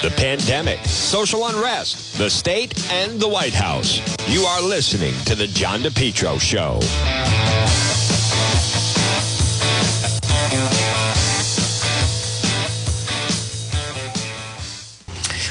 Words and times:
the 0.00 0.10
pandemic, 0.10 0.78
social 0.84 1.48
unrest, 1.48 2.16
the 2.18 2.30
state, 2.30 2.88
and 2.92 3.18
the 3.18 3.26
White 3.26 3.52
House. 3.52 4.00
You 4.28 4.42
are 4.42 4.62
listening 4.62 5.12
to 5.24 5.34
The 5.34 5.48
John 5.48 5.80
DePetro 5.80 6.40
Show. 6.40 6.78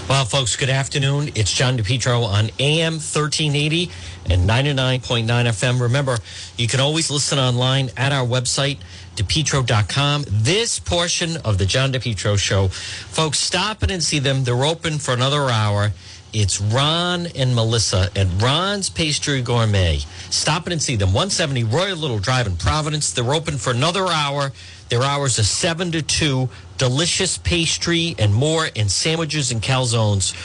Well, 0.07 0.23
folks, 0.23 0.55
good 0.55 0.69
afternoon. 0.69 1.31
It's 1.35 1.51
John 1.51 1.77
DePetro 1.77 2.23
on 2.23 2.49
AM 2.59 2.93
1380 2.93 3.91
and 4.29 4.49
99.9 4.49 5.25
FM. 5.25 5.81
Remember, 5.81 6.17
you 6.55 6.69
can 6.69 6.79
always 6.79 7.11
listen 7.11 7.37
online 7.37 7.89
at 7.97 8.13
our 8.13 8.25
website, 8.25 8.77
depetro.com. 9.17 10.23
This 10.27 10.79
portion 10.79 11.37
of 11.43 11.57
the 11.57 11.65
John 11.65 11.91
DePetro 11.91 12.37
show, 12.37 12.69
folks, 12.69 13.39
stop 13.39 13.83
in 13.83 13.89
and 13.89 14.01
see 14.01 14.19
them. 14.19 14.43
They're 14.43 14.63
open 14.63 14.99
for 14.99 15.13
another 15.13 15.49
hour. 15.49 15.91
It's 16.33 16.61
Ron 16.61 17.27
and 17.35 17.55
Melissa 17.55 18.09
at 18.15 18.27
Ron's 18.41 18.89
Pastry 18.89 19.41
Gourmet. 19.41 19.99
Stop 20.29 20.67
in 20.67 20.73
and 20.73 20.81
see 20.81 20.95
them. 20.95 21.09
170 21.09 21.63
Royal 21.63 21.97
Little 21.97 22.19
Drive 22.19 22.47
in 22.47 22.57
Providence. 22.57 23.11
They're 23.11 23.33
open 23.33 23.57
for 23.57 23.71
another 23.71 24.05
hour. 24.07 24.51
Their 24.89 25.03
hours 25.03 25.39
are 25.39 25.43
7 25.43 25.91
to 25.93 26.01
2. 26.01 26.49
Delicious 26.77 27.39
pastry 27.39 28.15
and 28.19 28.33
more, 28.33 28.67
and 28.75 28.91
sandwiches 28.91 29.51
and 29.51 29.61
calzones. 29.61 30.35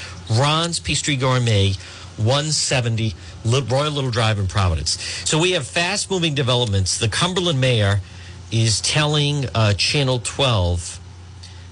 Ron's 0.41 0.81
Pastry 0.81 1.17
Gourmet, 1.17 1.75
170 2.17 3.15
Royal 3.45 3.91
Little 3.91 4.11
Drive 4.11 4.39
in 4.39 4.47
Providence. 4.47 4.99
So 5.29 5.39
we 5.39 5.51
have 5.51 5.67
fast 5.67 6.11
moving 6.11 6.35
developments. 6.35 6.97
The 6.97 7.09
Cumberland 7.09 7.61
mayor 7.61 8.01
is 8.53 8.81
telling 8.83 9.47
uh, 9.55 9.73
Channel 9.75 10.21
12 10.21 11.01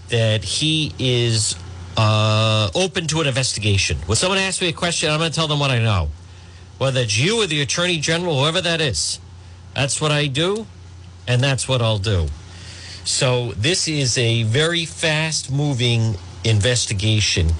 that 0.08 0.42
he 0.42 0.92
is 0.98 1.54
uh, 1.96 2.70
open 2.74 3.06
to 3.08 3.20
an 3.20 3.26
investigation. 3.26 3.98
When 4.06 4.16
someone 4.16 4.38
asks 4.38 4.60
me 4.60 4.68
a 4.68 4.72
question, 4.72 5.10
I'm 5.10 5.18
going 5.18 5.30
to 5.30 5.36
tell 5.36 5.46
them 5.46 5.60
what 5.60 5.70
I 5.70 5.78
know. 5.78 6.08
Whether 6.78 7.00
it's 7.00 7.18
you 7.18 7.42
or 7.42 7.46
the 7.46 7.60
attorney 7.60 7.98
general, 7.98 8.40
whoever 8.40 8.62
that 8.62 8.80
is, 8.80 9.20
that's 9.74 10.00
what 10.00 10.10
I 10.10 10.26
do, 10.26 10.66
and 11.28 11.42
that's 11.42 11.68
what 11.68 11.82
I'll 11.82 11.98
do. 11.98 12.28
So 13.04 13.52
this 13.52 13.86
is 13.86 14.16
a 14.16 14.44
very 14.44 14.86
fast 14.86 15.52
moving 15.52 16.16
investigation 16.44 17.50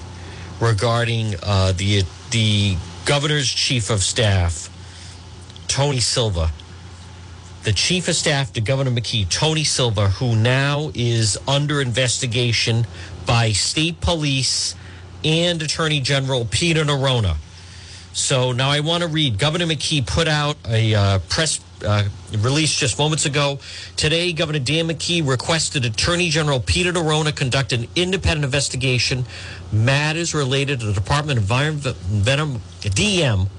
regarding 0.59 1.35
uh, 1.43 1.73
the 1.73 2.03
the 2.31 2.77
governor's 3.05 3.49
chief 3.49 3.89
of 3.89 4.01
staff, 4.01 4.69
Tony 5.67 5.99
Silva. 5.99 6.51
The 7.63 7.73
chief 7.73 8.07
of 8.07 8.15
staff 8.15 8.53
to 8.53 8.61
Governor 8.61 8.89
McKee, 8.89 9.29
Tony 9.29 9.63
Silva, 9.63 10.07
who 10.09 10.35
now 10.35 10.89
is 10.95 11.37
under 11.47 11.79
investigation 11.79 12.87
by 13.27 13.51
state 13.51 14.01
police 14.01 14.73
and 15.23 15.61
Attorney 15.61 15.99
General 15.99 16.45
Peter 16.45 16.83
Neronha. 16.83 17.35
So 18.13 18.51
now 18.51 18.71
I 18.71 18.79
want 18.79 19.03
to 19.03 19.07
read. 19.07 19.37
Governor 19.37 19.67
McKee 19.67 20.07
put 20.07 20.27
out 20.27 20.57
a 20.67 20.95
uh, 20.95 21.19
press 21.29 21.63
uh, 21.85 22.05
release 22.39 22.75
just 22.75 22.97
moments 22.97 23.27
ago. 23.27 23.59
Today, 23.95 24.33
Governor 24.33 24.57
Dan 24.57 24.87
McKee 24.87 25.27
requested 25.27 25.85
Attorney 25.85 26.29
General 26.29 26.59
Peter 26.59 26.91
Neronha 26.91 27.35
conduct 27.35 27.73
an 27.73 27.87
independent 27.95 28.43
investigation 28.43 29.23
matters 29.71 30.33
related 30.33 30.79
to 30.79 30.87
the 30.87 30.93
Department 30.93 31.37
of 31.37 31.43
Environment, 31.43 31.95
DM, 32.81 33.49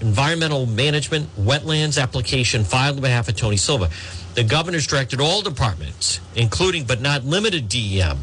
Environmental 0.00 0.66
Management 0.66 1.28
Wetlands 1.36 2.00
application 2.00 2.64
filed 2.64 2.96
on 2.96 3.02
behalf 3.02 3.28
of 3.28 3.36
Tony 3.36 3.56
Silva. 3.56 3.90
The 4.34 4.44
governor's 4.44 4.86
directed 4.86 5.20
all 5.20 5.42
departments, 5.42 6.20
including 6.34 6.84
but 6.84 7.00
not 7.00 7.24
limited 7.24 7.68
DEM, 7.68 8.18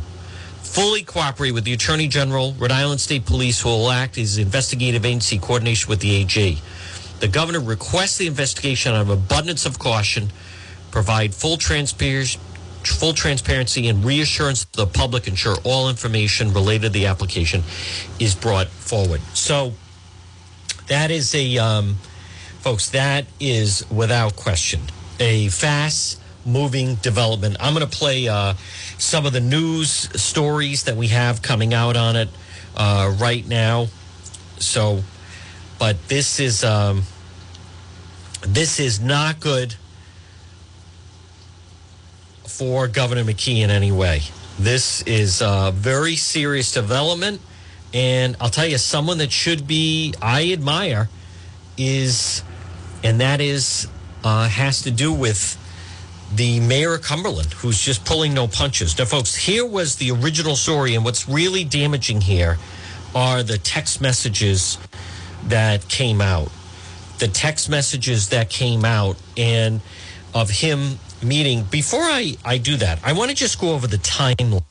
fully 0.61 1.03
cooperate 1.03 1.51
with 1.51 1.65
the 1.65 1.73
Attorney 1.73 2.07
General, 2.07 2.53
Rhode 2.53 2.71
Island 2.71 3.01
State 3.01 3.25
Police, 3.25 3.61
who 3.61 3.69
will 3.69 3.91
act 3.91 4.17
as 4.17 4.37
investigative 4.37 5.05
agency 5.05 5.37
coordination 5.37 5.89
with 5.89 5.99
the 5.99 6.15
AG. 6.15 6.57
The 7.19 7.27
governor 7.27 7.59
requests 7.59 8.17
the 8.17 8.27
investigation 8.27 8.93
out 8.93 9.01
of 9.01 9.09
abundance 9.09 9.65
of 9.65 9.77
caution, 9.77 10.29
provide 10.91 11.33
full 11.33 11.57
transparency, 11.57 12.39
full 12.83 13.13
transparency 13.13 13.87
and 13.89 14.05
reassurance 14.05 14.65
to 14.65 14.77
the 14.77 14.87
public, 14.87 15.27
ensure 15.27 15.57
all 15.63 15.89
information 15.89 16.53
related 16.53 16.83
to 16.83 16.89
the 16.89 17.05
application 17.07 17.61
is 18.19 18.35
brought 18.35 18.67
forward. 18.67 19.21
So 19.33 19.73
that 20.89 21.09
is 21.09 21.33
a, 21.33 21.57
um, 21.57 21.95
folks, 22.59 22.89
that 22.89 23.25
is 23.39 23.89
without 23.89 24.35
question 24.35 24.81
a 25.19 25.49
fast 25.49 26.21
moving 26.45 26.95
development. 26.95 27.57
I'm 27.59 27.73
going 27.73 27.87
to 27.87 27.97
play 27.97 28.27
uh, 28.27 28.53
some 28.97 29.25
of 29.25 29.33
the 29.33 29.41
news 29.41 29.89
stories 29.89 30.83
that 30.85 30.95
we 30.95 31.07
have 31.07 31.41
coming 31.41 31.73
out 31.73 31.95
on 31.95 32.15
it 32.15 32.29
uh, 32.75 33.13
right 33.19 33.45
now. 33.47 33.87
So, 34.57 35.03
but 35.77 36.07
this 36.07 36.39
is 36.39 36.63
um, 36.63 37.03
this 38.41 38.79
is 38.79 38.99
not 38.99 39.39
good 39.39 39.75
for 42.43 42.87
Governor 42.87 43.23
McKee 43.23 43.61
in 43.61 43.69
any 43.69 43.91
way. 43.91 44.21
This 44.57 45.01
is 45.03 45.41
a 45.41 45.71
very 45.73 46.15
serious 46.15 46.73
development, 46.73 47.41
and 47.93 48.35
I'll 48.39 48.49
tell 48.49 48.67
you, 48.67 48.77
someone 48.77 49.17
that 49.19 49.31
should 49.31 49.67
be 49.67 50.13
I 50.21 50.51
admire 50.51 51.09
is, 51.77 52.43
and 53.03 53.21
that 53.21 53.41
is 53.41 53.87
uh, 54.23 54.47
has 54.47 54.83
to 54.83 54.91
do 54.91 55.13
with 55.13 55.57
the 56.35 56.59
mayor 56.59 56.93
of 56.95 57.01
Cumberland, 57.01 57.53
who's 57.53 57.81
just 57.81 58.05
pulling 58.05 58.33
no 58.33 58.47
punches. 58.47 58.97
Now, 58.97 59.05
folks, 59.05 59.35
here 59.35 59.65
was 59.65 59.95
the 59.95 60.11
original 60.11 60.55
story, 60.55 60.95
and 60.95 61.03
what's 61.03 61.27
really 61.27 61.63
damaging 61.63 62.21
here 62.21 62.57
are 63.15 63.41
the 63.41 63.57
text 63.57 64.01
messages 64.01 64.77
that 65.45 65.87
came 65.87 66.21
out. 66.21 66.51
The 67.17 67.27
text 67.27 67.69
messages 67.69 68.29
that 68.29 68.49
came 68.49 68.85
out 68.85 69.17
and 69.35 69.81
of 70.33 70.49
him 70.49 70.99
meeting. 71.23 71.63
Before 71.63 72.01
I, 72.01 72.37
I 72.45 72.57
do 72.57 72.77
that, 72.77 72.99
I 73.03 73.13
want 73.13 73.31
to 73.31 73.35
just 73.35 73.59
go 73.59 73.73
over 73.73 73.87
the 73.87 73.97
timeline. 73.97 74.63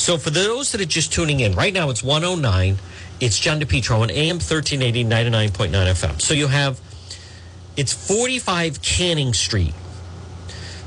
So, 0.00 0.16
for 0.16 0.30
those 0.30 0.72
that 0.72 0.80
are 0.80 0.86
just 0.86 1.12
tuning 1.12 1.40
in, 1.40 1.54
right 1.54 1.74
now 1.74 1.90
it's 1.90 2.02
109. 2.02 2.78
It's 3.20 3.38
John 3.38 3.60
DePetro 3.60 4.00
on 4.00 4.10
AM 4.10 4.36
1380, 4.36 5.04
99.9 5.04 5.68
FM. 5.70 6.22
So, 6.22 6.32
you 6.32 6.46
have 6.46 6.80
it's 7.76 7.92
45 7.92 8.80
Canning 8.80 9.34
Street. 9.34 9.74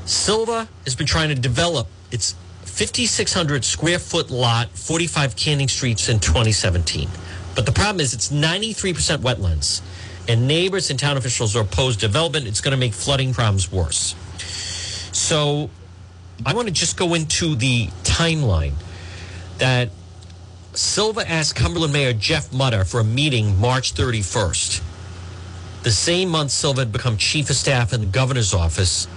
Silva 0.04 0.68
has 0.82 0.96
been 0.96 1.06
trying 1.06 1.28
to 1.28 1.36
develop 1.36 1.86
its 2.10 2.34
5,600 2.62 3.64
square 3.64 4.00
foot 4.00 4.32
lot, 4.32 4.70
45 4.70 5.36
Canning 5.36 5.68
Streets 5.68 6.08
in 6.08 6.18
2017. 6.18 7.08
But 7.54 7.66
the 7.66 7.72
problem 7.72 8.00
is 8.00 8.14
it's 8.14 8.32
93% 8.32 9.18
wetlands, 9.18 9.80
and 10.28 10.48
neighbors 10.48 10.90
and 10.90 10.98
town 10.98 11.16
officials 11.16 11.54
are 11.54 11.62
opposed 11.62 12.00
development. 12.00 12.48
It's 12.48 12.60
going 12.60 12.72
to 12.72 12.76
make 12.76 12.92
flooding 12.92 13.32
problems 13.32 13.70
worse. 13.70 14.16
So 15.12 15.70
I 16.44 16.52
want 16.52 16.66
to 16.66 16.74
just 16.74 16.96
go 16.96 17.14
into 17.14 17.54
the 17.54 17.86
timeline 18.02 18.72
that 19.64 19.88
Silva 20.74 21.26
asked 21.26 21.56
Cumberland 21.56 21.94
Mayor 21.94 22.12
Jeff 22.12 22.52
Mutter 22.52 22.84
for 22.84 23.00
a 23.00 23.04
meeting 23.04 23.58
March 23.58 23.94
31st. 23.94 24.82
The 25.84 25.90
same 25.90 26.28
month, 26.28 26.50
Silva 26.50 26.82
had 26.82 26.92
become 26.92 27.16
chief 27.16 27.48
of 27.48 27.56
staff 27.56 27.94
in 27.94 28.00
the 28.02 28.06
governor's 28.06 28.52
office, 28.52 29.08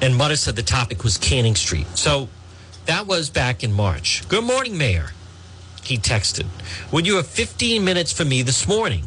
and 0.00 0.16
Mutter 0.16 0.36
said 0.36 0.56
the 0.56 0.62
topic 0.62 1.04
was 1.04 1.18
Canning 1.18 1.56
Street. 1.56 1.86
So 1.94 2.30
that 2.86 3.06
was 3.06 3.28
back 3.28 3.62
in 3.62 3.70
March. 3.70 4.26
Good 4.30 4.44
morning, 4.44 4.78
Mayor. 4.78 5.10
He 5.82 5.98
texted, 5.98 6.46
Would 6.90 7.06
you 7.06 7.16
have 7.16 7.26
15 7.26 7.84
minutes 7.84 8.14
for 8.14 8.24
me 8.24 8.40
this 8.40 8.66
morning? 8.66 9.04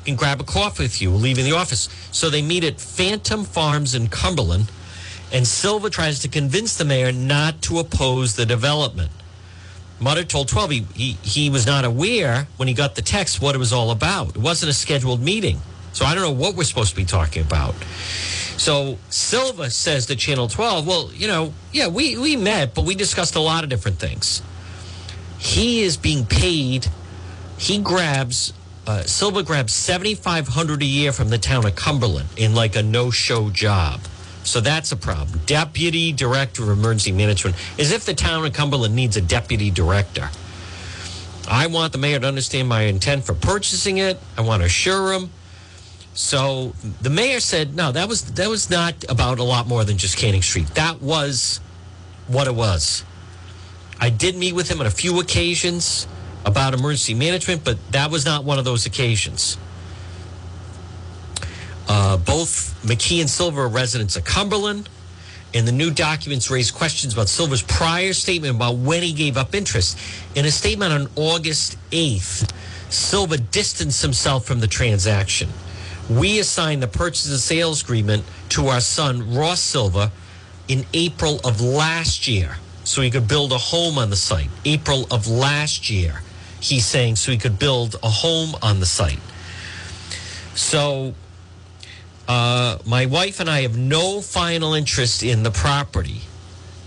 I 0.00 0.04
can 0.04 0.16
grab 0.16 0.40
a 0.40 0.44
coffee 0.44 0.82
with 0.82 1.00
you 1.00 1.12
leaving 1.12 1.44
the 1.44 1.54
office. 1.54 1.88
So 2.10 2.28
they 2.28 2.42
meet 2.42 2.64
at 2.64 2.80
Phantom 2.80 3.44
Farms 3.44 3.94
in 3.94 4.08
Cumberland, 4.08 4.72
and 5.32 5.46
Silva 5.46 5.90
tries 5.90 6.18
to 6.22 6.28
convince 6.28 6.76
the 6.76 6.84
mayor 6.84 7.12
not 7.12 7.62
to 7.62 7.78
oppose 7.78 8.34
the 8.34 8.44
development. 8.44 9.12
Mutter 10.00 10.24
told 10.24 10.48
12 10.48 10.70
he, 10.70 10.86
he, 10.94 11.12
he 11.22 11.50
was 11.50 11.66
not 11.66 11.84
aware 11.84 12.48
when 12.56 12.68
he 12.68 12.74
got 12.74 12.94
the 12.94 13.02
text 13.02 13.40
what 13.40 13.54
it 13.54 13.58
was 13.58 13.72
all 13.72 13.90
about. 13.90 14.30
It 14.30 14.38
wasn't 14.38 14.70
a 14.70 14.72
scheduled 14.72 15.20
meeting. 15.20 15.60
So 15.92 16.04
I 16.04 16.14
don't 16.14 16.24
know 16.24 16.32
what 16.32 16.56
we're 16.56 16.64
supposed 16.64 16.90
to 16.90 16.96
be 16.96 17.04
talking 17.04 17.42
about. 17.42 17.74
So 18.56 18.98
Silva 19.08 19.70
says 19.70 20.06
to 20.06 20.16
Channel 20.16 20.48
12, 20.48 20.86
well, 20.86 21.10
you 21.12 21.26
know, 21.26 21.52
yeah, 21.72 21.88
we, 21.88 22.16
we 22.16 22.36
met, 22.36 22.74
but 22.74 22.84
we 22.84 22.94
discussed 22.94 23.34
a 23.36 23.40
lot 23.40 23.64
of 23.64 23.70
different 23.70 23.98
things. 23.98 24.42
He 25.38 25.82
is 25.82 25.96
being 25.96 26.26
paid. 26.26 26.86
He 27.58 27.78
grabs 27.78 28.52
uh, 28.86 29.02
Silva 29.02 29.42
grabs 29.42 29.72
seventy 29.72 30.14
five 30.14 30.48
hundred 30.48 30.82
a 30.82 30.86
year 30.86 31.12
from 31.12 31.28
the 31.28 31.38
town 31.38 31.64
of 31.64 31.76
Cumberland 31.76 32.28
in 32.36 32.54
like 32.54 32.76
a 32.76 32.82
no 32.82 33.10
show 33.10 33.50
job. 33.50 34.00
So 34.42 34.60
that's 34.60 34.92
a 34.92 34.96
problem. 34.96 35.40
Deputy 35.46 36.12
Director 36.12 36.62
of 36.62 36.70
Emergency 36.70 37.12
Management, 37.12 37.56
as 37.78 37.92
if 37.92 38.04
the 38.04 38.14
town 38.14 38.44
of 38.44 38.52
Cumberland 38.52 38.94
needs 38.94 39.16
a 39.16 39.20
deputy 39.20 39.70
director. 39.70 40.30
I 41.48 41.66
want 41.66 41.92
the 41.92 41.98
mayor 41.98 42.18
to 42.20 42.26
understand 42.26 42.68
my 42.68 42.82
intent 42.82 43.24
for 43.24 43.34
purchasing 43.34 43.98
it. 43.98 44.18
I 44.36 44.42
want 44.42 44.62
to 44.62 44.66
assure 44.66 45.12
him. 45.12 45.30
So 46.14 46.74
the 47.00 47.10
mayor 47.10 47.40
said, 47.40 47.74
no, 47.74 47.92
that 47.92 48.08
was 48.08 48.32
that 48.32 48.48
was 48.48 48.70
not 48.70 48.94
about 49.08 49.38
a 49.38 49.44
lot 49.44 49.66
more 49.66 49.84
than 49.84 49.96
just 49.96 50.16
Canning 50.16 50.42
Street. 50.42 50.66
That 50.74 51.00
was 51.00 51.60
what 52.26 52.46
it 52.46 52.54
was. 52.54 53.04
I 54.00 54.10
did 54.10 54.36
meet 54.36 54.54
with 54.54 54.70
him 54.70 54.80
on 54.80 54.86
a 54.86 54.90
few 54.90 55.20
occasions 55.20 56.06
about 56.44 56.74
emergency 56.74 57.14
management, 57.14 57.64
but 57.64 57.78
that 57.92 58.10
was 58.10 58.24
not 58.24 58.44
one 58.44 58.58
of 58.58 58.64
those 58.64 58.86
occasions. 58.86 59.56
Uh, 61.90 62.16
both 62.16 62.80
McKee 62.84 63.20
and 63.20 63.28
Silva 63.28 63.62
are 63.62 63.68
residents 63.68 64.14
of 64.14 64.24
Cumberland, 64.24 64.88
and 65.54 65.66
the 65.66 65.72
new 65.72 65.90
documents 65.90 66.48
raise 66.48 66.70
questions 66.70 67.14
about 67.14 67.28
Silva's 67.28 67.62
prior 67.62 68.12
statement 68.12 68.54
about 68.54 68.76
when 68.76 69.02
he 69.02 69.12
gave 69.12 69.36
up 69.36 69.56
interest. 69.56 69.98
In 70.36 70.44
a 70.44 70.52
statement 70.52 70.92
on 70.92 71.08
August 71.16 71.76
8th, 71.90 72.48
Silva 72.90 73.38
distanced 73.38 74.02
himself 74.02 74.44
from 74.44 74.60
the 74.60 74.68
transaction. 74.68 75.48
We 76.08 76.38
assigned 76.38 76.80
the 76.80 76.86
purchase 76.86 77.28
and 77.28 77.40
sales 77.40 77.82
agreement 77.82 78.22
to 78.50 78.68
our 78.68 78.80
son, 78.80 79.34
Ross 79.34 79.60
Silva, 79.60 80.12
in 80.68 80.86
April 80.94 81.40
of 81.42 81.60
last 81.60 82.28
year 82.28 82.58
so 82.84 83.02
he 83.02 83.10
could 83.10 83.26
build 83.26 83.50
a 83.50 83.58
home 83.58 83.98
on 83.98 84.10
the 84.10 84.16
site. 84.16 84.48
April 84.64 85.08
of 85.10 85.26
last 85.26 85.90
year, 85.90 86.22
he's 86.60 86.86
saying, 86.86 87.16
so 87.16 87.32
he 87.32 87.38
could 87.38 87.58
build 87.58 87.96
a 88.04 88.10
home 88.10 88.54
on 88.62 88.78
the 88.78 88.86
site. 88.86 89.18
So 90.54 91.14
uh, 92.30 92.78
my 92.86 93.06
wife 93.06 93.40
and 93.40 93.50
I 93.50 93.62
have 93.62 93.76
no 93.76 94.20
final 94.20 94.72
interest 94.74 95.24
in 95.24 95.42
the 95.42 95.50
property. 95.50 96.20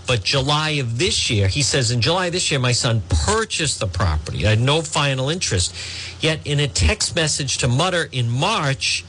But 0.06 0.24
July 0.24 0.70
of 0.80 0.98
this 0.98 1.28
year, 1.28 1.48
he 1.48 1.60
says, 1.60 1.90
in 1.90 2.00
July 2.00 2.30
this 2.30 2.50
year, 2.50 2.58
my 2.58 2.72
son 2.72 3.02
purchased 3.26 3.78
the 3.78 3.86
property. 3.86 4.46
I 4.46 4.50
had 4.50 4.60
no 4.60 4.80
final 4.80 5.28
interest. 5.28 5.74
Yet 6.22 6.46
in 6.46 6.60
a 6.60 6.66
text 6.66 7.14
message 7.14 7.58
to 7.58 7.68
Mutter 7.68 8.08
in 8.10 8.30
March, 8.30 9.04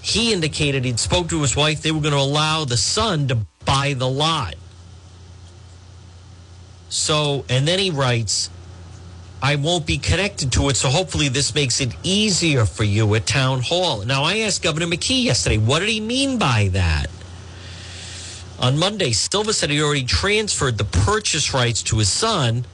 he 0.00 0.32
indicated 0.32 0.84
he'd 0.84 1.00
spoke 1.00 1.28
to 1.30 1.42
his 1.42 1.56
wife. 1.56 1.82
They 1.82 1.90
were 1.90 2.00
going 2.00 2.14
to 2.14 2.20
allow 2.20 2.64
the 2.64 2.76
son 2.76 3.26
to 3.26 3.38
buy 3.64 3.94
the 3.94 4.08
lot. 4.08 4.54
So, 6.88 7.44
and 7.48 7.66
then 7.66 7.80
he 7.80 7.90
writes, 7.90 8.48
I 9.44 9.56
won't 9.56 9.84
be 9.84 9.98
connected 9.98 10.52
to 10.52 10.70
it. 10.70 10.76
So 10.76 10.88
hopefully 10.88 11.28
this 11.28 11.54
makes 11.54 11.82
it 11.82 11.94
easier 12.02 12.64
for 12.64 12.82
you 12.82 13.14
at 13.14 13.26
town 13.26 13.60
hall. 13.60 14.02
Now, 14.02 14.24
I 14.24 14.38
asked 14.38 14.62
Governor 14.62 14.86
McKee 14.86 15.22
yesterday, 15.22 15.58
what 15.58 15.80
did 15.80 15.90
he 15.90 16.00
mean 16.00 16.38
by 16.38 16.68
that? 16.72 17.10
On 18.58 18.78
Monday, 18.78 19.12
Silva 19.12 19.52
said 19.52 19.68
he 19.68 19.82
already 19.82 20.04
transferred 20.04 20.78
the 20.78 20.84
purchase 20.84 21.52
rights 21.52 21.82
to 21.82 21.98
his 21.98 22.08
son, 22.08 22.64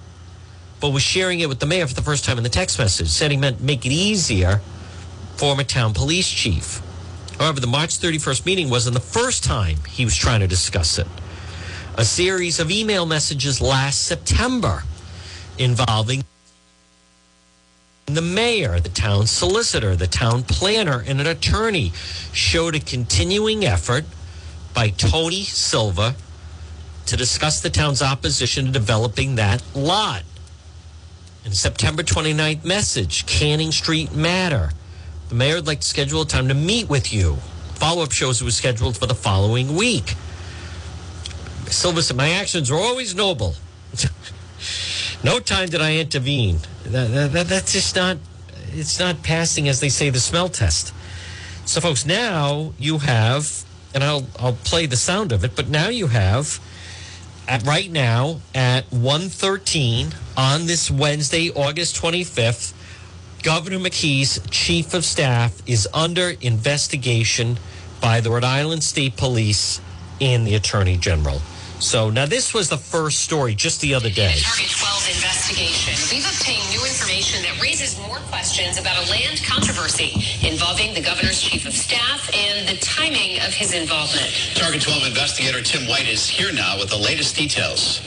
but 0.79 0.91
was 0.91 1.03
sharing 1.03 1.41
it 1.41 1.49
with 1.49 1.59
the 1.59 1.67
mayor 1.67 1.89
for 1.89 1.95
the 1.95 2.03
first 2.03 2.25
time 2.25 2.37
in 2.37 2.45
the 2.45 2.49
text 2.49 2.79
message. 2.79 3.09
Said 3.09 3.33
he 3.33 3.37
meant 3.37 3.61
make 3.61 3.85
it 3.85 3.91
easier, 3.91 4.61
former 5.35 5.65
town 5.65 5.93
police 5.93 6.31
chief. 6.31 6.81
However, 7.41 7.59
the 7.59 7.67
March 7.67 7.99
31st 7.99 8.47
meeting 8.47 8.71
wasn't 8.71 8.95
the 8.95 9.01
first 9.01 9.43
time 9.43 9.79
he 9.89 10.05
was 10.05 10.15
trying 10.15 10.39
to 10.39 10.47
discuss 10.47 11.01
it. 11.01 11.09
A 11.97 12.05
series 12.05 12.61
of 12.61 12.71
email 12.71 13.07
messages 13.07 13.61
last 13.61 14.05
September 14.05 14.85
involving 15.59 16.23
the 18.15 18.23
mayor, 18.23 18.81
the 18.81 18.89
town 18.89 19.27
solicitor, 19.27 19.97
the 19.97 20.07
town 20.07 20.43
planner, 20.43 21.03
and 21.07 21.21
an 21.21 21.27
attorney 21.27 21.93
showed 22.33 22.75
a 22.75 22.81
continuing 22.81 23.65
effort 23.65 24.05
by 24.75 24.91
Tony 24.91 25.43
Silva 25.43 26.15
to 27.07 27.17
discuss 27.17 27.61
the 27.61 27.71
town's 27.71 28.03
opposition 28.03 28.67
to 28.67 28.73
developing 28.73 29.35
that 29.37 29.63
lot. 29.75 30.23
In 31.45 31.53
September 31.53 32.03
29th 32.03 32.65
message, 32.65 33.27
Canning 33.27 33.73
Street 33.73 34.15
Matter. 34.15 34.71
The 35.29 35.35
mayor 35.35 35.57
would 35.57 35.67
like 35.67 35.81
to 35.81 35.89
schedule 35.89 36.23
a 36.23 36.27
time 36.27 36.49
to 36.49 36.55
meet 36.55 36.89
with 36.89 37.13
you. 37.13 37.37
Follow 37.75 38.03
up 38.03 38.13
shows 38.13 38.43
was 38.43 38.57
scheduled 38.57 38.97
for 38.97 39.07
the 39.07 39.15
following 39.15 39.75
week. 39.75 40.15
Silva 41.67 42.03
said, 42.03 42.17
My 42.17 42.31
actions 42.31 42.71
were 42.71 42.79
always 42.79 43.15
noble. 43.15 43.55
no 45.23 45.41
time 45.41 45.69
did 45.69 45.81
I 45.81 45.97
intervene. 45.97 46.59
That, 46.85 47.33
that, 47.33 47.47
that's 47.49 47.73
just 47.73 47.97
not, 47.97 48.19
it's 48.73 48.99
not 48.99 49.23
passing, 49.23 49.69
as 49.69 49.81
they 49.81 49.89
say, 49.89 50.11
the 50.11 50.21
smell 50.21 50.49
test. 50.49 50.95
So, 51.67 51.81
folks, 51.81 52.07
now 52.07 52.73
you 52.79 52.99
have, 52.99 53.65
and 53.95 54.03
I'll, 54.03 54.27
I'll 54.39 54.55
play 54.65 54.87
the 54.87 54.97
sound 54.97 55.33
of 55.33 55.45
it, 55.45 55.55
but 55.55 55.69
now 55.69 55.89
you 55.89 56.09
have, 56.09 56.61
at 57.47 57.65
right 57.65 57.91
now, 57.91 58.41
at 58.55 58.89
1.13 58.91 60.15
on 60.37 60.67
this 60.67 60.91
Wednesday, 60.91 61.51
August 61.51 62.01
25th, 62.01 62.73
Governor 63.43 63.79
McKee's 63.79 64.41
chief 64.51 64.95
of 64.95 65.05
staff 65.05 65.63
is 65.67 65.89
under 65.95 66.31
investigation 66.41 67.59
by 68.01 68.21
the 68.21 68.31
Rhode 68.31 68.45
Island 68.45 68.83
State 68.83 69.17
Police 69.17 69.81
and 70.21 70.47
the 70.47 70.55
Attorney 70.55 70.97
General. 70.97 71.41
So 71.81 72.11
now 72.11 72.27
this 72.27 72.53
was 72.53 72.69
the 72.69 72.77
first 72.77 73.21
story 73.21 73.55
just 73.55 73.81
the 73.81 73.95
other 73.95 74.11
day. 74.11 74.35
Target 74.37 74.69
12 74.69 75.09
investigation. 75.17 75.97
We've 76.13 76.27
obtained 76.29 76.69
new 76.69 76.85
information 76.85 77.43
that 77.43 77.57
raises 77.61 77.99
more 78.01 78.19
questions 78.29 78.79
about 78.79 79.01
a 79.01 79.11
land 79.11 79.43
controversy 79.49 80.13
involving 80.47 80.93
the 80.93 81.01
governor's 81.01 81.41
chief 81.41 81.67
of 81.67 81.73
staff 81.73 82.29
and 82.35 82.69
the 82.69 82.77
timing 82.85 83.41
of 83.41 83.55
his 83.55 83.73
involvement. 83.73 84.29
Target 84.55 84.83
12 84.83 85.07
investigator 85.07 85.63
Tim 85.63 85.89
White 85.89 86.07
is 86.07 86.29
here 86.29 86.53
now 86.53 86.79
with 86.79 86.91
the 86.91 86.99
latest 86.99 87.35
details. 87.35 88.03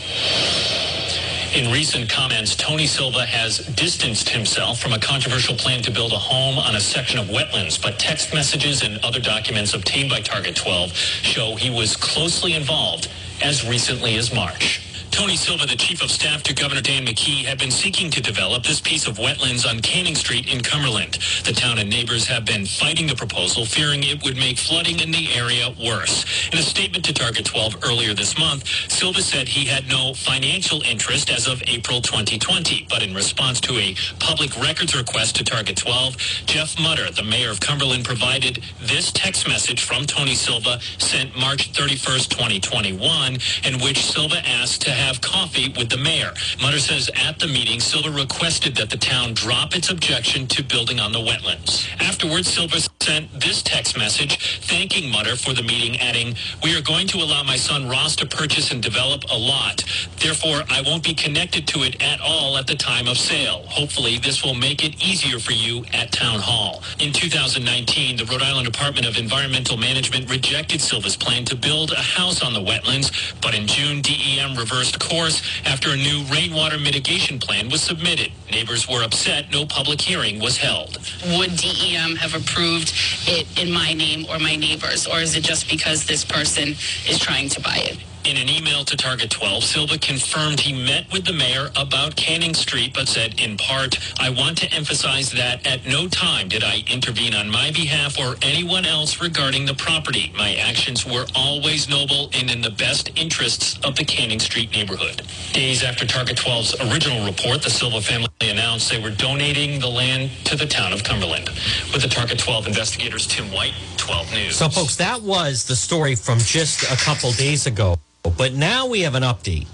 In 1.56 1.72
recent 1.72 2.10
comments, 2.10 2.56
Tony 2.56 2.86
Silva 2.86 3.26
has 3.26 3.60
distanced 3.76 4.30
himself 4.30 4.80
from 4.80 4.94
a 4.94 5.00
controversial 5.00 5.56
plan 5.56 5.82
to 5.82 5.92
build 5.92 6.12
a 6.12 6.18
home 6.18 6.60
on 6.60 6.76
a 6.76 6.80
section 6.80 7.20
of 7.20 7.28
wetlands, 7.28 7.82
but 7.82 7.98
text 7.98 8.36
messages 8.36 8.84
and 8.84 9.04
other 9.04 9.20
documents 9.20 9.74
obtained 9.74 10.12
by 10.12 10.22
Target 10.22 10.56
12 10.56 10.94
show 10.94 11.56
he 11.56 11.72
was 11.72 11.96
closely 11.96 12.54
involved 12.54 13.10
as 13.44 13.68
recently 13.68 14.16
as 14.16 14.34
March. 14.34 14.93
Tony 15.14 15.36
Silva, 15.36 15.68
the 15.68 15.76
chief 15.76 16.02
of 16.02 16.10
staff 16.10 16.42
to 16.42 16.56
Governor 16.56 16.82
Dan 16.82 17.06
McKee, 17.06 17.46
had 17.46 17.60
been 17.60 17.70
seeking 17.70 18.10
to 18.10 18.20
develop 18.20 18.64
this 18.64 18.82
piece 18.82 19.06
of 19.06 19.20
wetlands 19.20 19.64
on 19.70 19.80
Canning 19.80 20.16
Street 20.16 20.52
in 20.52 20.60
Cumberland. 20.60 21.20
The 21.46 21.54
town 21.54 21.78
and 21.78 21.88
neighbors 21.88 22.26
have 22.26 22.46
been 22.46 22.66
fighting 22.66 23.06
the 23.06 23.14
proposal, 23.14 23.64
fearing 23.64 24.04
it 24.04 24.24
would 24.24 24.38
make 24.38 24.58
flooding 24.58 25.00
in 25.02 25.12
the 25.12 25.32
area 25.36 25.70
worse. 25.80 26.26
In 26.52 26.58
a 26.58 26.64
statement 26.64 27.06
to 27.06 27.14
Target 27.14 27.46
12 27.46 27.78
earlier 27.86 28.16
this 28.16 28.40
month, 28.40 28.68
Silva 28.90 29.22
said 29.22 29.48
he 29.48 29.66
had 29.66 29.88
no 29.88 30.16
financial 30.16 30.82
interest 30.82 31.30
as 31.30 31.48
of 31.48 31.62
April 31.68 32.02
2020. 32.02 32.88
But 32.90 33.04
in 33.04 33.14
response 33.14 33.62
to 33.62 33.78
a 33.78 33.96
public 34.20 34.60
records 34.60 34.96
request 34.98 35.36
to 35.36 35.44
Target 35.44 35.78
12, 35.78 36.18
Jeff 36.48 36.80
Mutter, 36.80 37.12
the 37.12 37.24
mayor 37.24 37.52
of 37.52 37.60
Cumberland, 37.60 38.04
provided 38.04 38.64
this 38.82 39.12
text 39.12 39.48
message 39.48 39.84
from 39.84 40.06
Tony 40.08 40.34
Silva 40.34 40.80
sent 40.98 41.38
March 41.38 41.72
31st, 41.72 42.30
2021, 42.30 43.38
in 43.64 43.80
which 43.80 44.04
Silva 44.04 44.38
asked 44.48 44.82
to 44.82 44.90
have 44.90 45.03
coffee 45.22 45.74
with 45.78 45.90
the 45.90 45.98
mayor. 45.98 46.32
Mutter 46.62 46.80
says 46.80 47.10
at 47.16 47.38
the 47.40 47.48
meeting, 47.48 47.80
Silva 47.80 48.10
requested 48.10 48.76
that 48.76 48.90
the 48.90 48.98
town 48.98 49.34
drop 49.34 49.76
its 49.76 49.90
objection 49.90 50.48
to 50.48 50.64
building 50.64 51.00
on 51.00 51.12
the 51.12 51.20
wetlands. 51.20 51.88
Afterwards, 52.00 52.48
Silva 52.48 52.80
sent 53.04 53.28
this 53.38 53.62
text 53.62 53.98
message 53.98 54.62
thanking 54.62 55.12
Mutter 55.12 55.36
for 55.36 55.54
the 55.54 55.62
meeting, 55.62 56.00
adding, 56.00 56.36
We 56.64 56.74
are 56.78 56.82
going 56.82 57.06
to 57.08 57.18
allow 57.18 57.44
my 57.44 57.58
son 57.58 57.90
Ross 57.90 58.16
to 58.16 58.26
purchase 58.26 58.72
and 58.72 58.82
develop 58.82 59.26
a 59.30 59.38
lot. 59.38 59.84
Therefore, 60.22 60.64
I 60.70 60.82
won't 60.86 61.04
be 61.04 61.14
connected 61.14 61.68
to 61.68 61.84
it 61.84 62.02
at 62.02 62.22
all 62.22 62.58
at 62.58 62.66
the 62.66 62.76
time 62.76 63.10
of 63.10 63.18
sale. 63.18 63.64
Hopefully, 63.68 64.20
this 64.20 64.42
will 64.42 64.54
make 64.54 64.86
it 64.86 65.04
easier 65.04 65.38
for 65.38 65.52
you 65.52 65.84
at 65.92 66.14
Town 66.14 66.40
Hall. 66.40 66.82
In 67.00 67.12
2019, 67.12 68.16
the 68.16 68.26
Rhode 68.26 68.42
Island 68.42 68.72
Department 68.72 69.06
of 69.06 69.18
Environmental 69.18 69.76
Management 69.76 70.30
rejected 70.30 70.80
Silva's 70.80 71.18
plan 71.18 71.44
to 71.46 71.58
build 71.58 71.92
a 71.92 71.96
house 71.96 72.42
on 72.42 72.54
the 72.54 72.62
wetlands, 72.62 73.12
but 73.42 73.54
in 73.54 73.68
June, 73.68 74.02
DEM 74.02 74.56
reversed 74.56 74.98
course 75.02 75.42
after 75.66 75.90
a 75.90 75.98
new 75.98 76.24
rainwater 76.32 76.80
mitigation 76.80 77.38
plan 77.38 77.68
was 77.70 77.82
submitted. 77.82 78.32
Neighbors 78.50 78.88
were 78.88 79.04
upset 79.04 79.52
no 79.52 79.66
public 79.66 80.00
hearing 80.00 80.40
was 80.40 80.56
held. 80.56 81.00
Would 81.38 81.58
DEM 81.58 82.16
have 82.16 82.34
approved 82.34 82.93
it 83.28 83.48
in 83.62 83.72
my 83.72 83.94
name 83.94 84.26
or 84.30 84.40
my 84.40 84.56
neighbors, 84.56 85.08
or 85.08 85.20
is 85.20 85.36
it 85.36 85.44
just 85.44 85.70
because 85.70 86.06
this 86.06 86.26
person 86.26 86.70
is 87.08 87.20
trying 87.20 87.50
to 87.50 87.62
buy 87.62 87.78
it? 87.78 87.98
In 88.26 88.38
an 88.38 88.48
email 88.48 88.86
to 88.86 88.96
Target 88.96 89.30
12, 89.32 89.64
Silva 89.66 89.98
confirmed 89.98 90.62
he 90.62 90.72
met 90.72 91.12
with 91.12 91.26
the 91.26 91.34
mayor 91.34 91.70
about 91.76 92.16
Canning 92.16 92.54
Street, 92.54 92.94
but 92.94 93.10
said, 93.10 93.38
in 93.38 93.58
part, 93.58 94.00
I 94.18 94.30
want 94.30 94.58
to 94.60 94.74
emphasize 94.74 95.30
that 95.34 95.68
at 95.68 95.86
no 95.86 96.08
time 96.08 96.48
did 96.48 96.64
I 96.64 96.86
intervene 96.90 97.36
on 97.36 97.50
my 97.50 97.72
behalf 97.72 98.18
or 98.18 98.36
anyone 98.42 98.86
else 98.86 99.22
regarding 99.22 99.66
the 99.66 99.74
property. 99.74 100.32
My 100.38 100.56
actions 100.56 101.06
were 101.06 101.26
always 101.36 101.90
noble 101.90 102.30
and 102.34 102.50
in 102.50 102.62
the 102.62 102.70
best 102.70 103.12
interests 103.20 103.78
of 103.84 103.98
the 103.98 104.06
Canning 104.06 104.40
Street 104.40 104.72
neighborhood. 104.72 105.22
Days 105.52 105.84
after 105.84 106.06
Target 106.06 106.38
12's 106.38 106.80
original 106.80 107.26
report, 107.26 107.62
the 107.62 107.70
Silva 107.70 108.00
family 108.00 108.30
announced 108.42 108.90
they 108.90 109.02
were 109.02 109.12
donating 109.12 109.82
the 109.82 109.90
land 109.90 110.32
to 110.46 110.56
the 110.56 110.66
town 110.66 110.94
of 110.94 111.04
Cumberland. 111.04 111.50
With 111.92 112.02
the 112.02 112.10
Target 112.10 112.40
12 112.40 112.68
investigators, 112.68 113.28
Tim 113.28 113.52
White, 113.52 113.74
12 113.98 114.32
News. 114.32 114.56
So, 114.56 114.70
folks, 114.70 114.96
that 114.96 115.22
was 115.22 115.66
the 115.66 115.76
story 115.76 116.16
from 116.16 116.40
just 116.40 116.84
a 116.84 116.96
couple 116.96 117.34
days 117.34 117.68
ago. 117.68 117.98
But 118.24 118.54
now 118.54 118.88
we 118.88 119.02
have 119.02 119.16
an 119.16 119.24
update. 119.24 119.68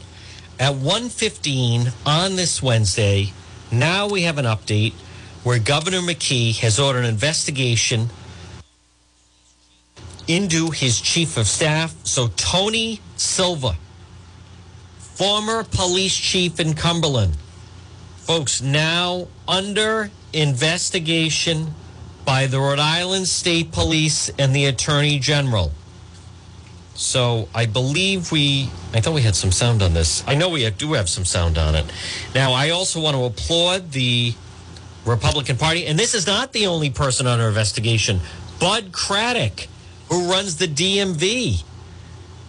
At 0.59 0.73
1.15 0.73 1.93
on 2.05 2.35
this 2.35 2.61
Wednesday, 2.61 3.31
now 3.71 4.07
we 4.07 4.23
have 4.23 4.37
an 4.37 4.45
update 4.45 4.93
where 5.43 5.59
Governor 5.59 5.99
McKee 5.99 6.57
has 6.59 6.79
ordered 6.79 6.99
an 6.99 7.05
investigation 7.05 8.09
into 10.27 10.69
his 10.71 10.99
chief 10.99 11.37
of 11.37 11.47
staff. 11.47 11.95
So 12.03 12.27
Tony 12.35 12.99
Silva, 13.15 13.75
former 14.97 15.63
police 15.63 16.15
chief 16.15 16.59
in 16.59 16.73
Cumberland. 16.73 17.37
Folks, 18.17 18.61
now 18.61 19.27
under 19.47 20.11
investigation 20.33 21.73
by 22.25 22.45
the 22.45 22.59
Rhode 22.59 22.79
Island 22.79 23.27
State 23.27 23.71
Police 23.71 24.29
and 24.37 24.55
the 24.55 24.65
Attorney 24.65 25.17
General. 25.17 25.71
So 26.99 27.47
I 27.55 27.65
believe 27.65 28.29
we, 28.29 28.69
I 28.93 28.99
thought 28.99 29.13
we 29.13 29.21
had 29.21 29.33
some 29.33 29.53
sound 29.53 29.81
on 29.81 29.93
this. 29.93 30.21
I 30.27 30.35
know 30.35 30.49
we 30.49 30.69
do 30.71 30.91
have 30.93 31.07
some 31.07 31.23
sound 31.23 31.57
on 31.57 31.73
it. 31.73 31.85
Now, 32.35 32.51
I 32.51 32.71
also 32.71 32.99
want 32.99 33.15
to 33.15 33.23
applaud 33.23 33.93
the 33.93 34.33
Republican 35.05 35.55
Party, 35.55 35.85
and 35.85 35.97
this 35.97 36.13
is 36.13 36.27
not 36.27 36.51
the 36.51 36.67
only 36.67 36.89
person 36.89 37.25
under 37.25 37.47
investigation. 37.47 38.19
Bud 38.59 38.91
Craddock, 38.91 39.67
who 40.09 40.29
runs 40.29 40.57
the 40.57 40.67
DMV, 40.67 41.63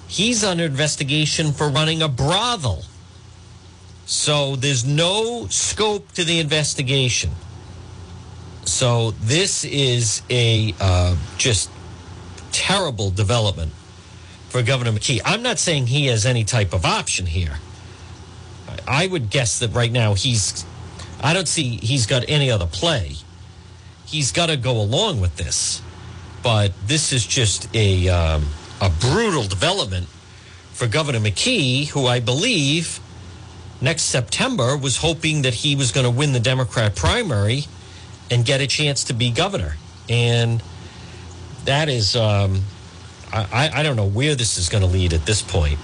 he's 0.09 0.43
under 0.43 0.65
investigation 0.65 1.53
for 1.53 1.69
running 1.69 2.03
a 2.03 2.09
brothel. 2.09 2.83
So 4.05 4.57
there's 4.57 4.85
no 4.85 5.47
scope 5.47 6.11
to 6.15 6.25
the 6.25 6.41
investigation. 6.41 7.31
So 8.65 9.13
this 9.13 9.65
is 9.65 10.23
a 10.29 10.75
uh, 10.81 11.15
just 11.39 11.71
terrible 12.51 13.13
development 13.13 13.71
for 14.51 14.63
Governor 14.63 14.93
McKee. 14.93 15.21
I'm 15.25 15.43
not 15.43 15.59
saying 15.59 15.87
he 15.87 16.07
has 16.07 16.27
any 16.27 16.45
type 16.45 16.75
of 16.75 16.85
option 16.85 17.27
here. 17.27 17.59
I 18.87 19.07
would 19.07 19.31
guess 19.31 19.61
that 19.61 19.73
right 19.73 19.91
now 19.91 20.15
he's, 20.15 20.65
I 21.21 21.33
don't 21.33 21.49
see 21.49 21.77
he's 21.77 22.07
got 22.07 22.25
any 22.29 22.51
other 22.51 22.67
play. 22.67 23.15
He's 24.05 24.33
got 24.33 24.47
to 24.47 24.57
go 24.57 24.73
along 24.73 25.21
with 25.21 25.37
this. 25.37 25.81
But 26.43 26.73
this 26.85 27.13
is 27.13 27.25
just 27.25 27.75
a, 27.77 28.09
um, 28.09 28.47
a 28.81 28.91
brutal 28.91 29.45
development 29.45 30.09
for 30.73 30.89
Governor 30.89 31.21
McKee, 31.21 31.89
who 31.89 32.07
I 32.07 32.19
believe 32.19 32.99
next 33.81 34.03
September 34.05 34.77
was 34.77 34.97
hoping 34.97 35.43
that 35.43 35.55
he 35.55 35.77
was 35.77 35.93
going 35.93 36.05
to 36.05 36.11
win 36.11 36.33
the 36.33 36.41
Democrat 36.41 36.97
primary 36.97 37.67
and 38.31 38.45
get 38.45 38.61
a 38.61 38.67
chance 38.67 39.05
to 39.05 39.13
be 39.13 39.31
governor. 39.31 39.77
And 40.09 40.61
that 41.67 41.89
is, 41.89 42.17
um, 42.17 42.63
I, 43.33 43.71
I 43.73 43.83
don't 43.83 43.97
know 43.97 44.07
where 44.07 44.35
this 44.35 44.59
is 44.59 44.69
going 44.69 44.83
to 44.83 44.89
lead 44.89 45.13
at 45.13 45.27
this 45.27 45.43
point, 45.43 45.79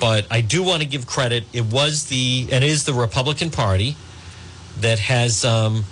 but 0.00 0.26
I 0.30 0.40
do 0.40 0.62
want 0.62 0.82
to 0.82 0.88
give 0.88 1.06
credit. 1.06 1.44
It 1.52 1.64
was 1.64 2.06
the 2.06 2.48
and 2.52 2.62
is 2.62 2.84
the 2.84 2.92
Republican 2.92 3.50
Party 3.50 3.96
that 4.80 4.98
has 4.98 5.44
um, 5.44 5.84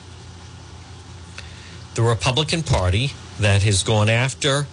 the 1.94 2.02
Republican 2.02 2.62
Party 2.62 3.12
that 3.38 3.62
has 3.62 3.82
gone 3.82 4.08
after 4.08 4.66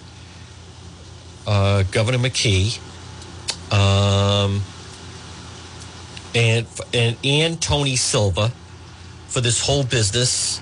uh, 1.45 1.83
Governor 1.91 2.17
McKee 2.17 2.79
um, 3.71 4.61
and 6.35 6.67
and 6.93 7.17
and 7.23 7.61
Tony 7.61 7.95
Silva 7.95 8.51
for 9.27 9.41
this 9.41 9.65
whole 9.65 9.83
business 9.83 10.61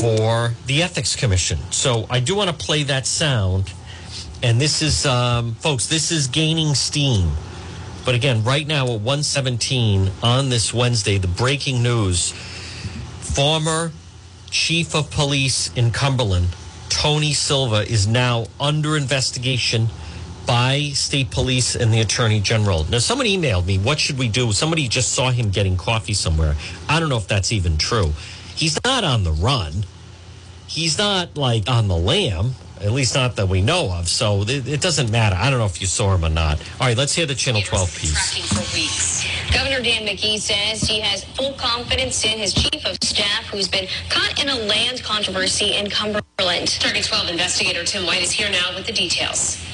for 0.00 0.52
the 0.66 0.82
Ethics 0.82 1.14
Commission. 1.14 1.58
So 1.70 2.06
I 2.08 2.20
do 2.20 2.34
want 2.34 2.48
to 2.48 2.56
play 2.56 2.82
that 2.84 3.06
sound 3.06 3.72
and 4.42 4.60
this 4.60 4.82
is, 4.82 5.06
um, 5.06 5.54
folks, 5.54 5.86
this 5.86 6.12
is 6.12 6.26
gaining 6.26 6.74
steam. 6.74 7.30
But 8.04 8.14
again, 8.14 8.44
right 8.44 8.66
now 8.66 8.84
at 8.84 9.00
117 9.00 10.10
on 10.22 10.48
this 10.48 10.72
Wednesday, 10.72 11.18
the 11.18 11.28
breaking 11.28 11.82
news 11.82 12.32
former 12.32 13.92
chief 14.50 14.94
of 14.94 15.10
police 15.10 15.72
in 15.74 15.90
Cumberland, 15.90 16.48
Tony 16.88 17.32
Silva, 17.32 17.82
is 17.82 18.06
now 18.06 18.46
under 18.60 18.96
investigation 18.96 19.88
by 20.46 20.90
state 20.94 21.30
police 21.30 21.74
and 21.74 21.92
the 21.92 22.00
attorney 22.00 22.40
general. 22.40 22.84
Now, 22.84 22.98
someone 22.98 23.26
emailed 23.26 23.66
me, 23.66 23.78
what 23.78 23.98
should 23.98 24.18
we 24.18 24.28
do? 24.28 24.52
Somebody 24.52 24.86
just 24.86 25.12
saw 25.12 25.30
him 25.30 25.50
getting 25.50 25.76
coffee 25.76 26.14
somewhere. 26.14 26.54
I 26.88 27.00
don't 27.00 27.08
know 27.08 27.16
if 27.16 27.26
that's 27.26 27.50
even 27.50 27.76
true. 27.76 28.12
He's 28.54 28.78
not 28.84 29.02
on 29.02 29.24
the 29.24 29.32
run. 29.32 29.84
He's 30.68 30.96
not 30.96 31.36
like 31.36 31.68
on 31.68 31.88
the 31.88 31.96
lam 31.96 32.54
at 32.80 32.92
least 32.92 33.14
not 33.14 33.36
that 33.36 33.48
we 33.48 33.62
know 33.62 33.92
of. 33.92 34.08
So 34.08 34.42
it, 34.42 34.66
it, 34.68 34.80
doesn't 34.80 35.10
matter. 35.10 35.36
I 35.36 35.50
don't 35.50 35.58
know 35.58 35.66
if 35.66 35.80
you 35.80 35.86
saw 35.86 36.14
him 36.14 36.24
or 36.24 36.28
not. 36.28 36.60
All 36.80 36.86
right, 36.86 36.96
let's 36.96 37.14
hear 37.14 37.26
the 37.26 37.34
Channel 37.34 37.62
12 37.62 37.98
piece. 37.98 38.12
Tracking 38.12 38.44
for 38.44 38.76
weeks. 38.76 39.24
Governor 39.52 39.82
Dan 39.82 40.06
McKee 40.06 40.38
says 40.38 40.82
he 40.82 41.00
has 41.00 41.24
full 41.24 41.52
confidence 41.54 42.24
in 42.24 42.38
his 42.38 42.52
chief 42.52 42.84
of 42.84 42.96
staff, 43.02 43.46
who's 43.46 43.68
been 43.68 43.86
caught 44.08 44.42
in 44.42 44.48
a 44.48 44.54
land 44.66 45.02
controversy 45.02 45.74
in 45.76 45.88
Cumberland. 45.88 46.68
Target 46.80 47.04
12 47.04 47.30
investigator 47.30 47.84
Tim 47.84 48.06
White 48.06 48.22
is 48.22 48.30
here 48.30 48.50
now 48.50 48.74
with 48.74 48.86
the 48.86 48.92
details. 48.92 49.65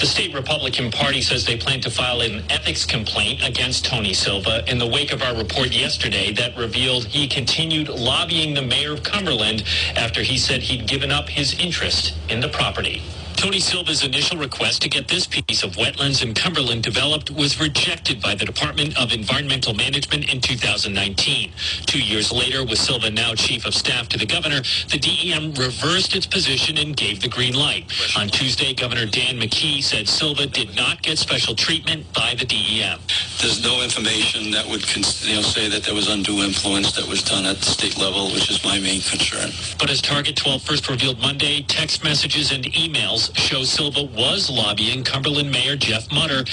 The 0.00 0.06
state 0.06 0.34
Republican 0.34 0.90
Party 0.90 1.22
says 1.22 1.46
they 1.46 1.56
plan 1.56 1.80
to 1.82 1.90
file 1.90 2.20
an 2.20 2.42
ethics 2.50 2.84
complaint 2.84 3.42
against 3.46 3.84
Tony 3.84 4.12
Silva 4.12 4.62
in 4.70 4.78
the 4.78 4.86
wake 4.86 5.12
of 5.12 5.22
our 5.22 5.34
report 5.34 5.72
yesterday 5.72 6.32
that 6.32 6.56
revealed 6.56 7.04
he 7.06 7.28
continued 7.28 7.88
lobbying 7.88 8.54
the 8.54 8.62
mayor 8.62 8.92
of 8.92 9.02
Cumberland 9.02 9.62
after 9.96 10.22
he 10.22 10.36
said 10.36 10.62
he'd 10.62 10.86
given 10.86 11.10
up 11.10 11.28
his 11.28 11.58
interest 11.58 12.14
in 12.28 12.40
the 12.40 12.48
property. 12.48 13.02
Tony 13.44 13.60
Silva's 13.60 14.02
initial 14.02 14.38
request 14.38 14.80
to 14.80 14.88
get 14.88 15.06
this 15.06 15.26
piece 15.26 15.62
of 15.62 15.72
wetlands 15.72 16.22
in 16.22 16.32
Cumberland 16.32 16.82
developed 16.82 17.30
was 17.30 17.60
rejected 17.60 18.22
by 18.22 18.34
the 18.34 18.46
Department 18.46 18.98
of 18.98 19.12
Environmental 19.12 19.74
Management 19.74 20.32
in 20.32 20.40
2019. 20.40 21.52
Two 21.84 22.00
years 22.00 22.32
later, 22.32 22.64
with 22.64 22.78
Silva 22.78 23.10
now 23.10 23.34
chief 23.34 23.66
of 23.66 23.74
staff 23.74 24.08
to 24.08 24.18
the 24.18 24.24
governor, 24.24 24.62
the 24.88 24.96
DEM 24.96 25.52
reversed 25.60 26.16
its 26.16 26.24
position 26.24 26.78
and 26.78 26.96
gave 26.96 27.20
the 27.20 27.28
green 27.28 27.52
light. 27.52 27.84
On 28.16 28.28
Tuesday, 28.28 28.72
Governor 28.72 29.04
Dan 29.04 29.38
McKee 29.38 29.82
said 29.82 30.08
Silva 30.08 30.46
did 30.46 30.74
not 30.74 31.02
get 31.02 31.18
special 31.18 31.54
treatment 31.54 32.10
by 32.14 32.34
the 32.38 32.46
DEM. 32.46 32.98
There's 33.42 33.62
no 33.62 33.82
information 33.82 34.52
that 34.52 34.66
would 34.66 34.88
you 34.96 35.36
know, 35.36 35.42
say 35.42 35.68
that 35.68 35.82
there 35.82 35.94
was 35.94 36.08
undue 36.08 36.42
influence 36.42 36.92
that 36.92 37.06
was 37.06 37.22
done 37.22 37.44
at 37.44 37.58
the 37.58 37.66
state 37.66 37.98
level, 37.98 38.32
which 38.32 38.50
is 38.50 38.64
my 38.64 38.80
main 38.80 39.02
concern. 39.02 39.50
But 39.78 39.90
as 39.90 40.00
Target 40.00 40.34
12 40.34 40.62
first 40.62 40.88
revealed 40.88 41.20
Monday, 41.20 41.60
text 41.60 42.02
messages 42.02 42.50
and 42.50 42.64
emails 42.64 43.33
show 43.34 43.62
Silva 43.62 44.02
was 44.02 44.50
lobbying 44.50 45.04
Cumberland 45.04 45.50
Mayor 45.50 45.76
Jeff 45.76 46.10
Mutter 46.12 46.44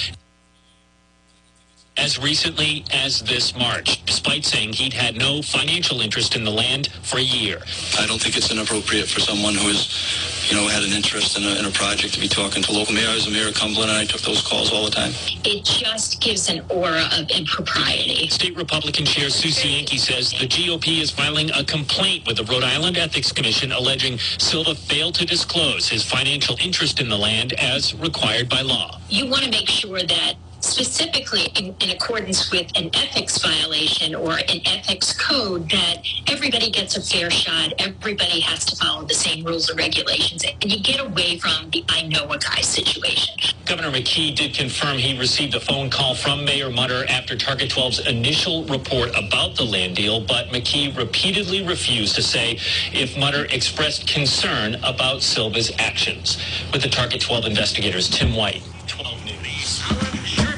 as 2.01 2.17
recently 2.17 2.83
as 2.91 3.21
this 3.21 3.55
March, 3.55 4.03
despite 4.05 4.43
saying 4.43 4.73
he'd 4.73 4.91
had 4.91 5.15
no 5.15 5.39
financial 5.43 6.01
interest 6.01 6.35
in 6.35 6.43
the 6.43 6.49
land 6.49 6.87
for 7.03 7.17
a 7.17 7.21
year. 7.21 7.59
I 7.99 8.07
don't 8.07 8.19
think 8.19 8.35
it's 8.35 8.51
inappropriate 8.51 9.07
for 9.07 9.19
someone 9.19 9.53
who 9.53 9.67
has, 9.67 10.49
you 10.49 10.57
know, 10.57 10.67
had 10.67 10.81
an 10.81 10.93
interest 10.93 11.37
in 11.37 11.43
a, 11.43 11.59
in 11.59 11.65
a 11.65 11.69
project 11.69 12.15
to 12.15 12.19
be 12.19 12.27
talking 12.27 12.63
to 12.63 12.71
local 12.71 12.95
mayors. 12.95 13.25
The 13.25 13.31
mayor 13.31 13.49
of 13.49 13.53
Cumberland, 13.53 13.91
and 13.91 13.99
I 13.99 14.05
took 14.05 14.21
those 14.21 14.41
calls 14.41 14.73
all 14.73 14.83
the 14.83 14.89
time. 14.89 15.11
It 15.45 15.63
just 15.63 16.19
gives 16.19 16.49
an 16.49 16.65
aura 16.69 17.05
of 17.13 17.29
impropriety. 17.29 18.27
State 18.29 18.57
Republican 18.57 19.05
Chair 19.05 19.29
Sue 19.29 19.49
Cienki 19.49 19.99
says 19.99 20.31
the 20.31 20.47
GOP 20.47 21.01
is 21.01 21.11
filing 21.11 21.51
a 21.51 21.63
complaint 21.63 22.25
with 22.25 22.37
the 22.37 22.45
Rhode 22.45 22.63
Island 22.63 22.97
Ethics 22.97 23.31
Commission 23.31 23.71
alleging 23.71 24.17
Silva 24.39 24.73
failed 24.73 25.13
to 25.15 25.25
disclose 25.25 25.87
his 25.87 26.03
financial 26.03 26.57
interest 26.59 26.99
in 26.99 27.09
the 27.09 27.17
land 27.17 27.53
as 27.53 27.93
required 27.93 28.49
by 28.49 28.61
law. 28.61 28.99
You 29.07 29.27
want 29.29 29.43
to 29.43 29.51
make 29.51 29.69
sure 29.69 30.01
that 30.01 30.33
specifically 30.61 31.45
in, 31.55 31.75
in, 31.79 31.89
accordance 31.89 32.51
with 32.51 32.71
an 32.75 32.89
ethics 32.93 33.37
violation 33.41 34.15
or 34.15 34.37
an 34.37 34.61
ethics 34.65 35.13
code 35.13 35.69
that 35.69 35.97
everybody 36.27 36.69
gets 36.69 36.95
a 36.95 37.01
fair 37.01 37.29
shot. 37.29 37.73
Everybody 37.79 38.39
has 38.41 38.65
to 38.65 38.75
follow 38.75 39.03
the 39.05 39.13
same 39.13 39.43
rules 39.43 39.69
and 39.69 39.77
regulations. 39.77 40.43
And 40.43 40.71
you 40.71 40.79
get 40.79 40.99
away 40.99 41.37
from 41.37 41.69
the 41.71 41.83
I 41.89 42.03
know 42.07 42.31
a 42.31 42.37
guy 42.37 42.61
situation. 42.61 43.35
Governor 43.65 43.91
McKee 43.91 44.35
did 44.35 44.53
confirm 44.53 44.97
he 44.97 45.17
received 45.17 45.55
a 45.55 45.59
phone 45.59 45.89
call 45.89 46.15
from 46.15 46.43
Mayor 46.45 46.69
Mutter 46.69 47.05
after 47.07 47.37
Target 47.37 47.69
12's 47.69 48.05
initial 48.07 48.65
report 48.65 49.11
about 49.17 49.55
the 49.55 49.63
land 49.63 49.95
deal, 49.95 50.19
but 50.19 50.47
McKee 50.47 50.95
repeatedly 50.97 51.65
refused 51.65 52.15
to 52.15 52.21
say 52.21 52.59
if 52.91 53.17
Mutter 53.17 53.45
expressed 53.45 54.07
concern 54.07 54.75
about 54.83 55.21
Silva's 55.21 55.71
actions. 55.79 56.37
With 56.73 56.81
the 56.81 56.89
Target 56.89 57.21
12 57.21 57.45
investigators, 57.45 58.09
Tim 58.09 58.35
White, 58.35 58.61
12 58.87 59.25
News. 59.25 60.50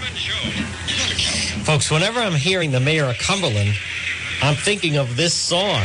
Folks, 1.64 1.90
whenever 1.90 2.20
I'm 2.20 2.36
hearing 2.36 2.72
the 2.72 2.82
mayor 2.82 3.06
of 3.06 3.18
Cumberland, 3.20 3.74
I'm 4.42 4.56
thinking 4.56 4.98
of 4.98 5.16
this 5.16 5.34
song. 5.34 5.82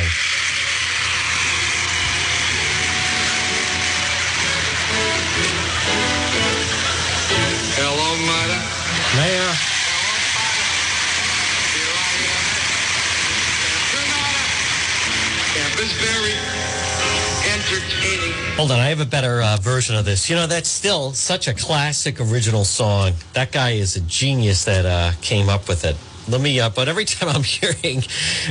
Hold 18.59 18.73
on, 18.73 18.81
I 18.81 18.89
have 18.89 18.99
a 18.99 19.07
better 19.07 19.41
uh, 19.41 19.57
version 19.61 19.95
of 19.95 20.05
this. 20.05 20.29
You 20.29 20.35
know, 20.35 20.49
that's 20.49 20.69
still 20.69 21.13
such 21.13 21.47
a 21.47 21.55
classic 21.55 22.21
original 22.21 22.65
song. 22.65 23.13
That 23.35 23.53
guy 23.53 23.75
is 23.75 23.95
a 23.95 24.01
genius 24.01 24.65
that 24.65 24.85
uh, 24.85 25.13
came 25.23 25.49
up 25.49 25.69
with 25.69 25.85
it. 25.85 25.97
Let 26.29 26.41
me, 26.41 26.59
uh, 26.59 26.69
but 26.69 26.89
every 26.89 27.05
time 27.05 27.29
I'm 27.29 27.45
hearing 27.45 28.03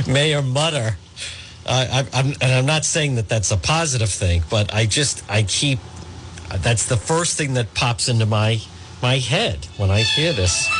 Mayor 0.06 0.40
Mutter, 0.40 0.96
I, 1.66 2.06
am 2.14 2.32
and 2.40 2.52
I'm 2.52 2.64
not 2.64 2.86
saying 2.86 3.16
that 3.16 3.28
that's 3.28 3.50
a 3.50 3.58
positive 3.58 4.08
thing, 4.08 4.44
but 4.48 4.72
I 4.72 4.86
just, 4.86 5.30
I 5.30 5.42
keep, 5.42 5.78
that's 6.56 6.86
the 6.86 6.96
first 6.96 7.36
thing 7.36 7.52
that 7.52 7.74
pops 7.74 8.08
into 8.08 8.24
my, 8.24 8.62
my 9.02 9.18
head 9.18 9.66
when 9.76 9.90
I 9.90 10.00
hear 10.00 10.32
this. 10.32 10.70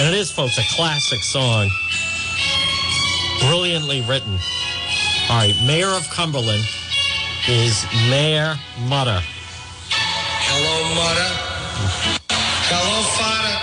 And 0.00 0.08
it 0.08 0.18
is, 0.18 0.32
folks, 0.32 0.56
a 0.56 0.64
classic 0.74 1.20
song. 1.20 1.68
Brilliantly 3.40 4.00
written. 4.08 4.38
All 5.28 5.36
right, 5.36 5.54
Mayor 5.66 5.88
of 5.88 6.08
Cumberland 6.08 6.64
is 7.48 7.84
Mayor 8.08 8.54
Mutter. 8.88 9.20
Hello, 9.90 10.94
Mutter. 10.94 11.30
Hello, 12.70 13.02
Father. 13.18 13.61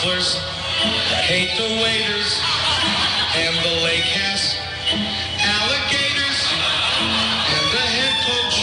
Counselors 0.00 0.34
hate 1.28 1.50
the 1.58 1.82
waiters, 1.82 2.40
and 3.36 3.54
the 3.56 3.84
lake 3.84 4.08
has 4.16 4.56
alligators. 5.44 6.40
And 7.52 7.64
the 7.68 7.84
head 7.84 8.16
coach 8.24 8.56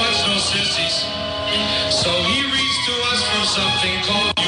wants 0.00 0.20
no 0.24 0.38
sissies, 0.40 1.04
so 1.92 2.10
he 2.24 2.44
reads 2.44 2.78
to 2.86 2.94
us 3.12 3.20
from 3.28 3.44
something 3.44 4.02
called 4.04 4.39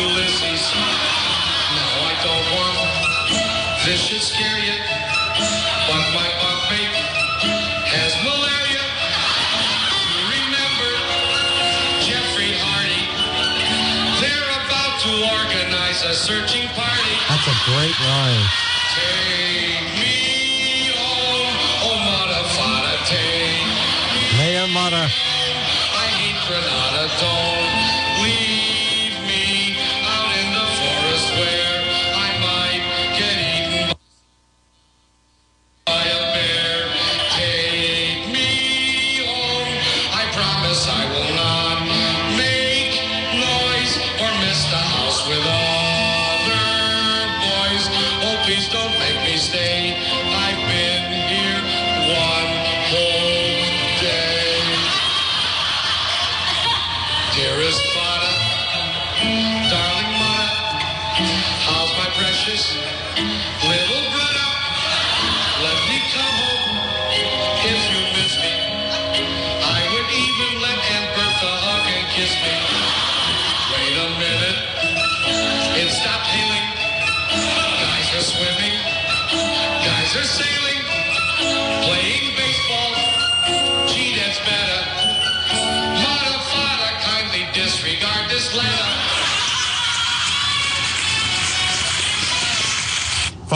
a 16.12 16.14
searching 16.14 16.68
party. 16.68 17.16
That's 17.26 17.46
a 17.48 17.56
great 17.64 17.96
line. 18.04 18.44
Take 18.92 19.88
me 19.96 20.92
home, 20.92 21.56
oh, 21.84 21.96
oh 21.96 22.44
father, 22.52 22.98
take 23.08 23.64
me. 24.12 24.36
Mayor. 24.36 24.66
I 24.68 26.08
hate 26.20 26.36
Granada, 26.46 27.08
don't 27.18 27.51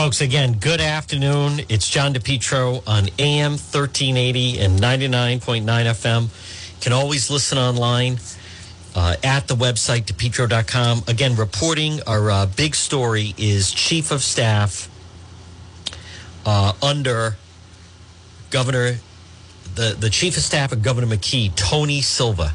Folks, 0.07 0.21
again, 0.21 0.53
good 0.53 0.79
afternoon. 0.79 1.59
It's 1.67 1.89
John 1.89 2.13
DePetro 2.13 2.81
on 2.87 3.09
AM 3.19 3.51
1380 3.51 4.57
and 4.57 4.79
99.9 4.79 5.65
FM. 5.65 6.79
Can 6.79 6.93
always 6.93 7.29
listen 7.29 7.57
online 7.57 8.17
uh, 8.95 9.17
at 9.21 9.49
the 9.49 9.53
website, 9.53 10.05
depetro.com. 10.05 11.03
Again, 11.09 11.35
reporting 11.35 11.99
our 12.07 12.31
uh, 12.31 12.45
big 12.45 12.73
story 12.73 13.33
is 13.37 13.73
Chief 13.73 14.11
of 14.11 14.21
Staff 14.21 14.89
uh, 16.45 16.71
under 16.81 17.35
Governor, 18.49 18.99
the, 19.75 19.93
the 19.99 20.09
Chief 20.09 20.37
of 20.37 20.43
Staff 20.43 20.71
of 20.71 20.81
Governor 20.81 21.17
McKee, 21.17 21.53
Tony 21.57 21.99
Silva, 21.99 22.53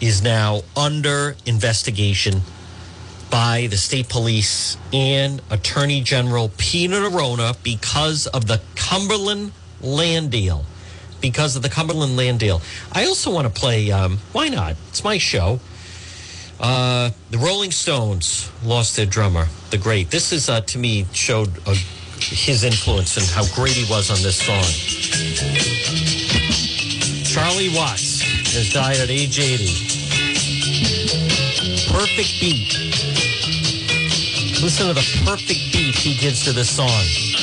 is 0.00 0.20
now 0.20 0.62
under 0.76 1.36
investigation 1.46 2.42
by 3.32 3.66
the 3.70 3.78
state 3.78 4.10
police 4.10 4.76
and 4.92 5.40
Attorney 5.50 6.02
General 6.02 6.50
Peter 6.58 6.96
Neronha 6.96 7.56
because 7.62 8.26
of 8.26 8.46
the 8.46 8.60
Cumberland 8.76 9.52
land 9.80 10.30
deal. 10.30 10.66
Because 11.22 11.56
of 11.56 11.62
the 11.62 11.70
Cumberland 11.70 12.14
land 12.14 12.40
deal. 12.40 12.60
I 12.92 13.06
also 13.06 13.32
want 13.32 13.52
to 13.52 13.60
play, 13.60 13.90
um, 13.90 14.18
why 14.32 14.48
not? 14.48 14.76
It's 14.90 15.02
my 15.02 15.16
show. 15.16 15.60
Uh, 16.60 17.10
the 17.30 17.38
Rolling 17.38 17.70
Stones 17.70 18.50
lost 18.62 18.96
their 18.96 19.06
drummer, 19.06 19.46
the 19.70 19.78
great. 19.78 20.10
This 20.10 20.30
is, 20.30 20.50
uh, 20.50 20.60
to 20.60 20.78
me, 20.78 21.06
showed 21.14 21.48
uh, 21.66 21.74
his 22.18 22.64
influence 22.64 23.16
and 23.16 23.24
how 23.26 23.46
great 23.54 23.72
he 23.72 23.90
was 23.90 24.10
on 24.10 24.20
this 24.22 24.36
song. 24.36 24.62
Charlie 27.24 27.74
Watts 27.74 28.20
has 28.52 28.70
died 28.74 28.98
at 28.98 29.08
age 29.08 29.40
80. 29.40 29.64
Perfect 31.90 32.40
beat. 32.40 32.91
Listen 34.62 34.86
to 34.86 34.94
the 34.94 35.22
perfect 35.26 35.72
beat 35.72 35.96
he 35.96 36.14
gives 36.14 36.44
to 36.44 36.52
this 36.52 36.70
song. 36.76 37.41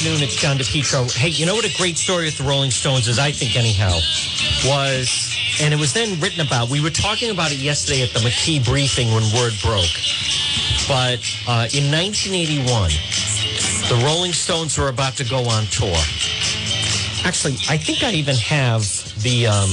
Afternoon. 0.00 0.22
It's 0.22 0.36
John 0.36 0.56
DePetro. 0.56 1.14
Hey, 1.14 1.28
you 1.28 1.44
know 1.44 1.54
what 1.54 1.66
a 1.66 1.76
great 1.76 1.98
story 1.98 2.24
with 2.24 2.38
the 2.38 2.44
Rolling 2.44 2.70
Stones 2.70 3.06
is, 3.06 3.18
I 3.18 3.32
think, 3.32 3.54
anyhow, 3.54 3.92
was, 4.64 5.36
and 5.60 5.74
it 5.74 5.76
was 5.78 5.92
then 5.92 6.18
written 6.20 6.40
about. 6.40 6.70
We 6.70 6.80
were 6.80 6.88
talking 6.88 7.30
about 7.30 7.52
it 7.52 7.58
yesterday 7.58 8.02
at 8.02 8.08
the 8.08 8.20
McKee 8.20 8.64
briefing 8.64 9.08
when 9.08 9.22
word 9.36 9.52
broke. 9.60 9.92
But 10.88 11.20
uh, 11.44 11.68
in 11.76 11.92
1981, 11.92 12.88
the 13.92 14.02
Rolling 14.06 14.32
Stones 14.32 14.78
were 14.78 14.88
about 14.88 15.18
to 15.18 15.24
go 15.28 15.44
on 15.44 15.64
tour. 15.66 15.92
Actually, 17.28 17.60
I 17.68 17.76
think 17.76 18.02
I 18.02 18.12
even 18.12 18.36
have 18.36 18.80
the. 19.20 19.48
Um, 19.48 19.68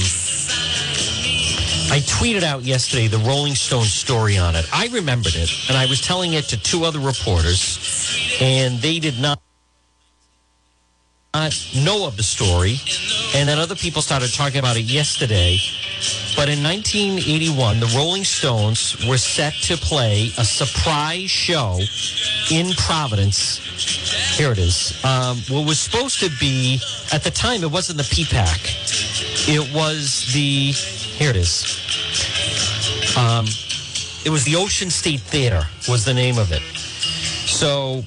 I 1.90 2.00
tweeted 2.04 2.42
out 2.42 2.64
yesterday 2.64 3.06
the 3.06 3.24
Rolling 3.24 3.54
Stone 3.54 3.84
story 3.84 4.36
on 4.36 4.56
it. 4.56 4.68
I 4.74 4.88
remembered 4.88 5.36
it, 5.36 5.50
and 5.70 5.78
I 5.78 5.86
was 5.86 6.02
telling 6.02 6.34
it 6.34 6.44
to 6.50 6.60
two 6.60 6.84
other 6.84 7.00
reporters, 7.00 8.36
and 8.42 8.78
they 8.80 8.98
did 8.98 9.18
not 9.18 9.40
not 11.38 11.52
know 11.84 12.06
of 12.06 12.16
the 12.16 12.22
story. 12.22 12.76
And 13.34 13.48
then 13.48 13.58
other 13.58 13.76
people 13.76 14.02
started 14.02 14.32
talking 14.32 14.58
about 14.58 14.76
it 14.76 14.86
yesterday. 14.98 15.58
But 16.34 16.48
in 16.48 16.62
1981, 16.62 17.80
the 17.80 17.92
Rolling 17.96 18.24
Stones 18.24 18.80
were 19.06 19.18
set 19.18 19.54
to 19.68 19.76
play 19.76 20.30
a 20.38 20.44
surprise 20.44 21.30
show 21.30 21.78
in 22.50 22.72
Providence. 22.74 23.58
Here 24.36 24.52
it 24.52 24.58
is. 24.58 25.04
Um, 25.04 25.38
what 25.48 25.66
was 25.66 25.78
supposed 25.78 26.18
to 26.20 26.30
be, 26.40 26.80
at 27.12 27.22
the 27.22 27.30
time, 27.30 27.62
it 27.62 27.70
wasn't 27.70 27.98
the 27.98 28.08
PPAC. 28.14 28.58
It 29.48 29.74
was 29.74 30.32
the, 30.32 30.72
here 31.18 31.30
it 31.30 31.36
is. 31.36 31.54
Um, 33.16 33.46
it 34.24 34.30
was 34.30 34.44
the 34.44 34.56
Ocean 34.56 34.90
State 34.90 35.20
Theater 35.20 35.62
was 35.88 36.04
the 36.04 36.14
name 36.14 36.38
of 36.38 36.52
it. 36.52 36.62
So 37.46 38.04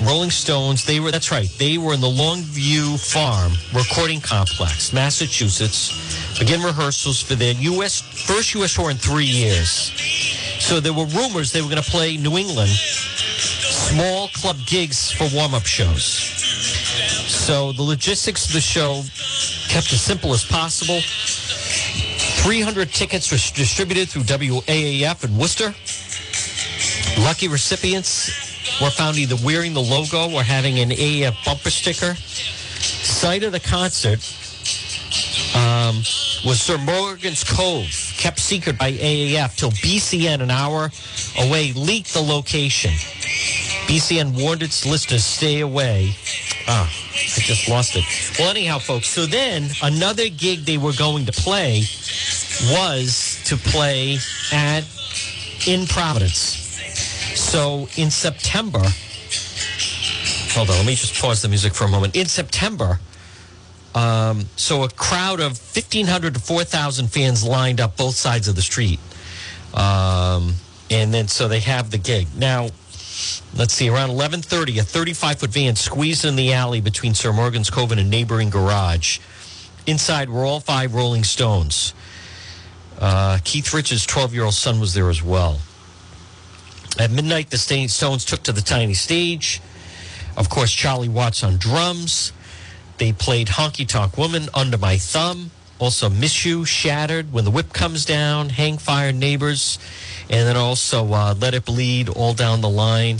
Rolling 0.00 0.30
Stones, 0.30 0.84
they 0.84 1.00
were, 1.00 1.10
that's 1.10 1.30
right, 1.30 1.48
they 1.58 1.78
were 1.78 1.92
in 1.94 2.00
the 2.00 2.08
Longview 2.08 2.98
Farm 3.12 3.52
Recording 3.74 4.20
Complex, 4.20 4.92
Massachusetts, 4.92 6.38
begin 6.38 6.62
rehearsals 6.62 7.22
for 7.22 7.34
their 7.34 7.54
US, 7.54 8.00
first 8.00 8.54
US 8.54 8.74
tour 8.74 8.90
in 8.90 8.96
three 8.96 9.24
years. 9.24 9.92
So 10.60 10.80
there 10.80 10.92
were 10.92 11.06
rumors 11.06 11.52
they 11.52 11.60
were 11.62 11.68
going 11.68 11.82
to 11.82 11.90
play 11.90 12.16
New 12.16 12.36
England, 12.36 12.70
small 12.70 14.28
club 14.28 14.56
gigs 14.66 15.10
for 15.12 15.28
warm-up 15.34 15.66
shows. 15.66 16.04
So 16.04 17.72
the 17.72 17.82
logistics 17.82 18.46
of 18.46 18.52
the 18.52 18.60
show 18.60 19.02
kept 19.68 19.92
as 19.92 20.00
simple 20.00 20.32
as 20.32 20.44
possible. 20.44 21.00
300 22.42 22.90
tickets 22.90 23.30
were 23.30 23.38
distributed 23.54 24.08
through 24.08 24.22
WAAF 24.22 25.24
in 25.24 25.36
Worcester. 25.36 25.74
Lucky 27.24 27.46
recipients 27.46 28.41
were 28.82 28.90
found 28.90 29.16
either 29.16 29.36
wearing 29.44 29.74
the 29.74 29.80
logo 29.80 30.28
or 30.34 30.42
having 30.42 30.80
an 30.80 30.90
AAF 30.90 31.44
bumper 31.44 31.70
sticker. 31.70 32.14
Site 32.16 33.44
of 33.44 33.52
the 33.52 33.60
concert 33.60 34.18
um, 35.54 35.98
was 36.44 36.60
Sir 36.60 36.78
Morgan's 36.78 37.44
Cove, 37.44 37.86
kept 38.16 38.40
secret 38.40 38.76
by 38.76 38.90
AAF 38.92 39.54
till 39.54 39.70
BCN, 39.70 40.40
an 40.40 40.50
hour 40.50 40.90
away, 41.38 41.72
leaked 41.72 42.12
the 42.12 42.20
location. 42.20 42.90
BCN 43.86 44.40
warned 44.42 44.62
its 44.62 44.84
listeners 44.84 45.24
stay 45.24 45.60
away. 45.60 46.12
Ah, 46.66 46.88
I 46.88 47.40
just 47.40 47.68
lost 47.68 47.94
it. 47.94 48.04
Well, 48.38 48.50
anyhow, 48.50 48.78
folks, 48.78 49.08
so 49.08 49.26
then 49.26 49.70
another 49.82 50.28
gig 50.28 50.60
they 50.60 50.78
were 50.78 50.92
going 50.92 51.26
to 51.26 51.32
play 51.32 51.84
was 52.70 53.40
to 53.46 53.56
play 53.56 54.18
at 54.52 54.84
in 55.66 55.86
Providence. 55.86 56.61
So 57.52 57.86
in 57.98 58.10
September, 58.10 58.80
hold 60.54 60.70
on, 60.70 60.76
let 60.78 60.86
me 60.86 60.94
just 60.94 61.20
pause 61.20 61.42
the 61.42 61.50
music 61.50 61.74
for 61.74 61.84
a 61.84 61.88
moment. 61.88 62.16
In 62.16 62.24
September, 62.24 62.98
um, 63.94 64.46
so 64.56 64.84
a 64.84 64.88
crowd 64.88 65.38
of 65.38 65.58
1,500 65.58 66.32
to 66.32 66.40
4,000 66.40 67.08
fans 67.08 67.44
lined 67.44 67.78
up 67.78 67.98
both 67.98 68.14
sides 68.14 68.48
of 68.48 68.56
the 68.56 68.62
street. 68.62 68.98
Um, 69.74 70.54
and 70.90 71.12
then 71.12 71.28
so 71.28 71.46
they 71.46 71.60
have 71.60 71.90
the 71.90 71.98
gig. 71.98 72.28
Now, 72.34 72.70
let's 73.54 73.74
see, 73.74 73.90
around 73.90 74.08
11:30, 74.08 74.78
a 74.78 74.82
35-foot 74.82 75.50
van 75.50 75.76
squeezed 75.76 76.24
in 76.24 76.36
the 76.36 76.54
alley 76.54 76.80
between 76.80 77.12
Sir 77.12 77.34
Morgan's 77.34 77.68
Cove 77.68 77.92
and 77.92 78.00
a 78.00 78.04
neighboring 78.04 78.48
garage. 78.48 79.18
Inside 79.86 80.30
were 80.30 80.46
all 80.46 80.60
five 80.60 80.94
Rolling 80.94 81.24
Stones. 81.24 81.92
Uh, 82.98 83.40
Keith 83.44 83.74
Richards' 83.74 84.06
12-year-old 84.06 84.54
son 84.54 84.80
was 84.80 84.94
there 84.94 85.10
as 85.10 85.22
well. 85.22 85.60
At 86.98 87.10
midnight, 87.10 87.50
the 87.50 87.58
Stones 87.58 88.24
took 88.24 88.42
to 88.42 88.52
the 88.52 88.60
tiny 88.60 88.94
stage. 88.94 89.60
Of 90.36 90.48
course, 90.48 90.70
Charlie 90.70 91.08
Watts 91.08 91.42
on 91.42 91.56
drums. 91.56 92.32
They 92.98 93.12
played 93.12 93.48
Honky 93.48 93.88
Tonk 93.88 94.18
Woman, 94.18 94.48
Under 94.54 94.78
My 94.78 94.98
Thumb, 94.98 95.50
also 95.78 96.08
Miss 96.08 96.44
You, 96.44 96.64
Shattered, 96.64 97.32
When 97.32 97.44
the 97.44 97.50
Whip 97.50 97.72
Comes 97.72 98.04
Down, 98.04 98.50
Hang 98.50 98.78
Fire 98.78 99.12
Neighbors, 99.12 99.78
and 100.30 100.46
then 100.46 100.56
also 100.56 101.12
uh, 101.12 101.34
Let 101.38 101.54
It 101.54 101.64
Bleed, 101.64 102.08
all 102.08 102.34
down 102.34 102.60
the 102.60 102.68
line. 102.68 103.18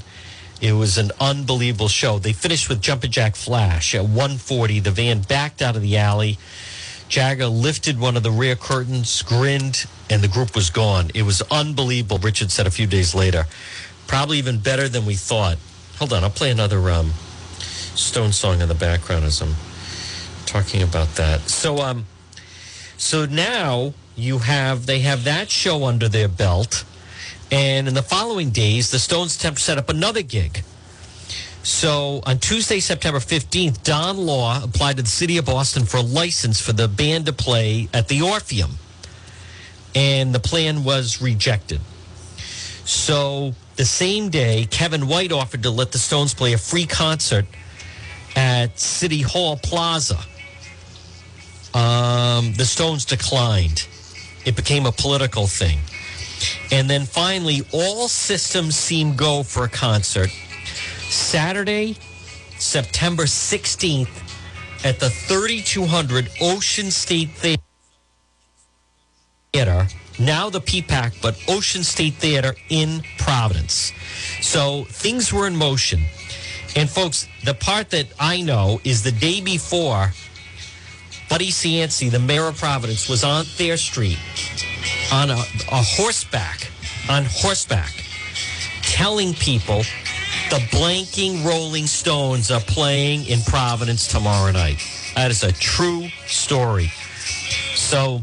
It 0.60 0.74
was 0.74 0.98
an 0.98 1.10
unbelievable 1.18 1.88
show. 1.88 2.20
They 2.20 2.32
finished 2.32 2.68
with 2.68 2.80
Jumpin' 2.80 3.10
Jack 3.10 3.34
Flash 3.34 3.94
at 3.96 4.04
140. 4.04 4.78
The 4.78 4.90
van 4.92 5.22
backed 5.22 5.60
out 5.60 5.74
of 5.74 5.82
the 5.82 5.96
alley. 5.96 6.38
Jagger 7.12 7.46
lifted 7.46 8.00
one 8.00 8.16
of 8.16 8.22
the 8.22 8.30
rear 8.30 8.56
curtains, 8.56 9.20
grinned, 9.20 9.84
and 10.08 10.22
the 10.22 10.28
group 10.28 10.54
was 10.54 10.70
gone. 10.70 11.10
It 11.14 11.24
was 11.24 11.42
unbelievable, 11.50 12.16
Richard 12.16 12.50
said 12.50 12.66
a 12.66 12.70
few 12.70 12.86
days 12.86 13.14
later. 13.14 13.44
Probably 14.06 14.38
even 14.38 14.60
better 14.60 14.88
than 14.88 15.04
we 15.04 15.14
thought. 15.14 15.58
Hold 15.98 16.14
on, 16.14 16.24
I'll 16.24 16.30
play 16.30 16.50
another 16.50 16.88
um, 16.88 17.12
Stone 17.58 18.32
song 18.32 18.62
in 18.62 18.68
the 18.68 18.74
background 18.74 19.26
as 19.26 19.42
I'm 19.42 19.56
talking 20.46 20.80
about 20.80 21.16
that. 21.16 21.50
So, 21.50 21.80
um, 21.82 22.06
so 22.96 23.26
now 23.26 23.92
you 24.16 24.38
have 24.38 24.86
they 24.86 25.00
have 25.00 25.24
that 25.24 25.50
show 25.50 25.84
under 25.84 26.08
their 26.08 26.28
belt, 26.28 26.82
and 27.50 27.88
in 27.88 27.92
the 27.92 28.02
following 28.02 28.48
days, 28.48 28.90
the 28.90 28.98
Stones 28.98 29.34
set 29.34 29.76
up 29.76 29.90
another 29.90 30.22
gig. 30.22 30.64
So 31.62 32.20
on 32.26 32.38
Tuesday, 32.38 32.80
September 32.80 33.20
15th, 33.20 33.84
Don 33.84 34.16
Law 34.16 34.62
applied 34.64 34.96
to 34.96 35.02
the 35.02 35.08
city 35.08 35.38
of 35.38 35.46
Boston 35.46 35.84
for 35.84 35.98
a 35.98 36.02
license 36.02 36.60
for 36.60 36.72
the 36.72 36.88
band 36.88 37.26
to 37.26 37.32
play 37.32 37.88
at 37.94 38.08
the 38.08 38.22
Orpheum. 38.22 38.72
And 39.94 40.34
the 40.34 40.40
plan 40.40 40.82
was 40.82 41.22
rejected. 41.22 41.80
So 42.84 43.54
the 43.76 43.84
same 43.84 44.28
day, 44.28 44.66
Kevin 44.70 45.06
White 45.06 45.30
offered 45.30 45.62
to 45.62 45.70
let 45.70 45.92
the 45.92 45.98
Stones 45.98 46.34
play 46.34 46.52
a 46.52 46.58
free 46.58 46.86
concert 46.86 47.46
at 48.34 48.78
City 48.80 49.22
Hall 49.22 49.56
Plaza. 49.56 50.18
Um, 51.74 52.54
the 52.54 52.64
Stones 52.64 53.04
declined. 53.04 53.86
It 54.44 54.56
became 54.56 54.84
a 54.84 54.92
political 54.92 55.46
thing. 55.46 55.78
And 56.72 56.90
then 56.90 57.04
finally, 57.04 57.62
all 57.72 58.08
systems 58.08 58.76
seemed 58.76 59.16
go 59.16 59.44
for 59.44 59.64
a 59.64 59.68
concert. 59.68 60.30
Saturday, 61.12 61.96
September 62.58 63.24
16th 63.24 64.08
at 64.84 64.98
the 64.98 65.10
3200 65.10 66.30
Ocean 66.40 66.90
State 66.90 67.30
Theater. 69.52 69.86
Now 70.18 70.50
the 70.50 70.60
PPAC, 70.60 71.20
but 71.22 71.42
Ocean 71.48 71.82
State 71.82 72.14
Theater 72.14 72.54
in 72.68 73.02
Providence. 73.18 73.92
So 74.40 74.84
things 74.84 75.32
were 75.32 75.46
in 75.46 75.56
motion. 75.56 76.00
And 76.74 76.88
folks, 76.88 77.28
the 77.44 77.54
part 77.54 77.90
that 77.90 78.06
I 78.18 78.40
know 78.42 78.80
is 78.84 79.02
the 79.02 79.12
day 79.12 79.40
before, 79.40 80.12
Buddy 81.28 81.48
Cianci, 81.48 82.10
the 82.10 82.18
mayor 82.18 82.48
of 82.48 82.58
Providence, 82.58 83.08
was 83.08 83.24
on 83.24 83.44
Thayer 83.44 83.76
Street 83.76 84.18
on 85.12 85.30
a, 85.30 85.34
a 85.70 85.82
horseback, 85.82 86.70
on 87.08 87.24
horseback, 87.28 87.92
telling 88.82 89.34
people 89.34 89.82
the 90.52 90.58
blanking 90.76 91.42
Rolling 91.46 91.86
Stones 91.86 92.50
are 92.50 92.60
playing 92.60 93.24
in 93.24 93.40
Providence 93.40 94.06
tomorrow 94.06 94.52
night. 94.52 94.86
That 95.16 95.30
is 95.30 95.44
a 95.44 95.52
true 95.52 96.08
story. 96.26 96.92
So, 97.74 98.20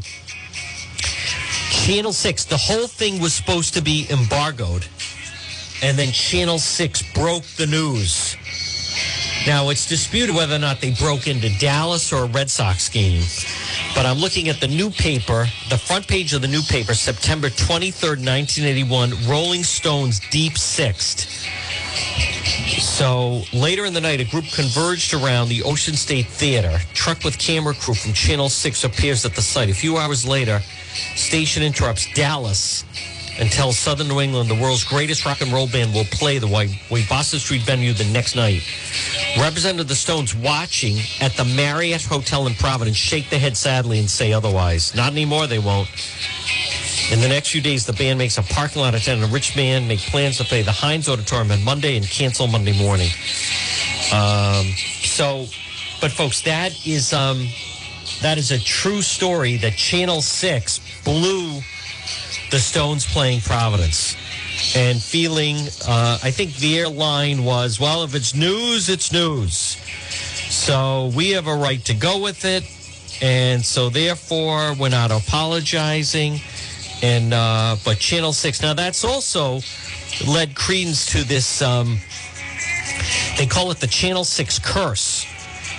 Channel 1.72 2.12
6, 2.12 2.44
the 2.44 2.56
whole 2.56 2.86
thing 2.86 3.20
was 3.20 3.34
supposed 3.34 3.74
to 3.74 3.82
be 3.82 4.06
embargoed. 4.10 4.86
And 5.82 5.98
then 5.98 6.12
Channel 6.12 6.60
6 6.60 7.14
broke 7.14 7.42
the 7.42 7.66
news. 7.66 8.36
Now, 9.44 9.70
it's 9.70 9.88
disputed 9.88 10.32
whether 10.32 10.54
or 10.54 10.60
not 10.60 10.80
they 10.80 10.94
broke 10.94 11.26
into 11.26 11.48
Dallas 11.58 12.12
or 12.12 12.26
a 12.26 12.28
Red 12.28 12.48
Sox 12.48 12.88
game. 12.88 13.24
But 13.92 14.06
I'm 14.06 14.18
looking 14.18 14.48
at 14.48 14.60
the 14.60 14.68
new 14.68 14.90
paper, 14.90 15.48
the 15.68 15.78
front 15.78 16.06
page 16.06 16.32
of 16.32 16.42
the 16.42 16.48
new 16.48 16.62
paper, 16.62 16.94
September 16.94 17.48
23rd, 17.48 18.22
1981, 18.24 19.14
Rolling 19.28 19.64
Stones 19.64 20.20
Deep 20.30 20.56
Sixth. 20.56 21.44
So 22.80 23.42
later 23.52 23.84
in 23.84 23.92
the 23.92 24.00
night, 24.00 24.20
a 24.20 24.24
group 24.24 24.46
converged 24.46 25.12
around 25.12 25.48
the 25.48 25.62
Ocean 25.62 25.94
State 25.94 26.26
Theater. 26.26 26.78
Truck 26.94 27.24
with 27.24 27.38
camera 27.38 27.74
crew 27.74 27.94
from 27.94 28.14
Channel 28.14 28.48
6 28.48 28.84
appears 28.84 29.24
at 29.26 29.34
the 29.34 29.42
site. 29.42 29.68
A 29.68 29.74
few 29.74 29.98
hours 29.98 30.26
later, 30.26 30.60
station 31.14 31.62
interrupts 31.62 32.12
Dallas 32.14 32.84
and 33.38 33.50
tells 33.50 33.78
Southern 33.78 34.08
New 34.08 34.20
England 34.20 34.50
the 34.50 34.60
world's 34.60 34.84
greatest 34.84 35.24
rock 35.24 35.40
and 35.40 35.52
roll 35.52 35.66
band 35.66 35.94
will 35.94 36.04
play 36.04 36.38
the 36.38 36.46
White, 36.46 36.70
Boston 37.08 37.38
Street 37.38 37.62
venue 37.62 37.92
the 37.92 38.04
next 38.12 38.34
night. 38.34 38.62
Representative 39.38 39.88
the 39.88 39.94
Stones 39.94 40.34
watching 40.34 40.98
at 41.20 41.32
the 41.32 41.44
Marriott 41.44 42.02
Hotel 42.02 42.46
in 42.46 42.54
Providence 42.54 42.96
shake 42.96 43.30
their 43.30 43.40
head 43.40 43.56
sadly 43.56 43.98
and 43.98 44.10
say 44.10 44.32
otherwise. 44.32 44.94
Not 44.94 45.12
anymore, 45.12 45.46
they 45.46 45.58
won't. 45.58 45.88
In 47.10 47.20
the 47.20 47.26
next 47.28 47.50
few 47.50 47.60
days, 47.60 47.86
the 47.86 47.92
band 47.92 48.18
makes 48.18 48.38
a 48.38 48.42
parking 48.42 48.82
lot 48.82 48.94
attendant, 48.94 49.28
a 49.28 49.34
rich 49.34 49.56
man, 49.56 49.88
make 49.88 49.98
plans 49.98 50.38
to 50.38 50.44
play 50.44 50.62
the 50.62 50.70
Hynes 50.70 51.08
Auditorium 51.08 51.50
on 51.50 51.64
Monday 51.64 51.96
and 51.96 52.06
cancel 52.06 52.46
Monday 52.46 52.72
morning. 52.78 53.10
Um, 54.14 54.66
so, 55.02 55.46
but 56.00 56.12
folks, 56.12 56.42
that 56.42 56.72
is 56.86 57.12
um, 57.12 57.48
that 58.22 58.38
is 58.38 58.52
a 58.52 58.60
true 58.60 59.02
story 59.02 59.56
that 59.56 59.72
Channel 59.72 60.22
Six 60.22 60.80
blew 61.04 61.60
the 62.52 62.60
Stones 62.60 63.04
playing 63.12 63.40
Providence 63.40 64.16
and 64.76 65.02
feeling. 65.02 65.56
Uh, 65.88 66.18
I 66.22 66.30
think 66.30 66.54
their 66.56 66.88
line 66.88 67.42
was, 67.44 67.80
"Well, 67.80 68.04
if 68.04 68.14
it's 68.14 68.36
news, 68.36 68.88
it's 68.88 69.10
news." 69.12 69.76
So 70.48 71.10
we 71.16 71.30
have 71.30 71.48
a 71.48 71.54
right 71.56 71.84
to 71.86 71.94
go 71.94 72.18
with 72.18 72.44
it. 72.44 72.62
and 73.22 73.62
so 73.62 73.90
therefore 73.90 74.74
we're 74.74 74.88
not 74.88 75.10
apologizing. 75.10 76.40
And 77.02 77.32
uh, 77.32 77.76
but 77.84 77.98
Channel 77.98 78.32
Six 78.32 78.60
now 78.62 78.74
that's 78.74 79.04
also 79.04 79.60
led 80.28 80.54
credence 80.54 81.06
to 81.12 81.24
this. 81.24 81.62
Um, 81.62 81.98
they 83.38 83.46
call 83.46 83.70
it 83.70 83.78
the 83.78 83.86
Channel 83.86 84.24
Six 84.24 84.58
curse. 84.58 85.26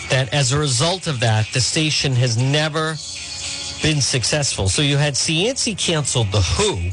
That 0.10 0.34
as 0.34 0.52
a 0.52 0.60
result 0.60 1.08
of 1.08 1.20
that, 1.22 1.48
the 1.54 1.62
station 1.62 2.14
has 2.14 2.38
never 2.38 2.96
been 3.82 4.02
successful. 4.02 4.68
So 4.68 4.82
you 4.82 4.98
had 4.98 5.14
Cianci 5.14 5.78
canceled 5.78 6.32
the 6.32 6.42
Who 6.42 6.90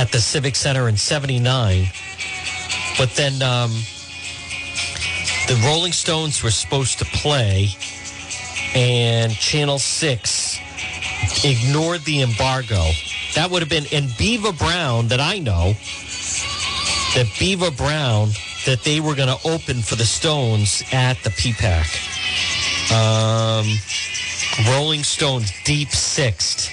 at 0.00 0.12
the 0.12 0.20
Civic 0.20 0.54
Center 0.54 0.88
in 0.88 0.96
'79, 0.96 1.86
but 2.98 3.10
then 3.10 3.40
um, 3.42 3.70
the 5.46 5.54
Rolling 5.64 5.92
Stones 5.92 6.42
were 6.42 6.50
supposed 6.50 6.98
to 6.98 7.04
play, 7.06 7.68
and 8.74 9.32
Channel 9.32 9.78
Six 9.78 10.58
ignored 11.44 12.02
the 12.02 12.22
embargo. 12.22 12.90
That 13.36 13.50
would 13.50 13.60
have 13.60 13.68
been 13.68 13.84
and 13.92 14.10
Beaver 14.16 14.52
Brown 14.52 15.08
that 15.08 15.20
I 15.20 15.38
know 15.38 15.74
that 17.14 17.30
Beaver 17.38 17.70
Brown 17.70 18.30
that 18.64 18.82
they 18.82 18.98
were 18.98 19.14
going 19.14 19.28
to 19.28 19.38
open 19.46 19.82
for 19.82 19.94
the 19.94 20.06
Stones 20.06 20.82
at 20.90 21.22
the 21.22 21.28
PPAC. 21.28 21.84
Um, 22.90 23.66
Rolling 24.72 25.02
Stones 25.02 25.52
deep 25.64 25.90
sixth. 25.90 26.70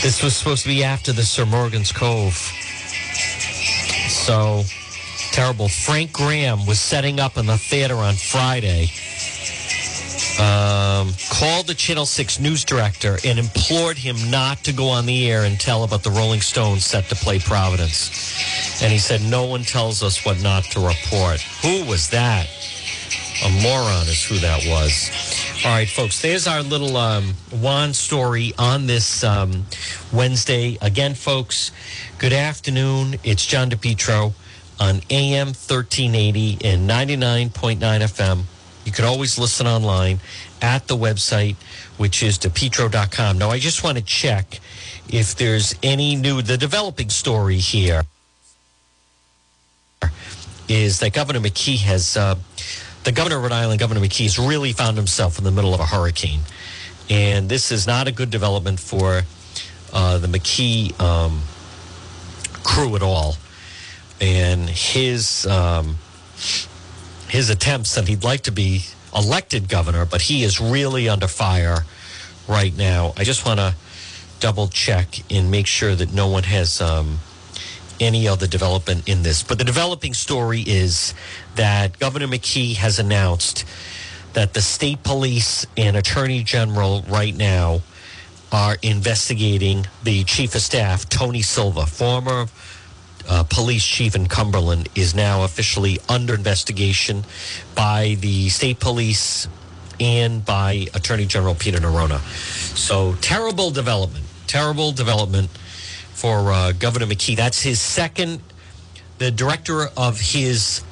This 0.00 0.22
was 0.22 0.36
supposed 0.36 0.62
to 0.62 0.68
be 0.68 0.84
after 0.84 1.12
the 1.12 1.22
Sir 1.22 1.44
Morgan's 1.44 1.90
Cove. 1.90 2.34
So 4.08 4.62
terrible. 5.32 5.68
Frank 5.68 6.12
Graham 6.12 6.66
was 6.66 6.78
setting 6.80 7.18
up 7.18 7.36
in 7.36 7.46
the 7.46 7.58
theater 7.58 7.96
on 7.96 8.14
Friday. 8.14 8.90
Um, 10.38 11.12
called 11.30 11.66
the 11.66 11.74
Channel 11.74 12.06
6 12.06 12.38
news 12.38 12.64
director 12.64 13.18
and 13.24 13.40
implored 13.40 13.98
him 13.98 14.16
not 14.30 14.58
to 14.64 14.72
go 14.72 14.88
on 14.88 15.04
the 15.04 15.28
air 15.28 15.42
and 15.42 15.58
tell 15.58 15.82
about 15.82 16.04
the 16.04 16.10
Rolling 16.10 16.40
Stones 16.40 16.84
set 16.84 17.08
to 17.08 17.16
play 17.16 17.40
Providence. 17.40 18.80
And 18.80 18.92
he 18.92 18.98
said, 18.98 19.20
No 19.22 19.46
one 19.46 19.64
tells 19.64 20.00
us 20.02 20.24
what 20.24 20.40
not 20.40 20.62
to 20.66 20.80
report. 20.80 21.40
Who 21.62 21.84
was 21.86 22.10
that? 22.10 22.46
A 23.44 23.50
moron 23.62 24.06
is 24.06 24.24
who 24.24 24.38
that 24.38 24.64
was. 24.66 25.10
All 25.64 25.72
right, 25.72 25.88
folks, 25.88 26.22
there's 26.22 26.46
our 26.46 26.62
little 26.62 26.96
um, 26.96 27.34
Juan 27.52 27.92
story 27.92 28.52
on 28.58 28.86
this 28.86 29.24
um, 29.24 29.64
Wednesday. 30.12 30.78
Again, 30.80 31.14
folks, 31.14 31.72
good 32.18 32.32
afternoon. 32.32 33.16
It's 33.24 33.44
John 33.44 33.70
DePetro 33.70 34.32
on 34.80 35.00
AM 35.10 35.48
1380 35.48 36.58
and 36.64 36.88
99.9 36.88 37.78
FM. 37.78 38.42
You 38.88 38.92
can 38.92 39.04
always 39.04 39.38
listen 39.38 39.66
online 39.66 40.18
at 40.62 40.88
the 40.88 40.96
website, 40.96 41.56
which 41.98 42.22
is 42.22 42.38
depetro.com. 42.38 43.36
Now, 43.36 43.50
I 43.50 43.58
just 43.58 43.84
want 43.84 43.98
to 43.98 44.02
check 44.02 44.60
if 45.10 45.34
there's 45.34 45.74
any 45.82 46.16
new, 46.16 46.40
the 46.40 46.56
developing 46.56 47.10
story 47.10 47.58
here 47.58 48.04
is 50.70 51.00
that 51.00 51.12
Governor 51.12 51.40
McKee 51.40 51.80
has, 51.80 52.16
uh, 52.16 52.36
the 53.04 53.12
governor 53.12 53.36
of 53.36 53.42
Rhode 53.42 53.52
Island, 53.52 53.78
Governor 53.78 54.00
McKee, 54.00 54.22
has 54.22 54.38
really 54.38 54.72
found 54.72 54.96
himself 54.96 55.36
in 55.36 55.44
the 55.44 55.50
middle 55.50 55.74
of 55.74 55.80
a 55.80 55.86
hurricane. 55.86 56.40
And 57.10 57.50
this 57.50 57.70
is 57.70 57.86
not 57.86 58.08
a 58.08 58.12
good 58.12 58.30
development 58.30 58.80
for 58.80 59.20
uh, 59.92 60.16
the 60.16 60.28
McKee 60.28 60.98
um, 60.98 61.42
crew 62.64 62.96
at 62.96 63.02
all. 63.02 63.36
And 64.18 64.66
his 64.66 65.46
um, 65.46 65.98
his 67.28 67.50
attempts 67.50 67.94
that 67.94 68.08
he'd 68.08 68.24
like 68.24 68.42
to 68.42 68.52
be 68.52 68.84
elected 69.14 69.68
governor, 69.68 70.04
but 70.04 70.22
he 70.22 70.44
is 70.44 70.60
really 70.60 71.08
under 71.08 71.26
fire 71.28 71.84
right 72.48 72.76
now. 72.76 73.12
I 73.16 73.24
just 73.24 73.44
want 73.46 73.60
to 73.60 73.74
double 74.40 74.68
check 74.68 75.08
and 75.30 75.50
make 75.50 75.66
sure 75.66 75.94
that 75.94 76.12
no 76.12 76.28
one 76.28 76.44
has 76.44 76.80
um, 76.80 77.18
any 78.00 78.28
other 78.28 78.46
development 78.46 79.08
in 79.08 79.22
this. 79.22 79.42
But 79.42 79.58
the 79.58 79.64
developing 79.64 80.14
story 80.14 80.62
is 80.66 81.14
that 81.56 81.98
Governor 81.98 82.28
McKee 82.28 82.76
has 82.76 82.98
announced 82.98 83.64
that 84.34 84.54
the 84.54 84.62
state 84.62 85.02
police 85.02 85.66
and 85.76 85.96
attorney 85.96 86.42
general 86.42 87.04
right 87.08 87.34
now 87.34 87.80
are 88.52 88.76
investigating 88.82 89.86
the 90.02 90.24
chief 90.24 90.54
of 90.54 90.60
staff, 90.60 91.08
Tony 91.08 91.42
Silva, 91.42 91.86
former 91.86 92.46
uh, 93.28 93.44
police 93.44 93.84
chief 93.84 94.14
in 94.14 94.26
Cumberland, 94.26 94.88
is 94.94 95.14
now 95.14 95.44
officially 95.44 95.98
under 96.08 96.34
investigation 96.34 97.24
by 97.74 98.16
the 98.20 98.48
state 98.48 98.80
police 98.80 99.48
and 100.00 100.44
by 100.44 100.86
Attorney 100.94 101.26
General 101.26 101.54
Peter 101.54 101.78
Neronha. 101.78 102.20
So 102.76 103.14
terrible 103.20 103.70
development, 103.70 104.24
terrible 104.46 104.92
development 104.92 105.50
for 106.12 106.52
uh, 106.52 106.72
Governor 106.72 107.06
McKee. 107.06 107.36
That's 107.36 107.62
his 107.62 107.80
second. 107.80 108.40
The 109.18 109.30
director 109.30 109.88
of 109.96 110.20
his 110.20 110.82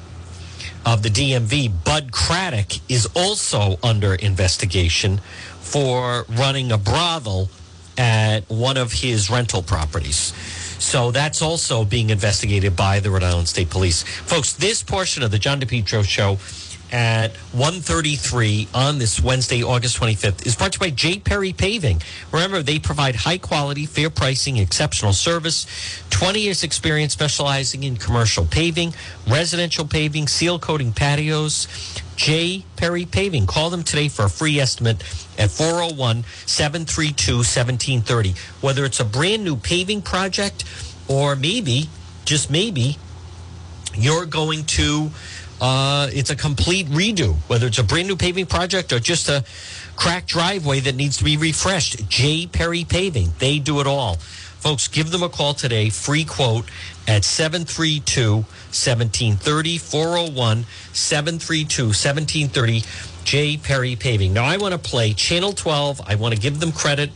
of 0.85 1.03
the 1.03 1.09
DMV, 1.09 1.83
Bud 1.83 2.13
Craddock, 2.13 2.79
is 2.89 3.09
also 3.13 3.77
under 3.83 4.15
investigation 4.15 5.19
for 5.59 6.25
running 6.29 6.71
a 6.71 6.77
brothel 6.77 7.49
at 7.97 8.49
one 8.49 8.77
of 8.77 8.93
his 8.93 9.29
rental 9.29 9.61
properties. 9.61 10.31
So 10.79 11.11
that's 11.11 11.41
also 11.41 11.83
being 11.83 12.09
investigated 12.09 12.75
by 12.75 12.99
the 12.99 13.09
Rhode 13.09 13.23
Island 13.23 13.47
State 13.47 13.69
Police. 13.69 14.03
Folks, 14.03 14.53
this 14.53 14.83
portion 14.83 15.23
of 15.23 15.31
the 15.31 15.39
John 15.39 15.59
DePetro 15.59 16.03
show 16.03 16.37
at 16.91 17.33
1.33 17.53 18.67
on 18.73 18.97
this 18.97 19.19
Wednesday, 19.21 19.63
August 19.63 19.99
25th 19.99 20.45
is 20.45 20.55
brought 20.55 20.73
to 20.73 20.77
you 20.77 20.91
by 20.91 20.95
J. 20.95 21.19
Perry 21.19 21.51
Paving. 21.51 22.01
Remember, 22.31 22.63
they 22.63 22.79
provide 22.79 23.15
high 23.15 23.37
quality, 23.37 23.85
fair 23.85 24.09
pricing, 24.09 24.57
exceptional 24.57 25.13
service, 25.13 25.65
20 26.11 26.39
years 26.39 26.63
experience 26.63 27.13
specializing 27.13 27.83
in 27.83 27.97
commercial 27.97 28.45
paving, 28.45 28.93
residential 29.27 29.85
paving, 29.85 30.27
seal 30.27 30.59
coating 30.59 30.93
patios. 30.93 31.67
J. 32.15 32.65
Perry 32.77 33.05
Paving. 33.05 33.45
Call 33.45 33.69
them 33.69 33.83
today 33.83 34.07
for 34.07 34.25
a 34.25 34.29
free 34.29 34.59
estimate 34.59 35.03
at 35.37 35.51
401 35.51 36.23
732 36.45 37.37
1730. 37.37 38.33
Whether 38.61 38.85
it's 38.85 38.99
a 38.99 39.05
brand 39.05 39.43
new 39.43 39.55
paving 39.55 40.01
project 40.01 40.63
or 41.07 41.35
maybe, 41.35 41.89
just 42.25 42.51
maybe, 42.51 42.97
you're 43.95 44.25
going 44.25 44.63
to, 44.65 45.09
uh, 45.61 46.09
it's 46.11 46.29
a 46.29 46.35
complete 46.35 46.87
redo, 46.87 47.35
whether 47.47 47.67
it's 47.67 47.79
a 47.79 47.83
brand 47.83 48.07
new 48.07 48.15
paving 48.15 48.45
project 48.45 48.91
or 48.93 48.99
just 48.99 49.29
a 49.29 49.43
cracked 49.95 50.27
driveway 50.27 50.79
that 50.81 50.95
needs 50.95 51.17
to 51.17 51.23
be 51.23 51.37
refreshed. 51.37 52.07
J. 52.09 52.47
Perry 52.47 52.83
Paving, 52.83 53.33
they 53.39 53.59
do 53.59 53.79
it 53.79 53.87
all. 53.87 54.17
Folks, 54.67 54.89
give 54.89 55.11
them 55.11 55.23
a 55.23 55.29
call 55.29 55.53
today, 55.53 55.89
free 55.89 56.25
quote 56.25 56.65
at 57.07 57.23
732 57.23 58.33
1730 58.33 59.77
401 59.77 60.65
732 60.91 61.83
1730 61.85 62.83
J. 63.23 63.55
Perry 63.55 63.95
Paving. 63.95 64.33
Now, 64.33 64.43
I 64.43 64.57
want 64.57 64.73
to 64.73 64.77
play 64.77 65.13
Channel 65.13 65.53
12. 65.53 66.01
I 66.05 66.15
want 66.15 66.35
to 66.35 66.41
give 66.41 66.59
them 66.59 66.73
credit. 66.73 67.11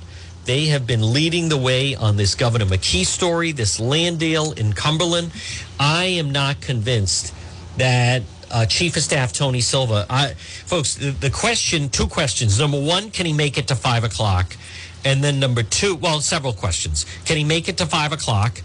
They 0.45 0.67
have 0.67 0.87
been 0.87 1.11
leading 1.11 1.49
the 1.49 1.57
way 1.57 1.93
on 1.93 2.15
this 2.15 2.35
Governor 2.35 2.67
McKee 2.67 3.05
story, 3.05 3.51
this 3.51 3.81
land 3.81 4.19
deal 4.19 4.53
in 4.53 4.71
Cumberland. 4.71 5.33
I 5.77 6.05
am 6.05 6.31
not 6.31 6.61
convinced 6.61 7.33
that 7.75 8.23
uh, 8.49 8.65
Chief 8.65 8.95
of 8.95 9.03
Staff 9.03 9.33
Tony 9.33 9.59
Silva, 9.59 10.05
I, 10.09 10.35
folks, 10.35 10.95
the, 10.95 11.11
the 11.11 11.29
question, 11.29 11.89
two 11.89 12.07
questions. 12.07 12.59
Number 12.59 12.79
one, 12.79 13.11
can 13.11 13.25
he 13.25 13.33
make 13.33 13.57
it 13.57 13.67
to 13.67 13.75
five 13.75 14.05
o'clock? 14.05 14.55
And 15.03 15.23
then 15.23 15.39
number 15.39 15.63
two, 15.63 15.95
well, 15.95 16.21
several 16.21 16.53
questions. 16.53 17.05
Can 17.25 17.37
he 17.37 17.43
make 17.43 17.67
it 17.67 17.77
to 17.77 17.85
five 17.85 18.11
o'clock? 18.11 18.61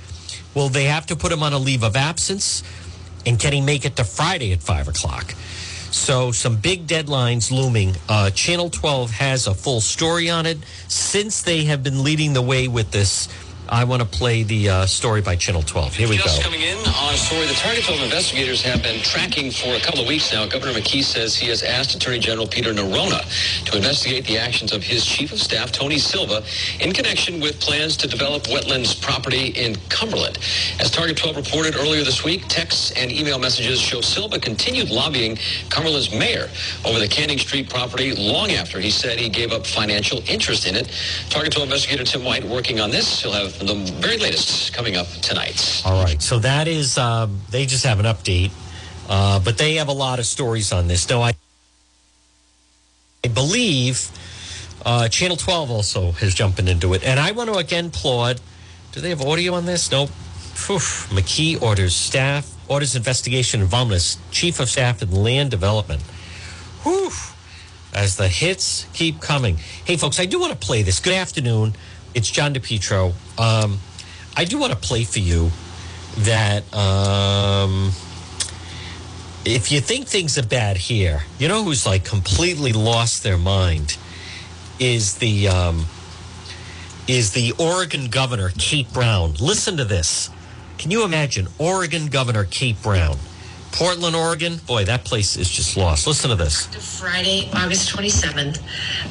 Will 0.54 0.68
they 0.68 0.84
have 0.84 1.06
to 1.06 1.16
put 1.16 1.32
him 1.32 1.42
on 1.42 1.52
a 1.52 1.58
leave 1.58 1.82
of 1.82 1.96
absence? 1.96 2.62
And 3.24 3.38
can 3.38 3.52
he 3.52 3.60
make 3.60 3.84
it 3.84 3.96
to 3.96 4.04
Friday 4.04 4.52
at 4.52 4.62
five 4.62 4.88
o'clock? 4.88 5.34
So, 5.90 6.30
some 6.30 6.56
big 6.56 6.86
deadlines 6.86 7.50
looming. 7.50 7.94
Uh, 8.08 8.30
Channel 8.30 8.70
12 8.70 9.12
has 9.12 9.46
a 9.46 9.54
full 9.54 9.80
story 9.80 10.28
on 10.28 10.44
it. 10.44 10.58
Since 10.88 11.42
they 11.42 11.64
have 11.64 11.82
been 11.82 12.04
leading 12.04 12.32
the 12.32 12.42
way 12.42 12.68
with 12.68 12.90
this, 12.90 13.28
I 13.68 13.82
want 13.82 14.00
to 14.00 14.06
play 14.08 14.44
the 14.44 14.68
uh, 14.68 14.86
story 14.86 15.20
by 15.20 15.34
Channel 15.34 15.62
12. 15.62 15.94
Here 15.94 16.08
we 16.08 16.16
Just 16.18 16.38
go. 16.38 16.44
coming 16.44 16.62
in 16.62 16.76
on 16.78 17.14
a 17.14 17.16
story 17.16 17.46
the 17.46 17.54
Target 17.54 17.84
12 17.84 18.00
investigators 18.02 18.62
have 18.62 18.80
been 18.80 19.02
tracking 19.02 19.50
for 19.50 19.74
a 19.74 19.80
couple 19.80 20.00
of 20.00 20.06
weeks 20.06 20.32
now. 20.32 20.46
Governor 20.46 20.72
McKee 20.72 21.02
says 21.02 21.34
he 21.34 21.48
has 21.48 21.64
asked 21.64 21.94
Attorney 21.96 22.20
General 22.20 22.46
Peter 22.46 22.72
Neronha 22.72 23.22
to 23.64 23.76
investigate 23.76 24.24
the 24.26 24.38
actions 24.38 24.72
of 24.72 24.84
his 24.84 25.04
chief 25.04 25.32
of 25.32 25.40
staff, 25.40 25.72
Tony 25.72 25.98
Silva, 25.98 26.44
in 26.80 26.92
connection 26.92 27.40
with 27.40 27.58
plans 27.60 27.96
to 27.96 28.06
develop 28.06 28.44
wetlands 28.44 29.00
property 29.02 29.48
in 29.48 29.74
Cumberland. 29.88 30.38
As 30.78 30.90
Target 30.92 31.16
12 31.16 31.36
reported 31.36 31.74
earlier 31.74 32.04
this 32.04 32.22
week, 32.22 32.46
texts 32.46 32.92
and 32.92 33.10
email 33.10 33.38
messages 33.38 33.80
show 33.80 34.00
Silva 34.00 34.38
continued 34.38 34.90
lobbying 34.90 35.36
Cumberland's 35.70 36.12
mayor 36.12 36.48
over 36.84 37.00
the 37.00 37.08
Canning 37.08 37.38
Street 37.38 37.68
property 37.68 38.14
long 38.14 38.52
after 38.52 38.78
he 38.78 38.90
said 38.90 39.18
he 39.18 39.28
gave 39.28 39.50
up 39.50 39.66
financial 39.66 40.22
interest 40.28 40.68
in 40.68 40.76
it. 40.76 40.88
Target 41.30 41.52
12 41.52 41.68
investigator 41.68 42.04
Tim 42.04 42.22
White 42.22 42.44
working 42.44 42.78
on 42.78 42.90
this. 42.90 43.22
He'll 43.22 43.32
have 43.32 43.55
the 43.60 43.74
very 44.00 44.18
latest 44.18 44.72
coming 44.74 44.96
up 44.96 45.06
tonight. 45.22 45.82
All 45.84 46.02
right. 46.04 46.20
So 46.20 46.38
that 46.40 46.68
is, 46.68 46.98
um, 46.98 47.40
they 47.50 47.66
just 47.66 47.84
have 47.84 47.98
an 48.00 48.06
update, 48.06 48.50
uh, 49.08 49.40
but 49.40 49.56
they 49.58 49.74
have 49.76 49.88
a 49.88 49.92
lot 49.92 50.18
of 50.18 50.26
stories 50.26 50.72
on 50.72 50.88
this. 50.88 51.08
No, 51.08 51.22
I, 51.22 51.34
I 53.24 53.28
believe 53.28 54.10
Uh, 54.84 55.08
Channel 55.08 55.36
12 55.36 55.68
also 55.70 56.12
has 56.12 56.32
jumping 56.32 56.68
into 56.68 56.94
it. 56.94 57.02
And 57.02 57.18
I 57.18 57.32
want 57.32 57.50
to 57.52 57.58
again 57.58 57.86
applaud. 57.86 58.40
Do 58.92 59.00
they 59.00 59.08
have 59.08 59.20
audio 59.20 59.54
on 59.54 59.66
this? 59.66 59.90
Nope. 59.90 60.10
Phew. 60.54 60.78
McKee 61.10 61.60
orders 61.60 61.92
staff, 61.96 62.54
orders 62.68 62.94
investigation 62.94 63.62
of 63.62 63.68
Vomitus, 63.68 64.16
Chief 64.30 64.60
of 64.60 64.68
Staff 64.70 65.02
and 65.02 65.12
Land 65.12 65.50
Development. 65.50 66.00
Whew. 66.84 67.10
As 67.92 68.14
the 68.16 68.28
hits 68.28 68.86
keep 68.92 69.20
coming. 69.20 69.56
Hey, 69.84 69.96
folks, 69.96 70.20
I 70.20 70.26
do 70.26 70.38
want 70.38 70.52
to 70.52 70.58
play 70.66 70.82
this. 70.82 71.00
Good 71.00 71.14
afternoon. 71.14 71.74
It's 72.16 72.30
John 72.30 72.54
DePetro. 72.54 73.12
Um, 73.38 73.78
I 74.38 74.46
do 74.46 74.56
want 74.56 74.72
to 74.72 74.78
play 74.78 75.04
for 75.04 75.18
you 75.18 75.50
that 76.20 76.62
um, 76.74 77.92
if 79.44 79.70
you 79.70 79.80
think 79.82 80.06
things 80.06 80.38
are 80.38 80.46
bad 80.46 80.78
here, 80.78 81.24
you 81.38 81.46
know 81.46 81.62
who's 81.62 81.84
like 81.84 82.06
completely 82.06 82.72
lost 82.72 83.22
their 83.22 83.36
mind 83.36 83.98
is 84.80 85.16
the 85.18 85.48
um, 85.48 85.84
is 87.06 87.32
the 87.32 87.52
Oregon 87.58 88.08
governor 88.08 88.50
Kate 88.56 88.90
Brown. 88.94 89.34
Listen 89.34 89.76
to 89.76 89.84
this. 89.84 90.30
Can 90.78 90.90
you 90.90 91.04
imagine 91.04 91.48
Oregon 91.58 92.06
Governor 92.06 92.44
Kate 92.44 92.82
Brown? 92.82 93.18
Portland, 93.72 94.16
Oregon. 94.16 94.56
Boy, 94.66 94.84
that 94.84 95.04
place 95.04 95.36
is 95.36 95.50
just 95.50 95.76
lost. 95.76 96.06
Listen 96.06 96.30
to 96.30 96.36
this. 96.36 96.66
Friday, 96.98 97.50
August 97.52 97.94
27th, 97.94 98.62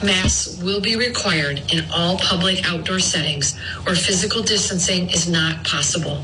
masks 0.03 0.57
will 0.61 0.81
be 0.81 0.95
required 0.95 1.61
in 1.71 1.85
all 1.93 2.17
public 2.17 2.65
outdoor 2.67 2.99
settings 2.99 3.57
where 3.83 3.95
physical 3.95 4.41
distancing 4.41 5.09
is 5.09 5.27
not 5.29 5.63
possible, 5.63 6.23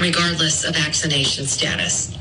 regardless 0.00 0.64
of 0.64 0.74
vaccination 0.74 1.46
status. 1.46 2.16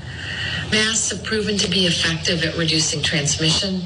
Masks 0.72 1.10
have 1.12 1.24
proven 1.24 1.58
to 1.58 1.70
be 1.70 1.86
effective 1.86 2.44
at 2.44 2.58
reducing 2.58 3.02
transmission 3.02 3.82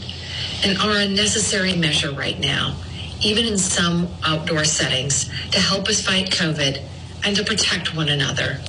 and 0.64 0.78
are 0.80 0.98
a 0.98 1.08
necessary 1.08 1.76
measure 1.76 2.12
right 2.12 2.40
now, 2.40 2.76
even 3.22 3.46
in 3.46 3.58
some 3.58 4.08
outdoor 4.26 4.64
settings, 4.66 5.30
to 5.52 5.60
help 5.60 5.88
us 5.88 6.06
fight 6.06 6.30
COVID 6.32 6.82
and 7.26 7.36
to 7.36 7.44
protect 7.44 7.96
one 7.96 8.10
another. 8.10 8.60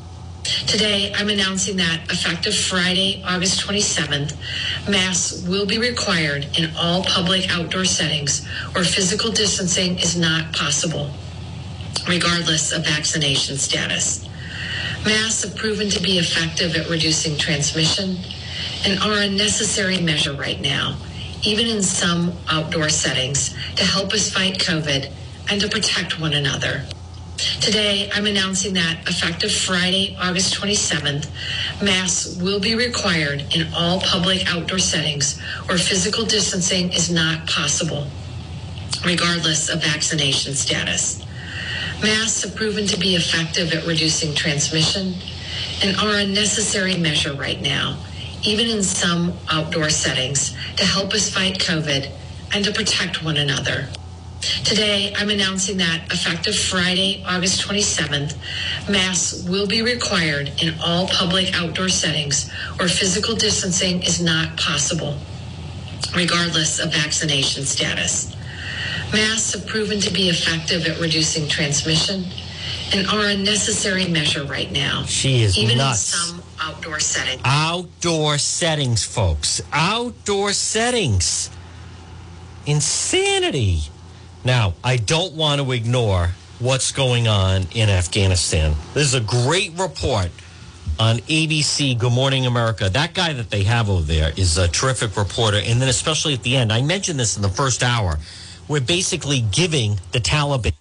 Today, 0.44 1.12
I'm 1.14 1.28
announcing 1.28 1.76
that 1.76 2.10
effective 2.10 2.54
Friday, 2.54 3.22
August 3.26 3.60
27th, 3.66 4.36
masks 4.88 5.42
will 5.46 5.66
be 5.66 5.78
required 5.78 6.46
in 6.58 6.70
all 6.76 7.04
public 7.04 7.50
outdoor 7.50 7.84
settings 7.84 8.46
where 8.72 8.84
physical 8.84 9.30
distancing 9.30 9.98
is 9.98 10.16
not 10.16 10.52
possible, 10.52 11.10
regardless 12.08 12.72
of 12.72 12.84
vaccination 12.84 13.56
status. 13.56 14.28
Masks 15.04 15.42
have 15.44 15.56
proven 15.56 15.90
to 15.90 16.02
be 16.02 16.18
effective 16.18 16.76
at 16.76 16.88
reducing 16.88 17.36
transmission 17.36 18.16
and 18.86 18.98
are 19.00 19.22
a 19.22 19.28
necessary 19.28 20.00
measure 20.00 20.32
right 20.34 20.60
now, 20.60 20.96
even 21.42 21.66
in 21.66 21.82
some 21.82 22.32
outdoor 22.48 22.88
settings, 22.88 23.54
to 23.76 23.84
help 23.84 24.12
us 24.12 24.30
fight 24.30 24.58
COVID 24.58 25.10
and 25.50 25.60
to 25.60 25.68
protect 25.68 26.20
one 26.20 26.32
another. 26.32 26.84
Today, 27.60 28.10
I'm 28.12 28.26
announcing 28.26 28.74
that 28.74 29.08
effective 29.08 29.52
Friday, 29.52 30.16
August 30.20 30.54
27th, 30.54 31.28
masks 31.82 32.36
will 32.36 32.60
be 32.60 32.74
required 32.74 33.44
in 33.54 33.72
all 33.74 34.00
public 34.00 34.46
outdoor 34.52 34.78
settings 34.78 35.40
where 35.66 35.78
physical 35.78 36.24
distancing 36.24 36.92
is 36.92 37.10
not 37.10 37.46
possible, 37.46 38.06
regardless 39.04 39.68
of 39.68 39.82
vaccination 39.82 40.54
status. 40.54 41.24
Masks 42.02 42.42
have 42.42 42.56
proven 42.56 42.86
to 42.86 42.98
be 42.98 43.14
effective 43.14 43.72
at 43.72 43.86
reducing 43.86 44.34
transmission 44.34 45.14
and 45.82 45.96
are 45.96 46.18
a 46.18 46.26
necessary 46.26 46.96
measure 46.96 47.32
right 47.34 47.60
now, 47.60 48.02
even 48.42 48.68
in 48.68 48.82
some 48.82 49.32
outdoor 49.50 49.90
settings, 49.90 50.56
to 50.76 50.84
help 50.84 51.12
us 51.14 51.32
fight 51.32 51.58
COVID 51.58 52.10
and 52.54 52.64
to 52.64 52.72
protect 52.72 53.22
one 53.24 53.36
another. 53.36 53.88
Today, 54.40 55.12
I'm 55.16 55.28
announcing 55.28 55.76
that 55.78 56.10
effective 56.10 56.56
Friday, 56.56 57.22
August 57.26 57.60
27th, 57.66 58.36
masks 58.90 59.42
will 59.44 59.66
be 59.66 59.82
required 59.82 60.50
in 60.62 60.74
all 60.82 61.08
public 61.08 61.54
outdoor 61.54 61.88
settings 61.90 62.50
where 62.78 62.88
physical 62.88 63.34
distancing 63.34 64.02
is 64.02 64.20
not 64.22 64.56
possible, 64.56 65.18
regardless 66.16 66.78
of 66.78 66.92
vaccination 66.92 67.64
status. 67.64 68.34
Masks 69.12 69.52
have 69.52 69.66
proven 69.66 70.00
to 70.00 70.10
be 70.12 70.28
effective 70.30 70.86
at 70.86 70.98
reducing 71.00 71.46
transmission 71.46 72.24
and 72.94 73.06
are 73.08 73.26
a 73.26 73.36
necessary 73.36 74.06
measure 74.08 74.44
right 74.44 74.72
now. 74.72 75.04
She 75.04 75.42
is 75.42 75.58
even 75.58 75.78
nuts. 75.78 76.12
in 76.14 76.18
some 76.18 76.42
outdoor 76.60 76.98
settings. 77.00 77.42
Outdoor 77.44 78.38
settings, 78.38 79.04
folks. 79.04 79.60
Outdoor 79.72 80.52
settings. 80.52 81.50
Insanity. 82.66 83.80
Now, 84.44 84.74
I 84.82 84.96
don't 84.96 85.34
want 85.34 85.60
to 85.60 85.72
ignore 85.72 86.30
what's 86.58 86.92
going 86.92 87.28
on 87.28 87.66
in 87.74 87.88
Afghanistan. 87.88 88.74
There's 88.94 89.14
a 89.14 89.20
great 89.20 89.78
report 89.78 90.30
on 90.98 91.16
ABC 91.18 91.98
Good 91.98 92.12
Morning 92.12 92.46
America. 92.46 92.88
That 92.88 93.14
guy 93.14 93.32
that 93.32 93.50
they 93.50 93.62
have 93.64 93.88
over 93.88 94.02
there 94.02 94.32
is 94.36 94.58
a 94.58 94.68
terrific 94.68 95.16
reporter. 95.16 95.58
And 95.58 95.80
then, 95.80 95.88
especially 95.88 96.34
at 96.34 96.42
the 96.42 96.56
end, 96.56 96.72
I 96.72 96.82
mentioned 96.82 97.18
this 97.18 97.36
in 97.36 97.42
the 97.42 97.48
first 97.48 97.82
hour. 97.82 98.18
We're 98.68 98.80
basically 98.80 99.40
giving 99.40 99.98
the 100.12 100.20
Taliban 100.20 100.72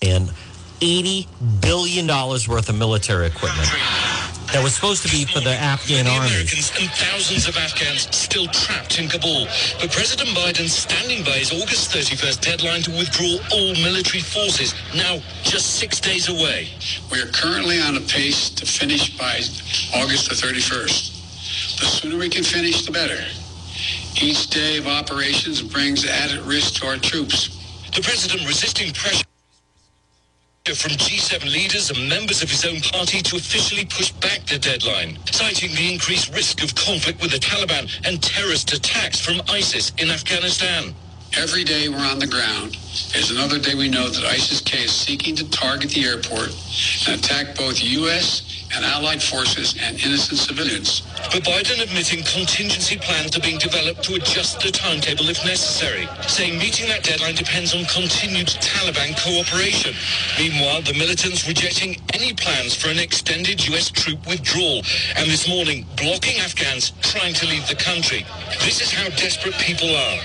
$80 0.00 1.26
billion 1.60 2.06
worth 2.06 2.68
of 2.68 2.78
military 2.78 3.26
equipment 3.26 3.68
that 4.52 4.62
was 4.62 4.74
supposed 4.74 5.02
to 5.02 5.10
be 5.10 5.24
for 5.24 5.40
the 5.40 5.52
Afghan 5.52 6.04
Many 6.04 6.16
army. 6.16 6.30
Americans 6.30 6.72
and 6.80 6.90
thousands 6.90 7.48
of 7.48 7.56
Afghans 7.56 8.08
still 8.16 8.46
trapped 8.46 8.98
in 8.98 9.08
Kabul. 9.08 9.46
But 9.80 9.92
President 9.92 10.30
Biden 10.30 10.68
standing 10.68 11.22
by 11.24 11.36
his 11.42 11.52
August 11.52 11.92
31st 11.92 12.40
deadline 12.40 12.82
to 12.82 12.90
withdraw 12.92 13.36
all 13.52 13.74
military 13.84 14.22
forces, 14.22 14.74
now 14.94 15.20
just 15.42 15.76
six 15.76 16.00
days 16.00 16.28
away. 16.28 16.68
We 17.12 17.20
are 17.20 17.26
currently 17.28 17.80
on 17.80 17.96
a 17.96 18.00
pace 18.00 18.48
to 18.50 18.64
finish 18.64 19.16
by 19.18 19.36
August 20.00 20.30
the 20.30 20.34
31st. 20.34 21.80
The 21.80 21.86
sooner 21.86 22.16
we 22.16 22.28
can 22.28 22.44
finish, 22.44 22.86
the 22.86 22.92
better. 22.92 23.20
Each 24.20 24.48
day 24.48 24.78
of 24.78 24.86
operations 24.86 25.62
brings 25.62 26.06
added 26.06 26.40
risk 26.40 26.80
to 26.80 26.86
our 26.88 26.96
troops. 26.96 27.54
The 27.94 28.02
president 28.02 28.46
resisting 28.46 28.92
pressure 28.92 29.27
from 30.74 30.92
G7 30.92 31.50
leaders 31.50 31.90
and 31.90 32.08
members 32.08 32.42
of 32.42 32.50
his 32.50 32.64
own 32.64 32.80
party 32.80 33.22
to 33.22 33.36
officially 33.36 33.86
push 33.86 34.10
back 34.12 34.44
the 34.46 34.58
deadline, 34.58 35.18
citing 35.30 35.74
the 35.74 35.92
increased 35.92 36.34
risk 36.34 36.62
of 36.62 36.74
conflict 36.74 37.22
with 37.22 37.30
the 37.30 37.38
Taliban 37.38 37.88
and 38.06 38.22
terrorist 38.22 38.72
attacks 38.72 39.20
from 39.20 39.40
ISIS 39.48 39.92
in 39.98 40.10
Afghanistan. 40.10 40.94
Every 41.36 41.62
day 41.62 41.88
we're 41.88 41.98
on 41.98 42.18
the 42.18 42.26
ground 42.26 42.76
is 43.14 43.30
another 43.30 43.58
day 43.58 43.74
we 43.74 43.88
know 43.88 44.08
that 44.08 44.24
ISIS-K 44.24 44.84
is 44.84 44.92
seeking 44.92 45.36
to 45.36 45.48
target 45.50 45.90
the 45.90 46.04
airport 46.04 46.50
and 47.06 47.20
attack 47.20 47.54
both 47.54 47.82
U.S. 47.82 48.64
and 48.74 48.84
allied 48.84 49.22
forces 49.22 49.74
and 49.80 49.98
innocent 50.00 50.38
civilians. 50.38 51.02
But 51.32 51.44
Biden 51.44 51.82
admitting 51.82 52.24
contingency 52.24 52.96
plans 52.96 53.36
are 53.36 53.40
being 53.40 53.58
developed 53.58 54.02
to 54.04 54.14
adjust 54.14 54.60
the 54.60 54.70
timetable 54.70 55.28
if 55.28 55.44
necessary, 55.44 56.08
saying 56.26 56.58
meeting 56.58 56.88
that 56.88 57.04
deadline 57.04 57.34
depends 57.34 57.74
on 57.74 57.84
continued 57.86 58.48
Taliban 58.48 59.16
cooperation. 59.22 59.94
Meanwhile, 60.38 60.82
the 60.82 60.94
militants 60.94 61.46
rejecting 61.46 61.96
any 62.14 62.32
plans 62.34 62.74
for 62.74 62.88
an 62.88 62.98
extended 62.98 63.66
U.S. 63.68 63.90
troop 63.90 64.26
withdrawal, 64.26 64.82
and 65.16 65.30
this 65.30 65.48
morning 65.48 65.86
blocking 65.96 66.38
Afghans 66.40 66.92
trying 67.02 67.34
to 67.34 67.46
leave 67.46 67.66
the 67.68 67.76
country. 67.76 68.24
This 68.64 68.80
is 68.80 68.92
how 68.92 69.08
desperate 69.16 69.54
people 69.54 69.88
are. 69.94 70.18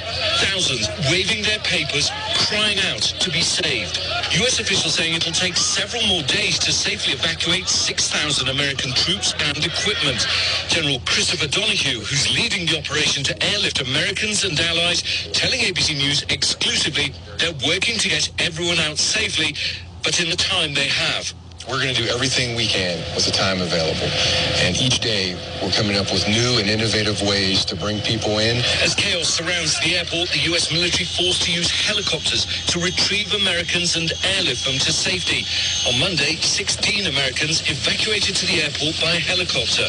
Thousands 0.48 0.88
waving 1.10 1.43
their 1.43 1.60
papers, 1.60 2.10
crying 2.47 2.77
out 2.91 3.01
to 3.01 3.29
be 3.32 3.41
saved. 3.41 3.97
U.S. 4.39 4.60
officials 4.60 4.93
saying 4.93 5.15
it'll 5.15 5.32
take 5.32 5.56
several 5.56 6.06
more 6.08 6.23
days 6.23 6.60
to 6.60 6.71
safely 6.71 7.13
evacuate 7.13 7.67
6,000 7.67 8.49
American 8.49 8.91
troops 8.93 9.34
and 9.39 9.58
equipment. 9.58 10.25
General 10.67 10.99
Christopher 11.06 11.47
Donahue, 11.47 11.99
who's 11.99 12.34
leading 12.36 12.65
the 12.65 12.79
operation 12.79 13.23
to 13.23 13.43
airlift 13.43 13.82
Americans 13.82 14.43
and 14.43 14.59
allies, 14.59 15.03
telling 15.34 15.59
ABC 15.59 15.95
News 15.97 16.24
exclusively 16.30 17.13
they're 17.38 17.53
working 17.68 17.97
to 17.97 18.09
get 18.09 18.30
everyone 18.39 18.80
out 18.80 18.97
safely, 18.97 19.55
but 20.03 20.20
in 20.20 20.30
the 20.30 20.36
time 20.36 20.74
they 20.74 20.88
have. 20.88 21.34
We're 21.70 21.80
going 21.80 21.95
to 21.95 22.03
do 22.03 22.09
everything 22.09 22.55
we 22.55 22.68
can 22.68 22.99
with 23.16 23.26
the 23.26 23.32
time 23.32 23.61
available. 23.61 24.11
And 24.59 24.76
each 24.76 24.99
day, 24.99 25.39
we're 25.61 25.72
coming 25.72 25.95
up 25.95 26.11
with 26.11 26.28
new 26.28 26.59
and 26.59 26.68
innovative 26.70 27.22
ways 27.22 27.64
to 27.72 27.76
bring 27.76 28.01
people 28.01 28.39
in. 28.39 28.57
As 28.84 28.93
chaos 28.93 29.30
surrounds 29.30 29.80
the 29.80 29.95
airport, 29.95 30.30
the 30.30 30.43
U.S. 30.51 30.72
military 30.72 31.05
forced 31.05 31.43
to 31.43 31.51
use 31.51 31.72
helicopters 31.72 32.43
to 32.68 32.80
retrieve 32.80 33.34
Americans 33.34 33.95
and 33.95 34.11
airlift 34.36 34.66
them 34.66 34.76
to 34.76 34.91
safety. 34.91 35.47
On 35.88 35.97
Monday, 35.99 36.36
16 36.36 37.07
Americans 37.07 37.64
evacuated 37.72 38.36
to 38.36 38.45
the 38.45 38.59
airport 38.68 38.99
by 38.99 39.16
helicopter. 39.24 39.88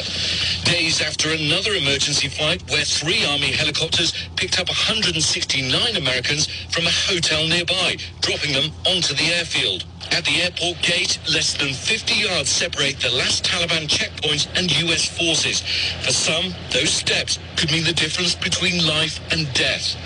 Days 0.63 1.03
after 1.03 1.35
another 1.35 1.75
emergency 1.75 2.29
flight 2.29 2.63
where 2.71 2.85
three 2.87 3.27
Army 3.27 3.51
helicopters 3.51 4.15
picked 4.37 4.61
up 4.61 4.69
169 4.69 5.97
Americans 5.97 6.47
from 6.71 6.87
a 6.87 6.95
hotel 7.11 7.43
nearby, 7.49 7.97
dropping 8.21 8.53
them 8.53 8.71
onto 8.87 9.15
the 9.15 9.35
airfield. 9.35 9.85
At 10.13 10.25
the 10.25 10.43
airport 10.43 10.83
gate, 10.83 11.19
less 11.33 11.55
than 11.55 11.73
50 11.73 12.15
yards 12.15 12.49
separate 12.49 13.01
the 13.01 13.11
last 13.11 13.45
Taliban 13.45 13.89
checkpoint 13.89 14.49
and 14.57 14.71
U.S. 14.89 15.07
forces. 15.07 15.61
For 16.03 16.13
some, 16.13 16.55
those 16.73 16.91
steps 16.91 17.39
could 17.57 17.71
mean 17.73 17.85
the 17.85 17.93
difference 17.93 18.35
between 18.35 18.87
life 18.87 19.21
and 19.33 19.53
death. 19.55 19.97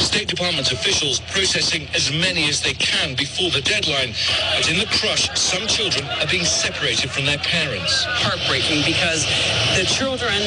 State 0.00 0.28
Department 0.28 0.70
officials 0.70 1.20
processing 1.32 1.88
as 1.94 2.10
many 2.12 2.48
as 2.48 2.62
they 2.62 2.74
can 2.74 3.14
before 3.16 3.50
the 3.50 3.60
deadline. 3.62 4.14
But 4.54 4.70
in 4.70 4.78
the 4.78 4.86
crush, 4.86 5.26
some 5.38 5.66
children 5.66 6.04
are 6.20 6.26
being 6.26 6.44
separated 6.44 7.10
from 7.10 7.24
their 7.26 7.38
parents. 7.38 8.04
Heartbreaking 8.22 8.84
because 8.84 9.26
the 9.78 9.84
children 9.86 10.38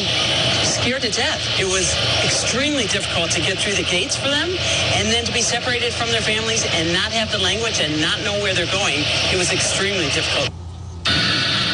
scared 0.64 1.02
to 1.04 1.12
death. 1.12 1.40
It 1.60 1.68
was 1.68 1.92
extremely 2.24 2.86
difficult 2.88 3.32
to 3.32 3.42
get 3.42 3.58
through 3.60 3.76
the 3.76 3.88
gates 3.90 4.16
for 4.16 4.28
them 4.30 4.50
and 4.96 5.08
then 5.12 5.26
to 5.26 5.34
be 5.34 5.42
separated 5.42 5.94
from 5.94 6.12
their 6.12 6.22
families 6.22 6.64
and 6.64 6.94
not 6.94 7.12
have 7.12 7.32
the 7.32 7.40
language 7.40 7.80
and 7.80 8.00
not 8.02 8.20
know 8.24 8.40
where 8.48 8.56
they're 8.56 8.80
going. 8.80 9.04
It 9.28 9.36
was 9.36 9.52
extremely 9.52 10.08
difficult. 10.16 10.48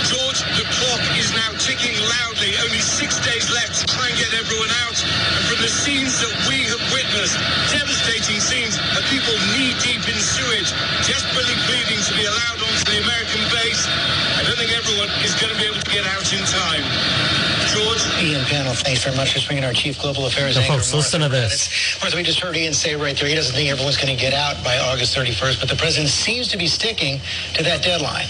George, 0.10 0.42
the 0.58 0.66
clock 0.74 1.06
is 1.22 1.30
now 1.38 1.54
ticking 1.62 1.94
loudly. 2.02 2.58
Only 2.66 2.82
six 2.82 3.22
days 3.22 3.46
left 3.54 3.78
to 3.78 3.86
try 3.94 4.10
and 4.10 4.18
get 4.18 4.34
everyone 4.34 4.74
out. 4.82 4.98
And 4.98 5.44
from 5.54 5.62
the 5.62 5.70
scenes 5.70 6.18
that 6.26 6.34
we 6.50 6.66
have 6.74 6.82
witnessed, 6.90 7.38
devastating 7.70 8.42
scenes 8.42 8.82
of 8.98 9.06
people 9.14 9.38
knee-deep 9.54 10.02
in 10.02 10.18
sewage, 10.18 10.74
desperately 11.06 11.54
pleading 11.70 12.02
to 12.10 12.14
be 12.18 12.26
allowed 12.26 12.58
onto 12.66 12.84
the 12.90 13.06
American 13.06 13.46
base. 13.54 13.86
I 14.34 14.42
don't 14.42 14.58
think 14.58 14.74
everyone 14.74 15.14
is 15.22 15.38
going 15.38 15.54
to 15.54 15.60
be 15.62 15.70
able 15.70 15.78
to 15.78 15.92
get 15.94 16.10
out 16.10 16.26
in 16.34 16.42
time. 16.42 17.53
George? 17.74 18.06
Ian 18.22 18.46
Pannell, 18.46 18.76
thanks 18.84 19.04
very 19.04 19.18
much 19.18 19.34
for 19.34 19.46
bringing 19.48 19.64
our 19.64 19.74
Chief 19.74 20.00
Global 20.00 20.28
Affairs 20.28 20.56
Now, 20.56 20.62
anchor. 20.62 20.74
folks, 20.74 20.94
listen 20.94 21.22
to 21.22 21.30
this. 21.30 21.96
Of 21.96 22.02
course, 22.02 22.16
we 22.16 22.22
just 22.22 22.40
heard 22.40 22.56
Ian 22.56 22.74
say 22.74 22.96
right 22.96 23.18
there, 23.18 23.28
he 23.28 23.34
doesn't 23.36 23.56
think 23.56 23.70
everyone's 23.70 23.98
going 23.98 24.16
to 24.16 24.20
get 24.20 24.34
out 24.34 24.64
by 24.64 24.78
August 24.78 25.18
31st, 25.18 25.60
but 25.60 25.70
the 25.70 25.76
president 25.76 26.10
seems 26.10 26.48
to 26.50 26.58
be 26.58 26.68
sticking 26.68 27.20
to 27.56 27.64
that 27.64 27.82
deadline. 27.82 28.28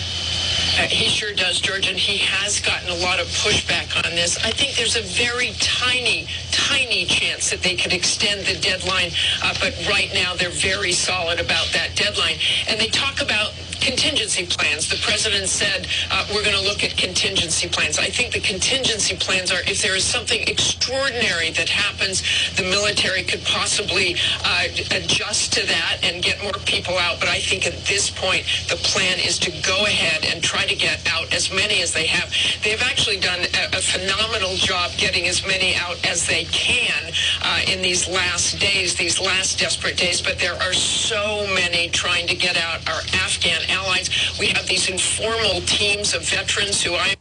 Uh, 0.80 0.88
he 0.88 1.06
sure 1.10 1.34
does, 1.34 1.60
George, 1.60 1.88
and 1.88 1.98
he 1.98 2.18
has 2.18 2.60
gotten 2.60 2.90
a 2.90 2.96
lot 3.04 3.20
of 3.20 3.28
pushback 3.28 3.94
on 4.06 4.16
this. 4.16 4.38
I 4.44 4.52
think 4.52 4.76
there's 4.76 4.96
a 4.96 5.04
very 5.04 5.52
tiny, 5.60 6.26
tiny 6.52 7.06
chance 7.06 7.50
that 7.52 7.62
they 7.62 7.76
could 7.76 7.94
extend 7.94 8.46
the 8.48 8.56
deadline, 8.60 9.12
uh, 9.44 9.54
but 9.60 9.76
right 9.90 10.10
now 10.16 10.34
they're 10.36 10.50
very 10.50 10.92
solid 10.94 11.40
about 11.40 11.68
that 11.74 11.96
deadline. 11.96 12.38
And 12.70 12.80
they 12.80 12.88
talk 12.88 13.22
about 13.22 13.52
contingency 13.84 14.46
plans. 14.46 14.88
The 14.88 14.98
president 15.04 15.50
said 15.50 15.88
uh, 16.10 16.26
we're 16.34 16.44
going 16.44 16.56
to 16.56 16.64
look 16.64 16.84
at 16.84 16.96
contingency 16.96 17.68
plans. 17.68 18.00
I 18.00 18.08
think 18.08 18.34
the 18.34 18.40
contingency 18.40 19.16
plans 19.18 19.52
are 19.52 19.60
if 19.68 19.82
there 19.82 19.96
is 19.96 20.06
something 20.06 20.42
extraordinary 20.48 21.52
that 21.52 21.68
happens, 21.68 22.24
the 22.56 22.64
military 22.64 23.24
could 23.24 23.44
possibly 23.44 24.16
uh, 24.44 24.66
adjust 24.92 25.54
to 25.54 25.68
that 25.68 26.00
and 26.04 26.24
get 26.24 26.42
more 26.42 26.56
people 26.66 26.98
out. 26.98 27.20
But 27.20 27.30
I 27.30 27.40
think 27.40 27.68
at 27.68 27.76
this 27.86 28.10
point, 28.10 28.46
the 28.70 28.78
plan 28.78 29.20
is 29.20 29.38
to 29.40 29.52
go 29.68 29.86
ahead 29.86 30.26
and 30.32 30.42
try 30.42 30.66
to 30.66 30.76
get 30.76 31.04
out 31.12 31.34
as 31.34 31.52
many 31.52 31.82
as 31.82 31.94
they 31.94 32.08
have. 32.08 32.32
They've 32.64 32.82
actually 32.82 33.20
done 33.20 33.42
a, 33.42 33.78
a 33.78 33.82
phenomenal 33.82 34.56
job 34.56 34.92
getting 34.98 35.28
as 35.28 35.46
many 35.46 35.76
out 35.76 36.00
as 36.08 36.26
they 36.26 36.46
can 36.46 37.12
uh, 37.44 37.60
in 37.68 37.82
these 37.82 38.08
last 38.08 38.60
days, 38.60 38.96
these 38.96 39.20
last 39.20 39.60
desperate 39.60 39.98
days. 39.98 40.22
But 40.22 40.40
there 40.40 40.56
are 40.56 40.74
so 40.74 41.46
many 41.54 41.90
trying 41.90 42.28
to 42.28 42.36
get 42.36 42.56
out. 42.56 42.88
Our 42.88 43.02
Afghan 43.26 43.62
allies. 43.74 44.10
We 44.40 44.48
have 44.48 44.68
these 44.68 44.90
informal 44.90 45.62
teams 45.62 46.14
of 46.14 46.22
veterans 46.28 46.82
who 46.84 46.94
I 46.94 47.16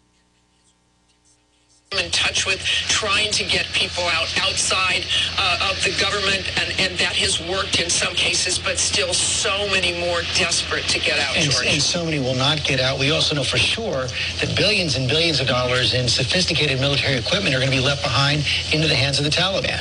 in 1.98 2.10
touch 2.10 2.46
with 2.46 2.60
trying 2.88 3.30
to 3.32 3.44
get 3.44 3.66
people 3.72 4.04
out 4.04 4.28
outside 4.40 5.04
uh, 5.38 5.70
of 5.70 5.76
the 5.84 5.94
government 6.00 6.44
and, 6.60 6.70
and 6.80 6.98
that 6.98 7.14
has 7.16 7.40
worked 7.48 7.80
in 7.80 7.90
some 7.90 8.14
cases 8.14 8.58
but 8.58 8.78
still 8.78 9.12
so 9.14 9.66
many 9.68 9.98
more 10.00 10.22
desperate 10.34 10.84
to 10.88 10.98
get 10.98 11.18
out 11.18 11.36
And, 11.36 11.50
George. 11.50 11.66
and 11.66 11.82
so 11.82 12.04
many 12.04 12.18
will 12.18 12.34
not 12.36 12.62
get 12.64 12.80
out. 12.80 12.98
We 12.98 13.10
also 13.10 13.34
know 13.34 13.44
for 13.44 13.58
sure 13.58 14.06
that 14.40 14.54
billions 14.56 14.96
and 14.96 15.08
billions 15.08 15.40
of 15.40 15.46
dollars 15.46 15.94
in 15.94 16.08
sophisticated 16.08 16.80
military 16.80 17.18
equipment 17.18 17.54
are 17.54 17.58
going 17.58 17.70
to 17.70 17.76
be 17.76 17.82
left 17.82 18.02
behind 18.02 18.44
into 18.72 18.88
the 18.88 18.94
hands 18.96 19.18
of 19.18 19.24
the 19.24 19.30
Taliban. 19.30 19.80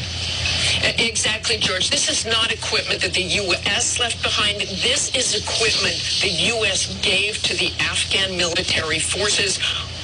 Exactly, 0.99 1.57
George. 1.57 1.89
This 1.89 2.09
is 2.09 2.25
not 2.25 2.51
equipment 2.51 3.01
that 3.01 3.13
the 3.13 3.21
U.S. 3.45 3.99
left 3.99 4.21
behind. 4.23 4.61
This 4.61 5.13
is 5.15 5.35
equipment 5.35 5.95
the 6.21 6.29
U.S. 6.55 6.99
gave 7.01 7.37
to 7.43 7.55
the 7.55 7.71
Afghan 7.79 8.37
military 8.37 8.99
forces. 8.99 9.59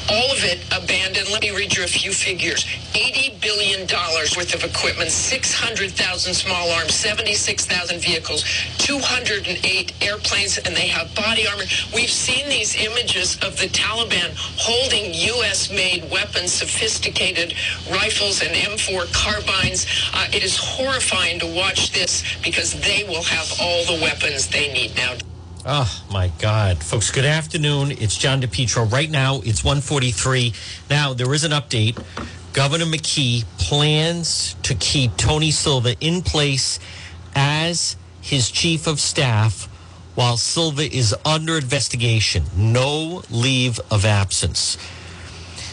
All 0.10 0.32
of 0.32 0.44
it 0.46 0.64
abandoned. 0.72 1.30
Let 1.32 1.42
me 1.42 1.52
read 1.52 1.76
you 1.76 1.84
a 1.84 1.88
few 1.88 2.14
figures. 2.14 2.64
$80 2.94 3.42
billion 3.42 3.82
worth 3.82 4.56
of 4.56 4.64
equipment, 4.64 5.12
600,000 5.12 6.34
small 6.34 6.72
arms, 6.72 6.94
76,000 6.94 8.00
vehicles, 8.00 8.46
208 8.78 9.94
airplanes, 10.02 10.58
and 10.60 10.74
they 10.74 10.88
have 10.88 11.14
body 11.14 11.46
armor. 11.46 11.64
We've 11.94 12.10
seen 12.10 12.48
these 12.48 12.76
images 12.78 13.36
of 13.44 13.60
the 13.60 13.68
Taliban 13.68 14.32
holding 14.58 15.14
U.S.-made 15.14 16.10
weapons, 16.10 16.54
sophisticated 16.54 17.54
rifles 17.92 18.42
and 18.42 18.56
M4 18.56 19.12
carbines. 19.14 19.86
Uh, 20.14 20.28
it 20.32 20.44
is 20.44 20.58
horrifying 20.58 21.40
to 21.40 21.48
watch 21.48 21.92
this 21.92 22.24
because 22.44 22.80
they 22.80 23.04
will 23.04 23.24
have 23.24 23.52
all 23.60 23.84
the 23.86 24.02
weapons 24.02 24.48
they 24.48 24.72
need 24.72 24.96
now. 24.96 25.16
Oh 25.70 26.02
my 26.10 26.32
God, 26.40 26.82
folks! 26.82 27.12
Good 27.12 27.26
afternoon. 27.26 27.92
It's 27.92 28.18
John 28.18 28.42
DePetro. 28.42 28.90
Right 28.90 29.12
now, 29.12 29.42
it's 29.44 29.64
1:43. 29.64 30.54
Now 30.90 31.14
there 31.14 31.34
is 31.34 31.44
an 31.44 31.52
update. 31.52 32.02
Governor 32.54 32.86
McKee 32.86 33.44
plans 33.58 34.56
to 34.64 34.76
keep 34.76 35.18
Tony 35.18 35.52
Silva 35.52 35.98
in 36.00 36.22
place 36.22 36.80
as 37.36 37.98
his 38.22 38.50
chief 38.50 38.88
of 38.88 39.02
staff 39.02 39.68
while 40.16 40.38
Silva 40.38 40.84
is 40.84 41.14
under 41.26 41.58
investigation. 41.58 42.46
No 42.56 43.24
leave 43.30 43.78
of 43.92 44.06
absence. 44.06 44.78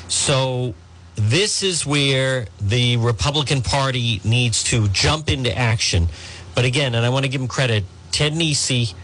So 0.09 0.75
this 1.15 1.63
is 1.63 1.87
where 1.87 2.49
the 2.61 2.97
Republican 2.97 3.63
Party 3.63 4.21
needs 4.25 4.65
to 4.65 4.89
jump 4.89 5.31
into 5.31 5.57
action. 5.57 6.09
But 6.57 6.65
again, 6.65 6.97
and 6.97 7.07
I 7.07 7.11
want 7.11 7.27
to 7.27 7.29
give 7.29 7.41
him 7.41 7.47
credit, 7.47 7.85
Ted 8.11 8.33
Nesi 8.33 8.95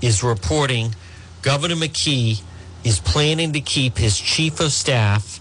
is 0.00 0.22
reporting 0.22 0.94
Governor 1.42 1.76
McKee 1.76 2.42
is 2.84 3.00
planning 3.00 3.52
to 3.52 3.60
keep 3.60 3.98
his 3.98 4.18
chief 4.18 4.60
of 4.60 4.72
staff 4.72 5.40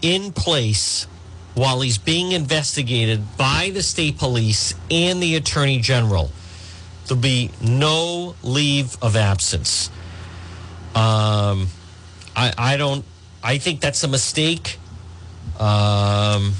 in 0.00 0.32
place 0.32 1.06
while 1.54 1.80
he's 1.80 1.98
being 1.98 2.32
investigated 2.32 3.36
by 3.36 3.70
the 3.72 3.82
state 3.82 4.18
police 4.18 4.74
and 4.90 5.22
the 5.22 5.36
attorney 5.36 5.78
general. 5.78 6.30
There'll 7.06 7.20
be 7.20 7.50
no 7.60 8.34
leave 8.42 8.96
of 9.02 9.16
absence. 9.16 9.88
Um, 10.94 11.68
I, 12.34 12.52
I 12.56 12.76
don't. 12.76 13.04
I 13.42 13.58
think 13.58 13.80
that's 13.80 14.02
a 14.04 14.08
mistake. 14.08 14.78
Um, 15.58 16.54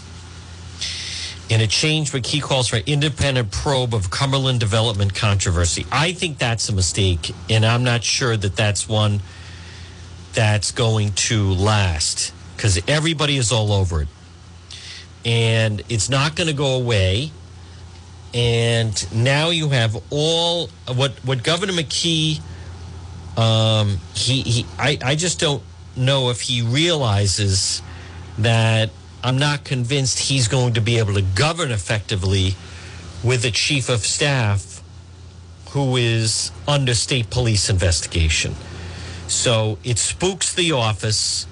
in 1.49 1.61
a 1.61 1.67
change 1.67 2.13
what 2.13 2.27
he 2.27 2.41
calls 2.41 2.69
for 2.69 2.77
independent 2.77 3.51
probe 3.51 3.95
of 3.95 4.11
Cumberland 4.11 4.61
development 4.61 5.15
controversy. 5.15 5.87
I 5.91 6.13
think 6.13 6.39
that's 6.39 6.69
a 6.69 6.73
mistake, 6.73 7.35
and 7.51 7.65
I'm 7.65 7.85
not 7.85 8.05
sure 8.05 8.37
that 8.37 8.57
that's 8.57 8.89
one 8.89 9.21
that's 10.33 10.71
going 10.73 11.13
to 11.13 11.53
last 11.53 12.33
because 12.57 12.81
everybody 12.89 13.37
is 13.37 13.53
all 13.53 13.73
over 13.73 14.03
it, 14.03 14.09
and 15.25 15.83
it's 15.89 16.09
not 16.09 16.37
going 16.37 16.49
to 16.49 16.55
go 16.55 16.77
away. 16.77 17.31
And 18.35 19.13
now 19.13 19.51
you 19.51 19.69
have 19.69 20.03
all 20.11 20.69
what 20.95 21.13
what 21.25 21.43
Governor 21.43 21.75
McKee. 21.75 22.41
Um, 23.37 23.99
he, 24.15 24.43
he 24.43 24.67
I, 24.79 24.99
I 25.03 25.15
just 25.17 25.41
don't 25.41 25.63
know 25.97 26.31
if 26.31 26.41
he 26.41 26.63
realizes 26.63 27.83
that 28.39 28.91
I'm 29.25 29.39
not 29.39 29.65
convinced 29.65 30.19
he's 30.19 30.49
going 30.49 30.75
to 30.75 30.81
be 30.81 30.99
able 30.99 31.15
to 31.15 31.23
govern 31.23 31.71
effectively 31.71 32.57
with 33.23 33.45
a 33.45 33.51
chief 33.51 33.89
of 33.89 34.01
staff 34.01 34.83
who 35.71 35.97
is 35.97 36.51
under 36.67 36.95
state 36.95 37.31
police 37.31 37.71
investigation. 37.71 38.55
So 39.29 39.79
it 39.85 39.99
spooks 39.99 40.55
the 40.55 40.73
office. 40.73 41.47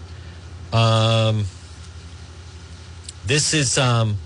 Um, 0.73 1.45
this 3.25 3.55
is 3.55 3.79
um, 3.79 4.17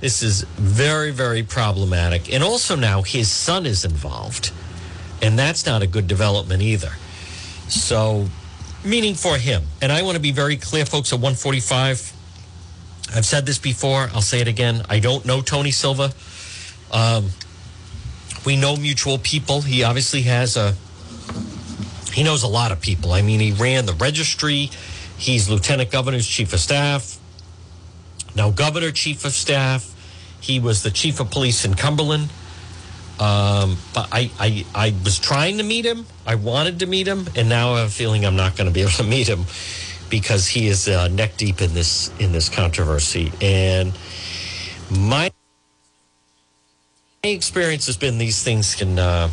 this 0.00 0.22
is 0.22 0.42
very 0.56 1.10
very 1.10 1.42
problematic, 1.42 2.32
and 2.32 2.42
also 2.42 2.76
now 2.76 3.02
his 3.02 3.30
son 3.30 3.64
is 3.66 3.84
involved, 3.84 4.52
and 5.22 5.38
that's 5.38 5.64
not 5.64 5.82
a 5.82 5.86
good 5.86 6.06
development 6.06 6.62
either. 6.62 6.92
So, 7.68 8.26
meaning 8.84 9.14
for 9.14 9.38
him, 9.38 9.62
and 9.80 9.90
I 9.90 10.02
want 10.02 10.16
to 10.16 10.20
be 10.20 10.32
very 10.32 10.56
clear, 10.56 10.84
folks. 10.84 11.12
At 11.12 11.20
145. 11.20 12.13
I've 13.14 13.24
said 13.24 13.46
this 13.46 13.58
before. 13.58 14.10
I'll 14.12 14.20
say 14.20 14.40
it 14.40 14.48
again. 14.48 14.82
I 14.88 14.98
don't 14.98 15.24
know 15.24 15.40
Tony 15.40 15.70
Silva. 15.70 16.12
Um, 16.92 17.30
we 18.44 18.56
know 18.56 18.76
mutual 18.76 19.18
people. 19.18 19.60
He 19.60 19.84
obviously 19.84 20.22
has 20.22 20.56
a. 20.56 20.74
He 22.12 22.22
knows 22.22 22.42
a 22.42 22.48
lot 22.48 22.72
of 22.72 22.80
people. 22.80 23.12
I 23.12 23.22
mean, 23.22 23.40
he 23.40 23.52
ran 23.52 23.86
the 23.86 23.92
registry. 23.94 24.70
He's 25.16 25.48
lieutenant 25.48 25.90
governor's 25.90 26.26
chief 26.26 26.52
of 26.52 26.60
staff. 26.60 27.18
Now, 28.36 28.50
governor, 28.50 28.90
chief 28.90 29.24
of 29.24 29.32
staff. 29.32 29.90
He 30.40 30.58
was 30.60 30.82
the 30.82 30.90
chief 30.90 31.20
of 31.20 31.30
police 31.30 31.64
in 31.64 31.74
Cumberland. 31.74 32.30
Um, 33.18 33.78
but 33.94 34.08
I, 34.12 34.30
I, 34.38 34.66
I 34.74 34.94
was 35.04 35.18
trying 35.20 35.58
to 35.58 35.64
meet 35.64 35.86
him. 35.86 36.04
I 36.26 36.34
wanted 36.34 36.80
to 36.80 36.86
meet 36.86 37.06
him, 37.06 37.28
and 37.36 37.48
now 37.48 37.74
I 37.74 37.80
have 37.80 37.88
a 37.88 37.92
feeling 37.92 38.26
I'm 38.26 38.36
not 38.36 38.56
going 38.56 38.66
to 38.66 38.74
be 38.74 38.80
able 38.82 38.90
to 38.92 39.04
meet 39.04 39.28
him 39.28 39.46
because 40.14 40.46
he 40.46 40.68
is 40.68 40.86
uh, 40.86 41.08
neck 41.08 41.36
deep 41.36 41.60
in 41.60 41.74
this 41.74 42.12
in 42.20 42.30
this 42.30 42.48
controversy. 42.48 43.32
And 43.40 43.92
my 44.88 45.32
experience 47.24 47.86
has 47.86 47.96
been 47.96 48.16
these 48.16 48.40
things 48.44 48.76
can. 48.76 48.96
Uh, 48.96 49.28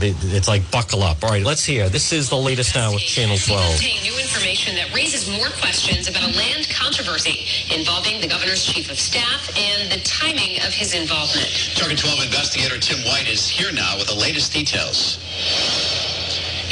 it's 0.00 0.46
like 0.46 0.62
buckle 0.70 1.02
up. 1.02 1.24
All 1.24 1.30
right, 1.30 1.42
let's 1.42 1.64
hear. 1.64 1.88
This 1.88 2.12
is 2.12 2.30
the 2.30 2.36
latest 2.36 2.76
now 2.76 2.92
with 2.92 3.02
Channel 3.02 3.36
12. 3.36 3.74
Obtain 3.74 4.02
new 4.04 4.16
information 4.20 4.76
that 4.76 4.94
raises 4.94 5.28
more 5.28 5.48
questions 5.58 6.08
about 6.08 6.22
a 6.22 6.32
land 6.38 6.68
controversy 6.70 7.42
involving 7.74 8.20
the 8.20 8.28
governor's 8.28 8.64
chief 8.64 8.88
of 8.88 8.96
staff 8.96 9.50
and 9.58 9.90
the 9.90 9.98
timing 10.04 10.62
of 10.62 10.70
his 10.72 10.94
involvement. 10.94 11.74
Target 11.74 11.98
12 11.98 12.22
investigator 12.22 12.78
Tim 12.78 13.02
White 13.04 13.26
is 13.26 13.48
here 13.48 13.72
now 13.72 13.98
with 13.98 14.06
the 14.06 14.14
latest 14.14 14.52
details. 14.52 15.18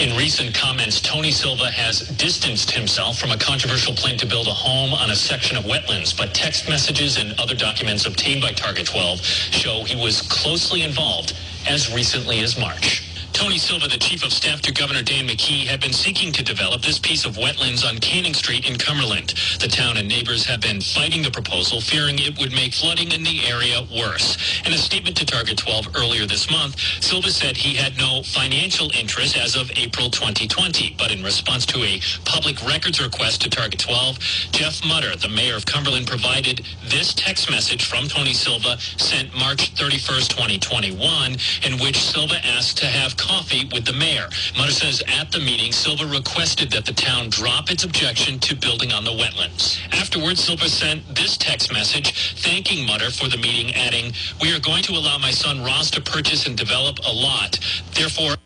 In 0.00 0.16
recent 0.16 0.54
comments, 0.54 1.00
Tony 1.00 1.32
Silva 1.32 1.72
has 1.72 2.06
distanced 2.10 2.70
himself 2.70 3.18
from 3.18 3.32
a 3.32 3.36
controversial 3.36 3.92
plan 3.92 4.16
to 4.18 4.26
build 4.26 4.46
a 4.46 4.52
home 4.52 4.94
on 4.94 5.10
a 5.10 5.16
section 5.16 5.56
of 5.56 5.64
wetlands, 5.64 6.16
but 6.16 6.32
text 6.32 6.68
messages 6.68 7.16
and 7.16 7.32
other 7.40 7.56
documents 7.56 8.06
obtained 8.06 8.40
by 8.40 8.52
Target 8.52 8.86
12 8.86 9.20
show 9.24 9.82
he 9.82 9.96
was 9.96 10.22
closely 10.22 10.82
involved 10.82 11.36
as 11.66 11.92
recently 11.92 12.38
as 12.40 12.56
March. 12.56 13.07
Tony 13.38 13.56
Silva, 13.56 13.86
the 13.86 13.96
chief 13.96 14.24
of 14.24 14.32
staff 14.32 14.60
to 14.62 14.72
Governor 14.72 15.00
Dan 15.00 15.28
McKee, 15.28 15.64
had 15.64 15.80
been 15.80 15.92
seeking 15.92 16.32
to 16.32 16.42
develop 16.42 16.82
this 16.82 16.98
piece 16.98 17.24
of 17.24 17.36
wetlands 17.36 17.88
on 17.88 17.96
Canning 17.98 18.34
Street 18.34 18.68
in 18.68 18.76
Cumberland. 18.76 19.32
The 19.60 19.68
town 19.68 19.96
and 19.96 20.08
neighbors 20.08 20.44
have 20.46 20.60
been 20.60 20.80
fighting 20.80 21.22
the 21.22 21.30
proposal, 21.30 21.80
fearing 21.80 22.18
it 22.18 22.36
would 22.40 22.50
make 22.50 22.74
flooding 22.74 23.12
in 23.12 23.22
the 23.22 23.46
area 23.46 23.86
worse. 23.94 24.36
In 24.66 24.72
a 24.72 24.76
statement 24.76 25.16
to 25.18 25.24
Target 25.24 25.56
12 25.56 25.94
earlier 25.94 26.26
this 26.26 26.50
month, 26.50 26.80
Silva 27.00 27.30
said 27.30 27.56
he 27.56 27.76
had 27.76 27.96
no 27.96 28.24
financial 28.24 28.90
interest 28.98 29.36
as 29.36 29.54
of 29.54 29.70
April 29.76 30.10
2020, 30.10 30.96
but 30.98 31.12
in 31.12 31.22
response 31.22 31.64
to 31.66 31.78
a 31.84 32.00
public 32.24 32.60
records 32.66 33.00
request 33.00 33.42
to 33.42 33.48
Target 33.50 33.78
12, 33.78 34.18
Jeff 34.50 34.84
Mutter, 34.84 35.14
the 35.14 35.28
mayor 35.28 35.54
of 35.54 35.64
Cumberland, 35.64 36.08
provided 36.08 36.66
this 36.88 37.14
text 37.14 37.48
message 37.52 37.84
from 37.84 38.08
Tony 38.08 38.34
Silva 38.34 38.78
sent 38.98 39.32
March 39.36 39.76
31st, 39.76 40.26
2021, 40.26 41.36
in 41.62 41.78
which 41.78 42.02
Silva 42.02 42.34
asked 42.44 42.78
to 42.78 42.86
have 42.86 43.16
coffee 43.28 43.68
with 43.72 43.84
the 43.84 43.92
mayor. 43.92 44.28
Mutter 44.56 44.72
says 44.72 45.02
at 45.06 45.30
the 45.30 45.38
meeting, 45.38 45.70
Silva 45.70 46.06
requested 46.06 46.70
that 46.72 46.86
the 46.86 46.94
town 46.94 47.28
drop 47.28 47.70
its 47.70 47.84
objection 47.84 48.38
to 48.40 48.56
building 48.56 48.90
on 48.92 49.04
the 49.04 49.10
wetlands. 49.10 49.78
Afterwards, 49.92 50.42
Silva 50.42 50.68
sent 50.68 51.02
this 51.14 51.36
text 51.36 51.72
message 51.72 52.34
thanking 52.42 52.86
Mutter 52.86 53.10
for 53.10 53.28
the 53.28 53.36
meeting, 53.36 53.74
adding, 53.74 54.12
We 54.40 54.54
are 54.56 54.60
going 54.60 54.82
to 54.84 54.92
allow 54.92 55.18
my 55.18 55.30
son 55.30 55.62
Ross 55.62 55.90
to 55.92 56.00
purchase 56.00 56.46
and 56.46 56.56
develop 56.56 56.98
a 57.06 57.12
lot. 57.12 57.58
Therefore, 57.94 58.36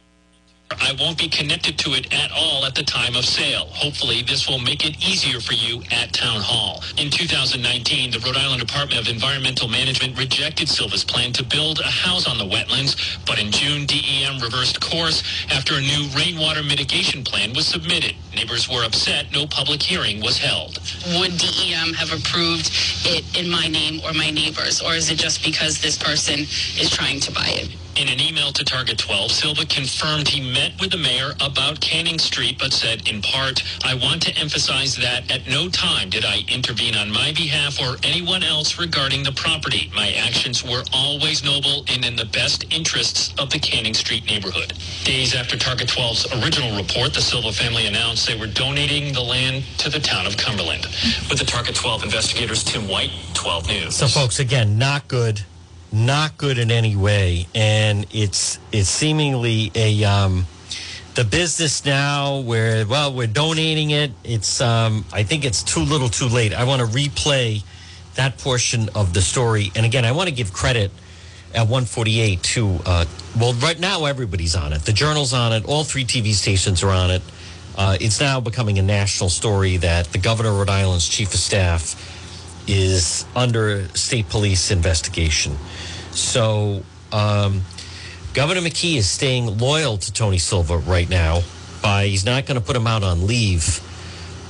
I 0.81 0.95
won't 0.99 1.19
be 1.19 1.29
connected 1.29 1.79
to 1.81 1.95
it 1.95 2.13
at 2.13 2.31
all 2.33 2.65
at 2.65 2.75
the 2.75 2.83
time 2.83 3.17
of 3.17 3.25
sale. 3.25 3.67
Hopefully, 3.71 4.23
this 4.23 4.49
will 4.49 4.59
make 4.59 4.87
it 4.87 4.97
easier 5.05 5.41
for 5.41 5.55
you 5.55 5.83
at 5.91 6.13
Town 6.13 6.41
Hall. 6.41 6.83
In 6.97 7.11
2019, 7.11 8.11
the 8.13 8.19
Rhode 8.21 8.37
Island 8.37 8.61
Department 8.61 9.01
of 9.01 9.09
Environmental 9.09 9.69
Management 9.69 10.19
rejected 10.19 10.69
Silva's 10.69 11.05
plan 11.05 11.33
to 11.35 11.45
build 11.45 11.81
a 11.81 11.91
house 11.91 12.29
on 12.29 12.39
the 12.39 12.45
wetlands, 12.45 12.97
but 13.27 13.39
in 13.41 13.51
June, 13.51 13.87
DEM 13.87 14.41
reversed 14.41 14.81
course 14.81 15.23
after 15.51 15.75
a 15.75 15.81
new 15.81 16.09
rainwater 16.17 16.63
mitigation 16.63 17.25
plan 17.25 17.53
was 17.55 17.67
submitted. 17.67 18.15
Neighbors 18.35 18.69
were 18.69 18.85
upset 18.85 19.33
no 19.33 19.47
public 19.47 19.83
hearing 19.83 20.21
was 20.23 20.39
held. 20.39 20.79
would 21.19 21.37
DEM 21.37 21.93
have 21.95 22.13
approved 22.13 22.71
it 23.05 23.25
in 23.37 23.51
my 23.51 23.69
name 23.69 24.01
or 24.05 24.13
my 24.13 24.31
neighbors, 24.31 24.81
or 24.81 24.95
is 24.95 25.11
it 25.11 25.19
just 25.19 25.45
because 25.45 25.81
this 25.81 25.99
person 25.99 26.41
is 26.41 26.91
trying 26.91 27.21
to 27.21 27.33
buy 27.33 27.49
it? 27.49 27.77
In 27.95 28.09
an 28.09 28.21
email 28.21 28.53
to 28.53 28.65
Target 28.65 28.97
12, 28.97 29.31
Silva 29.31 29.67
confirmed 29.67 30.27
he 30.27 30.41
met 30.41 30.73
with 30.81 30.93
the 30.93 30.97
mayor 30.97 31.33
about 31.43 31.79
Canning 31.83 32.19
Street, 32.19 32.59
but 32.59 32.73
said, 32.73 33.07
in 33.07 33.21
part, 33.21 33.63
I 33.85 33.95
want 33.95 34.23
to 34.23 34.35
emphasize 34.39 34.97
that 34.97 35.31
at 35.31 35.47
no 35.47 35.69
time 35.69 36.09
did 36.09 36.25
I 36.25 36.41
intervene 36.49 36.97
on 36.97 37.11
my 37.11 37.33
behalf 37.33 37.79
or 37.79 37.97
anyone 38.03 38.43
else 38.43 38.79
regarding 38.79 39.25
the 39.25 39.33
property. 39.33 39.91
My 39.95 40.11
actions 40.13 40.65
were 40.65 40.85
always 40.95 41.45
noble 41.45 41.85
and 41.87 42.03
in 42.03 42.17
the 42.17 42.25
best 42.25 42.65
interests 42.73 43.35
of 43.39 43.51
the 43.51 43.59
Canning 43.59 43.95
Street 43.95 44.25
neighborhood. 44.25 44.73
Days 45.05 45.35
after 45.35 45.59
Target 45.59 45.89
12's 45.89 46.33
original 46.43 46.75
report, 46.75 47.13
the 47.13 47.21
Silva 47.21 47.53
family 47.53 47.87
announced 47.87 48.27
they 48.27 48.39
were 48.41 48.47
donating 48.47 49.13
the 49.13 49.21
land 49.21 49.65
to 49.77 49.91
the 49.91 50.01
town 50.01 50.25
of 50.25 50.39
Cumberland. 50.39 50.87
With 51.29 51.39
the 51.39 51.45
Target 51.45 51.75
12 51.75 52.05
investigators, 52.05 52.65
Tim 52.65 52.89
White, 52.89 53.11
12 53.35 53.69
News. 53.69 53.97
So, 53.97 54.07
folks, 54.09 54.41
again, 54.41 54.79
not 54.79 55.09
good, 55.09 55.45
not 55.93 56.39
good 56.39 56.59
in 56.59 56.71
any 56.71 56.97
way, 56.97 57.47
and 57.55 58.07
it's 58.13 58.59
it's 58.73 58.89
seemingly 58.89 59.71
a 59.75 60.05
um, 60.05 60.47
the 61.15 61.25
business 61.25 61.85
now 61.85 62.41
where 62.41 62.87
well 62.87 63.13
we're 63.13 63.27
donating 63.27 63.91
it. 63.91 64.13
It's 64.25 64.61
um, 64.61 65.05
I 65.13 65.23
think 65.23 65.45
it's 65.45 65.63
too 65.63 65.81
little, 65.81 66.09
too 66.09 66.29
late. 66.29 66.55
I 66.55 66.65
want 66.65 66.81
to 66.81 66.89
replay 66.89 67.63
that 68.15 68.39
portion 68.39 68.89
of 68.95 69.13
the 69.13 69.23
story, 69.23 69.71
and 69.77 69.85
again, 69.85 70.05
I 70.05 70.13
want 70.13 70.29
to 70.29 70.35
give 70.35 70.53
credit 70.53 70.91
at 71.55 71.63
148 71.63 72.43
to 72.43 72.79
uh, 72.87 73.05
well, 73.39 73.53
right 73.55 73.79
now 73.79 74.07
everybody's 74.07 74.57
on 74.57 74.73
it. 74.73 74.83
The 74.83 74.93
Journal's 74.93 75.35
on 75.35 75.53
it. 75.53 75.67
All 75.67 75.85
three 75.85 76.05
TV 76.05 76.33
stations 76.33 76.83
are 76.83 76.91
on 76.91 77.11
it. 77.11 77.23
Uh, 77.77 77.97
it's 78.01 78.21
now 78.21 78.41
becoming 78.41 78.79
a 78.79 78.83
national 78.83 79.31
story 79.31 79.79
that 79.79 80.07
the 80.07 80.19
governor 80.19 80.51
of 80.51 80.59
Rhode 80.59 80.71
Island's 80.71 81.09
chief 81.09 81.33
of 81.33 81.41
staff 81.41 81.95
is 82.69 83.25
under 83.35 83.89
state 83.89 84.29
police 84.29 84.71
investigation. 84.71 85.57
So, 86.15 86.83
um, 87.13 87.63
Governor 88.35 88.63
McKee 88.63 88.97
is 88.97 89.09
staying 89.09 89.59
loyal 89.59 89.99
to 89.99 90.13
Tony 90.13 90.39
Silva 90.39 90.79
right 90.79 91.09
now. 91.09 91.43
By 91.83 92.07
he's 92.07 92.25
not 92.25 92.47
going 92.47 92.59
to 92.59 92.65
put 92.65 92.77
him 92.77 92.87
out 92.87 93.03
on 93.03 93.27
leave, 93.27 93.81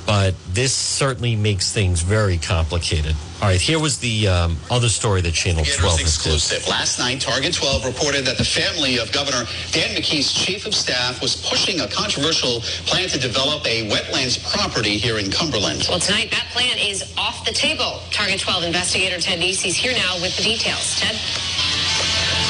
but 0.07 0.35
this 0.53 0.75
certainly 0.75 1.35
makes 1.35 1.73
things 1.73 2.03
very 2.03 2.37
complicated. 2.39 3.17
All 3.41 3.49
right, 3.49 3.61
here 3.61 3.81
was 3.81 3.99
the 3.99 4.29
um, 4.29 4.57
other 4.71 4.89
story 4.89 5.21
that 5.23 5.35
Channel 5.35 5.65
12 5.65 5.81
has 5.81 5.97
did. 5.97 6.03
exclusive. 6.07 6.69
Last 6.69 7.01
night, 7.01 7.21
Target 7.21 7.55
12 7.55 7.87
reported 7.87 8.25
that 8.27 8.39
the 8.39 8.45
family 8.45 8.99
of 8.99 9.11
Governor 9.11 9.45
Dan 9.73 9.97
McKee's 9.97 10.33
chief 10.33 10.65
of 10.65 10.75
staff 10.77 11.21
was 11.21 11.35
pushing 11.49 11.81
a 11.81 11.89
controversial 11.89 12.61
plan 12.87 13.09
to 13.09 13.19
develop 13.19 13.67
a 13.67 13.89
wetlands 13.91 14.39
property 14.55 14.97
here 14.97 15.19
in 15.19 15.29
Cumberland. 15.29 15.87
Well, 15.89 15.99
tonight 15.99 16.31
that 16.31 16.47
plan 16.53 16.79
is 16.79 17.13
off 17.19 17.45
the 17.45 17.53
table. 17.53 17.99
Target 18.13 18.39
12 18.39 18.63
investigator 18.63 19.19
Ted 19.19 19.41
Nesi's 19.41 19.75
here 19.75 19.95
now 19.95 20.15
with 20.23 20.37
the 20.37 20.43
details. 20.45 21.01
Ted? 21.01 21.19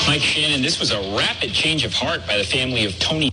Mike 0.06 0.20
Shannon, 0.22 0.62
this 0.62 0.80
was 0.80 0.90
a 0.92 1.00
rapid 1.16 1.52
change 1.54 1.84
of 1.84 1.94
heart 1.94 2.26
by 2.26 2.36
the 2.38 2.44
family 2.44 2.84
of 2.84 2.98
Tony 2.98 3.31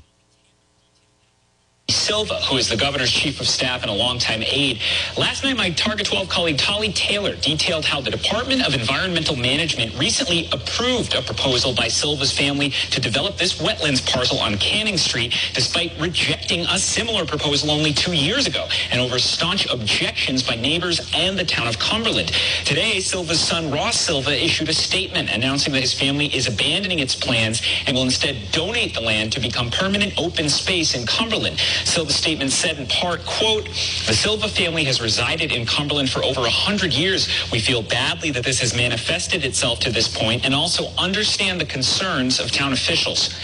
Silva, 2.09 2.41
who 2.49 2.57
is 2.57 2.67
the 2.67 2.75
governor's 2.75 3.11
chief 3.11 3.39
of 3.39 3.47
staff 3.47 3.83
and 3.83 3.91
a 3.91 3.93
longtime 3.93 4.41
aide. 4.41 4.79
Last 5.15 5.43
night, 5.43 5.55
my 5.55 5.69
Target 5.69 6.07
12 6.07 6.27
colleague 6.27 6.57
Tolly 6.57 6.91
Taylor 6.91 7.35
detailed 7.35 7.85
how 7.85 8.01
the 8.01 8.09
Department 8.09 8.65
of 8.65 8.73
Environmental 8.73 9.35
Management 9.35 9.95
recently 9.95 10.49
approved 10.51 11.13
a 11.13 11.21
proposal 11.21 11.71
by 11.71 11.87
Silva's 11.87 12.31
family 12.35 12.71
to 12.89 12.99
develop 12.99 13.37
this 13.37 13.61
wetlands 13.61 14.03
parcel 14.11 14.39
on 14.39 14.57
Canning 14.57 14.97
Street, 14.97 15.35
despite 15.53 15.91
rejecting 15.99 16.61
a 16.61 16.79
similar 16.79 17.27
proposal 17.27 17.69
only 17.69 17.93
two 17.93 18.13
years 18.13 18.47
ago 18.47 18.67
and 18.89 18.99
over 18.99 19.19
staunch 19.19 19.71
objections 19.71 20.41
by 20.41 20.55
neighbors 20.55 21.11
and 21.13 21.37
the 21.37 21.45
town 21.45 21.67
of 21.67 21.77
Cumberland. 21.77 22.31
Today, 22.65 23.01
Silva's 23.01 23.39
son 23.39 23.69
Ross 23.69 23.99
Silva 23.99 24.31
issued 24.31 24.67
a 24.69 24.73
statement 24.73 25.29
announcing 25.29 25.73
that 25.73 25.81
his 25.81 25.93
family 25.93 26.35
is 26.35 26.47
abandoning 26.47 26.97
its 26.97 27.13
plans 27.13 27.61
and 27.85 27.95
will 27.95 28.03
instead 28.03 28.35
donate 28.51 28.95
the 28.95 29.01
land 29.01 29.31
to 29.33 29.39
become 29.39 29.69
permanent 29.69 30.11
open 30.17 30.49
space 30.49 30.95
in 30.95 31.05
Cumberland. 31.05 31.59
Silva's 31.99 32.15
statement 32.15 32.49
said 32.53 32.79
in 32.79 32.87
part, 32.87 33.25
quote, 33.25 33.65
the 33.65 34.13
Silva 34.13 34.47
family 34.47 34.85
has 34.85 35.01
resided 35.01 35.51
in 35.51 35.65
Cumberland 35.65 36.09
for 36.09 36.23
over 36.23 36.39
100 36.39 36.93
years. 36.93 37.27
We 37.51 37.59
feel 37.59 37.81
badly 37.81 38.31
that 38.31 38.45
this 38.45 38.61
has 38.61 38.73
manifested 38.73 39.43
itself 39.43 39.81
to 39.81 39.91
this 39.91 40.07
point 40.07 40.45
and 40.45 40.55
also 40.55 40.93
understand 40.97 41.59
the 41.59 41.65
concerns 41.65 42.39
of 42.39 42.53
town 42.53 42.71
officials. 42.71 43.35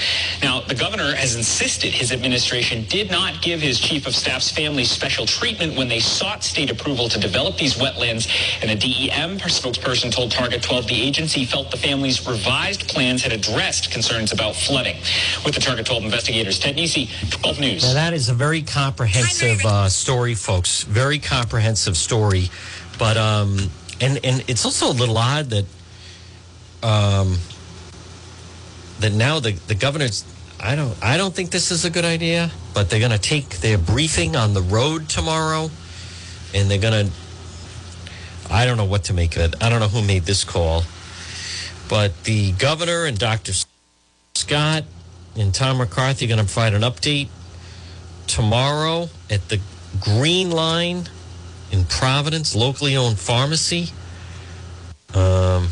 Now, 0.41 0.61
the 0.61 0.73
governor 0.73 1.13
has 1.15 1.35
insisted 1.35 1.91
his 1.91 2.13
administration 2.13 2.85
did 2.87 3.11
not 3.11 3.41
give 3.41 3.59
his 3.59 3.77
chief 3.77 4.07
of 4.07 4.15
staff's 4.15 4.49
family 4.49 4.85
special 4.85 5.25
treatment 5.25 5.75
when 5.75 5.89
they 5.89 5.99
sought 5.99 6.41
state 6.41 6.71
approval 6.71 7.09
to 7.09 7.19
develop 7.19 7.57
these 7.57 7.73
wetlands. 7.73 8.29
And 8.61 8.71
a 8.71 8.75
DEM 8.75 9.39
spokesperson 9.39 10.13
told 10.13 10.31
Target 10.31 10.63
12 10.63 10.87
the 10.87 11.01
agency 11.01 11.43
felt 11.43 11.71
the 11.71 11.77
family's 11.77 12.25
revised 12.25 12.87
plans 12.87 13.21
had 13.21 13.33
addressed 13.33 13.91
concerns 13.91 14.31
about 14.31 14.55
flooding. 14.55 14.95
With 15.43 15.55
the 15.55 15.61
Target 15.61 15.87
12 15.87 16.05
investigators, 16.05 16.57
Ted 16.57 16.77
Nesi, 16.77 17.09
12 17.31 17.59
News. 17.59 17.83
Now, 17.83 17.93
that 17.95 18.13
is 18.13 18.29
a 18.29 18.33
very 18.33 18.44
comprehensive 18.61 19.65
uh, 19.65 19.89
story, 19.89 20.35
folks. 20.35 20.83
Very 20.83 21.19
comprehensive 21.19 21.97
story, 21.97 22.49
but 22.99 23.17
um, 23.17 23.57
and 23.99 24.19
and 24.23 24.43
it's 24.47 24.65
also 24.65 24.89
a 24.89 24.93
little 24.93 25.17
odd 25.17 25.49
that 25.49 25.65
um, 26.83 27.37
that 28.99 29.13
now 29.13 29.39
the 29.39 29.53
the 29.67 29.75
governor's. 29.75 30.23
I 30.59 30.75
don't. 30.75 30.95
I 31.03 31.17
don't 31.17 31.33
think 31.33 31.51
this 31.51 31.71
is 31.71 31.85
a 31.85 31.89
good 31.89 32.05
idea. 32.05 32.51
But 32.73 32.89
they're 32.89 32.99
going 32.99 33.11
to 33.11 33.17
take 33.17 33.49
their 33.59 33.77
briefing 33.77 34.35
on 34.35 34.53
the 34.53 34.61
road 34.61 35.09
tomorrow, 35.09 35.69
and 36.53 36.69
they're 36.69 36.79
going 36.79 37.07
to. 37.07 37.11
I 38.49 38.65
don't 38.65 38.77
know 38.77 38.85
what 38.85 39.05
to 39.05 39.13
make 39.13 39.35
of 39.37 39.53
it. 39.53 39.63
I 39.63 39.69
don't 39.69 39.79
know 39.79 39.87
who 39.87 40.05
made 40.05 40.23
this 40.23 40.43
call, 40.43 40.83
but 41.89 42.23
the 42.25 42.51
governor 42.53 43.05
and 43.05 43.17
Dr. 43.17 43.53
Scott 44.35 44.83
and 45.35 45.53
Tom 45.53 45.77
McCarthy 45.77 46.25
are 46.25 46.27
going 46.29 46.39
to 46.39 46.45
provide 46.45 46.73
an 46.73 46.83
update 46.83 47.29
tomorrow 48.35 49.07
at 49.29 49.47
the 49.47 49.61
Green 50.01 50.51
Line 50.51 51.07
in 51.71 51.85
Providence, 51.85 52.53
locally 52.53 52.97
owned 52.97 53.17
pharmacy. 53.17 53.91
Um, 55.13 55.69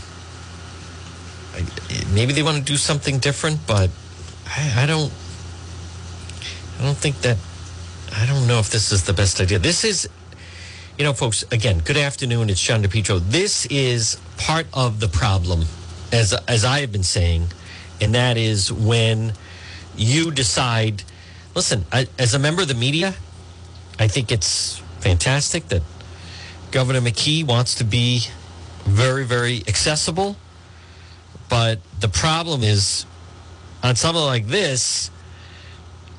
maybe 2.14 2.32
they 2.32 2.42
want 2.42 2.58
to 2.58 2.64
do 2.64 2.78
something 2.78 3.20
different, 3.20 3.60
but 3.68 3.90
I, 4.48 4.84
I 4.84 4.86
don't. 4.86 5.12
I 6.80 6.84
don't 6.86 6.98
think 6.98 7.20
that. 7.22 7.38
I 8.16 8.26
don't 8.26 8.48
know 8.48 8.60
if 8.60 8.70
this 8.70 8.94
is 8.94 9.04
the 9.04 9.14
best 9.14 9.42
idea. 9.42 9.60
This 9.60 9.84
is, 9.84 10.08
you 10.98 11.04
know, 11.04 11.12
folks. 11.12 11.44
Again, 11.52 11.80
good 11.80 11.98
afternoon. 11.98 12.50
It's 12.50 12.62
John 12.62 12.82
DePetro. 12.82 13.20
This 13.20 13.66
is 13.66 14.18
part 14.38 14.68
of 14.74 15.02
the 15.02 15.10
problem, 15.10 15.66
as 16.14 16.34
as 16.48 16.64
I 16.64 16.80
have 16.80 16.94
been 16.94 17.04
saying, 17.04 17.48
and 18.00 18.16
that 18.16 18.38
is 18.38 18.72
when 18.72 19.34
you 19.98 20.32
decide. 20.32 21.04
Listen, 21.56 21.86
I, 21.92 22.08
as 22.18 22.34
a 22.34 22.40
member 22.40 22.64
of 22.64 22.68
the 22.68 22.74
media, 22.74 23.14
I 24.00 24.08
think 24.08 24.32
it's 24.32 24.82
fantastic 25.00 25.68
that 25.68 25.84
Governor 26.72 27.02
McKee 27.02 27.46
wants 27.46 27.76
to 27.76 27.84
be 27.84 28.22
very, 28.86 29.24
very 29.24 29.64
accessible. 29.68 30.36
But 31.50 31.80
the 32.00 32.08
problem 32.08 32.64
is, 32.64 33.06
on 33.84 33.96
something 33.96 34.24
like 34.24 34.48
this, 34.48 35.12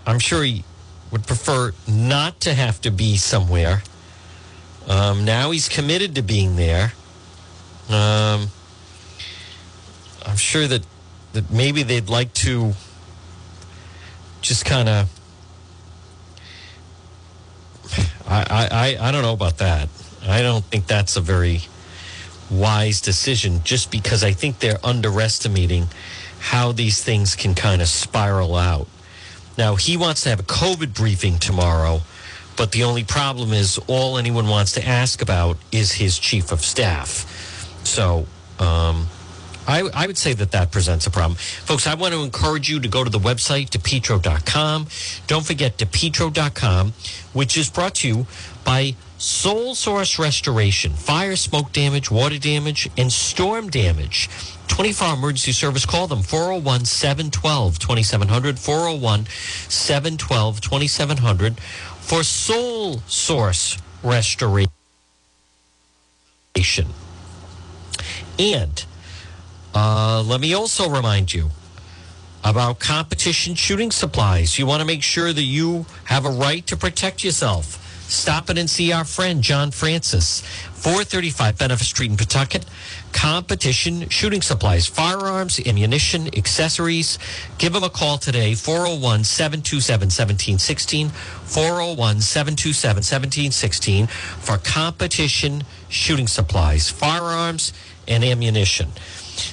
I'm 0.07 0.21
sure 0.21 0.45
he 0.45 0.65
would 1.11 1.27
prefer 1.27 1.73
not 1.89 2.41
to 2.41 2.55
have 2.55 2.81
to 2.83 2.91
be 2.91 3.17
somewhere. 3.17 3.83
Um, 4.89 5.25
now 5.25 5.51
he's 5.51 5.69
committed 5.69 6.15
to 6.15 6.23
being 6.23 6.57
there. 6.57 6.93
Um, 7.89 8.49
I'm 10.25 10.37
sure 10.37 10.67
that 10.67 10.87
that 11.33 11.51
maybe 11.51 11.83
they'd 11.83 12.09
like 12.09 12.33
to 12.35 12.75
just 14.41 14.65
kind 14.65 14.89
of. 14.89 15.14
I, 18.27 18.97
I, 19.01 19.09
I 19.09 19.11
don't 19.11 19.23
know 19.23 19.33
about 19.33 19.59
that. 19.59 19.89
I 20.27 20.43
don't 20.43 20.65
think 20.65 20.87
that's 20.87 21.17
a 21.17 21.21
very 21.21 21.61
wise 22.51 23.01
decision 23.01 23.61
just 23.65 23.91
because 23.91 24.25
I 24.25 24.33
think 24.33 24.59
they're 24.59 24.85
underestimating 24.85 25.89
how 26.41 26.73
these 26.73 27.03
things 27.03 27.35
can 27.35 27.55
kind 27.55 27.83
of 27.83 27.89
spiral 27.89 28.55
out. 28.55 28.87
Now, 29.57 29.77
he 29.77 29.97
wants 29.97 30.23
to 30.23 30.31
have 30.31 30.41
a 30.41 30.45
COVID 30.45 30.95
briefing 30.95 31.39
tomorrow, 31.39 32.01
but 32.57 32.73
the 32.73 32.85
only 32.85 33.05
problem 33.05 33.53
is 33.53 33.79
all 33.87 34.19
anyone 34.19 34.49
wants 34.49 34.73
to 34.73 34.87
ask 34.87 35.23
about 35.23 35.59
is 35.73 35.93
his 35.93 36.19
chief 36.19 36.53
of 36.53 36.61
staff. 36.61 37.31
So, 37.85 38.27
um, 38.59 39.07
I, 39.67 39.89
I, 39.95 40.07
would 40.07 40.19
say 40.19 40.35
that 40.35 40.53
that 40.53 40.71
presents 40.71 41.07
a 41.07 41.11
problem. 41.11 41.37
Folks, 41.37 41.87
I 41.87 41.95
want 41.95 42.13
to 42.13 42.23
encourage 42.23 42.69
you 42.69 42.81
to 42.81 42.89
go 42.89 43.03
to 43.03 43.11
the 43.11 43.19
website, 43.19 43.71
depetro.com. 43.71 44.87
Don't 45.27 45.45
forget 45.45 45.79
depetro.com, 45.79 46.93
which 47.33 47.57
is 47.57 47.71
brought 47.71 47.95
to 47.97 48.09
you 48.09 48.27
by 48.65 48.95
Soul 49.19 49.75
Source 49.75 50.19
Restoration, 50.19 50.93
fire, 50.93 51.37
smoke 51.37 51.73
damage, 51.73 52.11
water 52.11 52.39
damage, 52.39 52.91
and 52.99 53.11
storm 53.13 53.71
damage. 53.71 54.29
24 54.69 55.07
hour 55.07 55.15
emergency 55.15 55.53
service. 55.53 55.87
Call 55.87 56.09
them 56.09 56.23
401 56.23 56.85
712 56.85 57.79
2700. 57.79 58.59
401 58.59 59.27
712 59.69 60.61
2700 60.61 61.61
for 61.61 62.23
Soul 62.23 62.99
Source 63.07 63.79
Restoration. 64.03 64.69
And 68.39 68.85
uh, 69.75 70.23
let 70.27 70.41
me 70.41 70.55
also 70.55 70.89
remind 70.89 71.33
you 71.33 71.51
about 72.45 72.79
competition 72.79 73.55
shooting 73.55 73.91
supplies. 73.91 74.59
You 74.59 74.67
want 74.67 74.81
to 74.81 74.87
make 74.87 75.03
sure 75.03 75.33
that 75.33 75.43
you 75.43 75.87
have 76.05 76.27
a 76.27 76.31
right 76.31 76.67
to 76.67 76.77
protect 76.77 77.25
yourself. 77.25 77.81
Stop 78.11 78.51
in 78.51 78.59
and 78.59 78.69
see 78.69 78.93
our 78.93 79.05
friend 79.05 79.43
John 79.43 79.71
Francis, 79.71 80.43
435 80.75 81.59
Benefit 81.59 81.87
Street 81.87 82.11
in 82.11 82.17
Pawtucket. 82.19 82.67
Competition 83.13 84.09
shooting 84.11 84.43
supplies, 84.43 84.87
firearms, 84.87 85.59
ammunition, 85.67 86.29
accessories. 86.37 87.19
Give 87.57 87.75
him 87.75 87.83
a 87.83 87.89
call 87.89 88.19
today, 88.19 88.55
401 88.55 89.25
727 89.25 90.07
1716. 90.07 91.09
401 91.09 92.21
727 92.21 92.97
1716 92.97 94.07
for 94.07 94.59
competition 94.59 95.65
shooting 95.89 96.27
supplies, 96.29 96.91
firearms, 96.91 97.73
and 98.09 98.25
ammunition. 98.25 98.91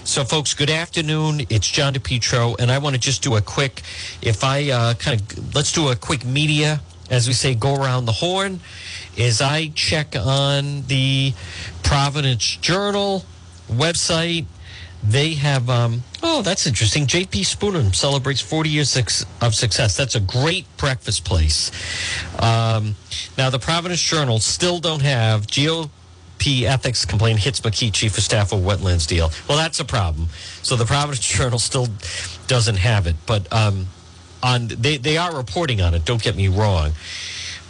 So, 0.04 0.24
folks, 0.24 0.54
good 0.54 0.70
afternoon. 0.70 1.42
It's 1.50 1.68
John 1.68 1.94
DePetro, 1.94 2.60
and 2.60 2.72
I 2.72 2.78
want 2.78 2.96
to 2.96 3.02
just 3.02 3.24
do 3.24 3.36
a 3.36 3.42
quick, 3.42 3.82
if 4.22 4.44
I 4.44 4.70
uh, 4.70 4.94
kind 4.94 5.20
of, 5.20 5.56
let's 5.56 5.72
do 5.72 5.90
a 5.90 5.96
quick 5.96 6.24
media, 6.26 6.82
as 7.10 7.28
we 7.28 7.34
say, 7.34 7.56
go 7.56 7.76
around 7.76 8.06
the 8.06 8.12
horn. 8.12 8.60
As 9.18 9.42
I 9.42 9.68
check 9.70 10.16
on 10.16 10.84
the 10.84 11.34
Providence 11.84 12.58
Journal 12.58 13.26
website, 13.70 14.46
they 15.04 15.34
have, 15.34 15.70
um, 15.70 16.04
oh, 16.22 16.42
that's 16.42 16.68
interesting. 16.68 17.08
JP 17.08 17.46
Spooner 17.46 17.92
celebrates 17.94 18.40
40 18.40 18.70
years 18.70 18.96
of 18.96 19.56
success. 19.56 19.98
That's 19.98 20.16
a 20.16 20.20
great 20.20 20.66
breakfast 20.78 21.26
place. 21.26 21.72
Um, 22.40 22.96
now, 23.38 23.50
the 23.50 23.60
Providence 23.60 24.02
Journal 24.02 24.40
still 24.40 24.80
don't 24.80 25.02
have 25.02 25.48
Geo 25.48 25.90
P 26.42 26.66
ethics 26.66 27.06
complaint 27.06 27.38
hits 27.38 27.60
McKee, 27.62 27.94
chief 27.94 28.18
of 28.18 28.24
staff 28.24 28.52
of 28.52 28.62
wetlands 28.62 29.06
deal. 29.08 29.32
Well, 29.48 29.60
that's 29.60 29.80
a 29.80 29.86
problem. 29.86 30.28
So 30.64 30.76
the 30.76 30.86
Providence 30.86 31.20
Journal 31.38 31.60
still 31.60 31.88
doesn't 32.48 32.78
have 32.78 33.06
it, 33.06 33.16
but 33.28 33.52
um, 33.54 33.86
on 34.42 34.68
they 34.68 34.98
they 34.98 35.18
are 35.18 35.36
reporting 35.36 35.82
on 35.82 35.94
it. 35.94 36.04
Don't 36.04 36.22
get 36.22 36.36
me 36.36 36.48
wrong, 36.48 36.94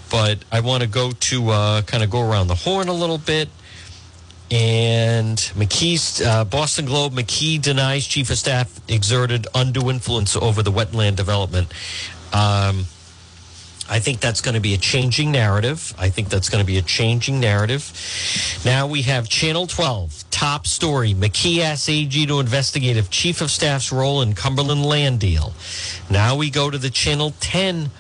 but 0.10 0.40
I 0.54 0.62
want 0.62 0.84
to 0.84 0.88
go 0.88 1.12
to 1.12 1.50
uh, 1.50 1.82
kind 1.82 2.02
of 2.02 2.10
go 2.10 2.22
around 2.22 2.48
the 2.48 2.56
horn 2.56 2.88
a 2.88 2.94
little 2.94 3.18
bit. 3.18 3.50
And 4.50 5.38
McKee's 5.38 6.22
uh, 6.22 6.46
Boston 6.46 6.86
Globe. 6.86 7.12
McKee 7.12 7.62
denies 7.62 8.08
chief 8.08 8.30
of 8.30 8.38
staff 8.38 8.80
exerted 8.90 9.48
undue 9.54 9.90
influence 9.90 10.38
over 10.38 10.64
the 10.64 10.72
wetland 10.72 11.18
development. 11.18 11.74
Um, 12.32 12.86
I 13.92 14.00
think 14.00 14.22
that's 14.22 14.40
going 14.40 14.56
to 14.56 14.62
be 14.62 14.74
a 14.74 14.78
changing 14.78 15.34
narrative. 15.34 15.94
I 15.98 16.10
think 16.10 16.30
that's 16.30 16.48
going 16.48 16.64
to 16.64 16.66
be 16.66 16.78
a 16.78 16.82
changing 16.82 17.42
narrative. 17.42 17.92
Now 18.64 18.88
we 18.88 19.02
have 19.02 19.28
Channel 19.28 19.68
12, 19.68 20.24
top 20.32 20.66
story. 20.66 21.14
McKee 21.14 21.60
AG 21.90 22.26
to 22.26 22.40
investigate 22.40 22.96
chief 23.10 23.42
of 23.42 23.52
staff's 23.52 23.92
role 23.92 24.22
in 24.22 24.34
Cumberland 24.34 24.86
land 24.86 25.20
deal. 25.20 25.54
Now 26.10 26.38
we 26.38 26.50
go 26.50 26.70
to 26.70 26.78
the 26.78 26.90
Channel 26.90 27.34
10 27.42 27.92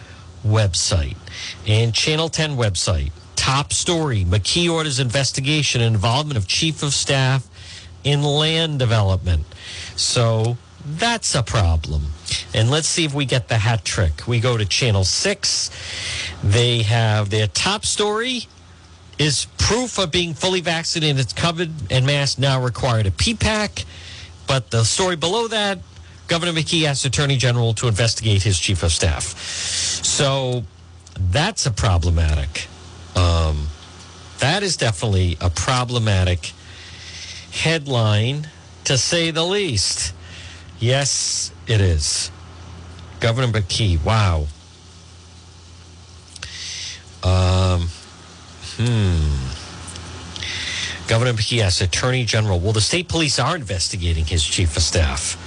website. 0.45 1.17
And 1.67 1.93
Channel 1.93 2.29
10 2.29 2.51
website, 2.55 3.11
top 3.35 3.73
story. 3.73 4.23
McKee 4.23 4.71
orders 4.71 4.97
investigation 4.97 5.81
involvement 5.81 6.37
of 6.37 6.47
chief 6.47 6.83
of 6.83 6.93
staff 6.93 7.49
in 8.05 8.23
land 8.23 8.79
development. 8.79 9.43
So 9.97 10.55
that's 10.85 11.35
a 11.35 11.43
problem. 11.43 12.13
And 12.53 12.69
let's 12.69 12.87
see 12.87 13.05
if 13.05 13.13
we 13.13 13.25
get 13.25 13.47
the 13.47 13.57
hat 13.57 13.85
trick. 13.85 14.27
We 14.27 14.39
go 14.39 14.57
to 14.57 14.65
Channel 14.65 15.03
6. 15.03 15.69
They 16.43 16.83
have 16.83 17.29
their 17.29 17.47
top 17.47 17.85
story 17.85 18.47
is 19.17 19.45
proof 19.57 19.99
of 19.99 20.09
being 20.11 20.33
fully 20.33 20.61
vaccinated. 20.61 21.19
It's 21.19 21.33
covered 21.33 21.69
and 21.91 22.05
mask 22.05 22.39
now 22.39 22.63
required 22.63 23.05
a 23.05 23.11
PPAC. 23.11 23.85
But 24.47 24.71
the 24.71 24.83
story 24.83 25.15
below 25.15 25.47
that, 25.47 25.79
Governor 26.27 26.53
McKee 26.53 26.85
asked 26.85 27.05
Attorney 27.05 27.37
General 27.37 27.73
to 27.75 27.87
investigate 27.87 28.41
his 28.41 28.59
chief 28.59 28.83
of 28.83 28.91
staff. 28.91 29.37
So 30.03 30.63
that's 31.19 31.65
a 31.65 31.71
problematic. 31.71 32.67
Um, 33.15 33.67
that 34.39 34.63
is 34.63 34.75
definitely 34.75 35.37
a 35.39 35.49
problematic 35.49 36.53
headline, 37.51 38.47
to 38.85 38.97
say 38.97 39.29
the 39.29 39.45
least. 39.45 40.13
Yes, 40.81 41.53
it 41.67 41.79
is. 41.79 42.31
Governor 43.19 43.53
McKee, 43.53 44.03
wow. 44.03 44.47
Um, 47.23 47.87
hmm. 48.77 49.37
Governor 51.07 51.33
McKee 51.33 51.61
asks 51.61 51.81
Attorney 51.81 52.25
General, 52.25 52.59
well, 52.59 52.71
the 52.71 52.81
state 52.81 53.07
police 53.07 53.37
are 53.37 53.55
investigating 53.55 54.25
his 54.25 54.43
chief 54.43 54.75
of 54.75 54.81
staff. 54.81 55.37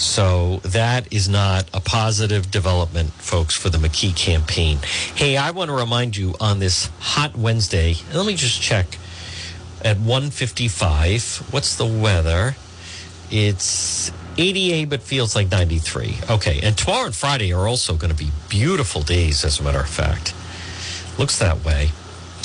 So 0.00 0.60
that 0.62 1.12
is 1.12 1.28
not 1.28 1.68
a 1.74 1.80
positive 1.80 2.50
development, 2.50 3.10
folks, 3.12 3.54
for 3.54 3.68
the 3.68 3.76
McKee 3.76 4.16
campaign. 4.16 4.78
Hey, 5.14 5.36
I 5.36 5.50
want 5.50 5.68
to 5.68 5.76
remind 5.76 6.16
you 6.16 6.34
on 6.40 6.58
this 6.58 6.88
hot 7.00 7.36
Wednesday, 7.36 7.96
let 8.14 8.24
me 8.24 8.34
just 8.34 8.62
check 8.62 8.96
at 9.84 9.98
155. 9.98 11.48
What's 11.50 11.76
the 11.76 11.84
weather? 11.84 12.56
It's 13.30 14.10
88, 14.40 14.86
but 14.86 15.02
feels 15.02 15.36
like 15.36 15.50
93. 15.50 16.16
Okay. 16.30 16.60
And 16.62 16.76
tomorrow 16.76 17.06
and 17.06 17.14
Friday 17.14 17.52
are 17.52 17.68
also 17.68 17.94
going 17.94 18.10
to 18.10 18.16
be 18.16 18.30
beautiful 18.48 19.02
days, 19.02 19.44
as 19.44 19.60
a 19.60 19.62
matter 19.62 19.80
of 19.80 19.88
fact. 19.88 20.34
Looks 21.18 21.38
that 21.38 21.64
way. 21.64 21.90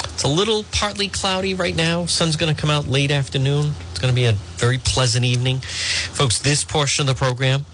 It's 0.04 0.24
a 0.24 0.28
little 0.28 0.64
partly 0.72 1.08
cloudy 1.08 1.54
right 1.54 1.76
now. 1.76 2.06
Sun's 2.06 2.36
going 2.36 2.54
to 2.54 2.60
come 2.60 2.70
out 2.70 2.88
late 2.88 3.12
afternoon. 3.12 3.74
It's 3.92 4.00
going 4.00 4.14
to 4.14 4.16
be 4.16 4.26
a 4.26 4.34
very 4.58 4.78
pleasant 4.78 5.26
evening. 5.26 5.60
Folks, 5.60 6.40
this 6.40 6.64
portion 6.64 7.08
of 7.08 7.16
the 7.16 7.20
program 7.20 7.66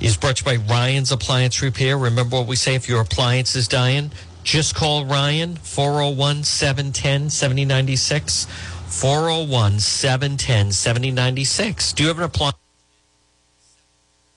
is 0.00 0.16
brought 0.16 0.36
to 0.36 0.50
you 0.50 0.58
by 0.58 0.64
Ryan's 0.64 1.12
Appliance 1.12 1.62
Repair. 1.62 1.96
Remember 1.96 2.36
what 2.36 2.46
we 2.46 2.56
say 2.56 2.74
if 2.74 2.88
your 2.88 3.00
appliance 3.00 3.54
is 3.56 3.68
dying, 3.68 4.10
just 4.42 4.74
call 4.74 5.04
Ryan 5.04 5.56
401 5.56 6.44
710 6.44 7.30
7096. 7.30 8.46
401 8.86 9.80
710 9.80 10.72
7096. 10.72 11.92
Do 11.94 12.02
you 12.02 12.08
have 12.08 12.18
an 12.18 12.24
appliance? 12.24 12.63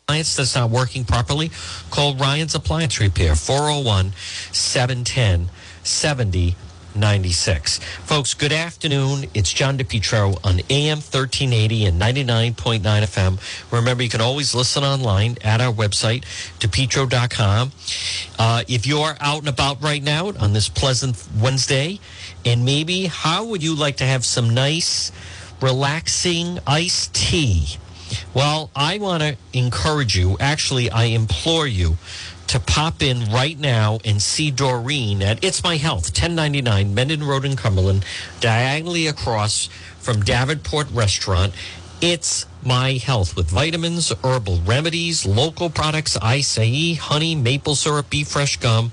Appliance 0.09 0.37
that's 0.37 0.55
not 0.55 0.69
working 0.69 1.03
properly, 1.03 1.51
call 1.89 2.15
Ryan's 2.15 2.55
Appliance 2.55 2.97
Repair 3.01 3.35
401 3.35 4.13
710 4.53 5.49
7096. 5.83 7.79
Folks, 8.05 8.33
good 8.33 8.53
afternoon. 8.53 9.25
It's 9.33 9.51
John 9.51 9.77
DePetro 9.77 10.39
on 10.45 10.61
AM 10.69 10.99
1380 10.99 11.87
and 11.87 12.01
99.9 12.01 12.79
FM. 12.83 13.71
Remember, 13.73 14.01
you 14.01 14.07
can 14.07 14.21
always 14.21 14.55
listen 14.55 14.85
online 14.85 15.35
at 15.43 15.59
our 15.59 15.73
website, 15.73 16.23
depetro.com. 16.59 17.73
Uh, 18.39 18.63
if 18.69 18.87
you're 18.87 19.17
out 19.19 19.39
and 19.39 19.49
about 19.49 19.83
right 19.83 20.01
now 20.01 20.27
on 20.39 20.53
this 20.53 20.69
pleasant 20.69 21.21
Wednesday, 21.37 21.99
and 22.45 22.63
maybe 22.63 23.07
how 23.07 23.43
would 23.43 23.61
you 23.61 23.75
like 23.75 23.97
to 23.97 24.05
have 24.05 24.23
some 24.23 24.53
nice, 24.53 25.11
relaxing 25.59 26.59
iced 26.65 27.13
tea? 27.13 27.75
Well, 28.33 28.69
I 28.75 28.97
want 28.97 29.23
to 29.23 29.37
encourage 29.53 30.17
you, 30.17 30.37
actually, 30.39 30.89
I 30.89 31.05
implore 31.05 31.67
you 31.67 31.97
to 32.47 32.59
pop 32.59 33.03
in 33.03 33.29
right 33.31 33.59
now 33.59 33.99
and 34.05 34.21
see 34.21 34.51
Doreen 34.51 35.21
at 35.21 35.43
It's 35.43 35.63
My 35.63 35.75
Health, 35.77 36.05
1099 36.05 36.93
Mendon 36.93 37.23
Road 37.23 37.43
in 37.43 37.55
Cumberland, 37.55 38.05
diagonally 38.39 39.07
across 39.07 39.67
from 39.99 40.21
Davenport 40.21 40.89
Restaurant. 40.91 41.53
It's 41.99 42.45
My 42.63 42.93
Health 42.93 43.35
with 43.35 43.49
vitamins, 43.49 44.13
herbal 44.23 44.61
remedies, 44.65 45.25
local 45.25 45.69
products, 45.69 46.17
acai, 46.17 46.97
honey, 46.97 47.35
maple 47.35 47.75
syrup, 47.75 48.09
beef 48.09 48.29
fresh 48.29 48.57
gum. 48.57 48.91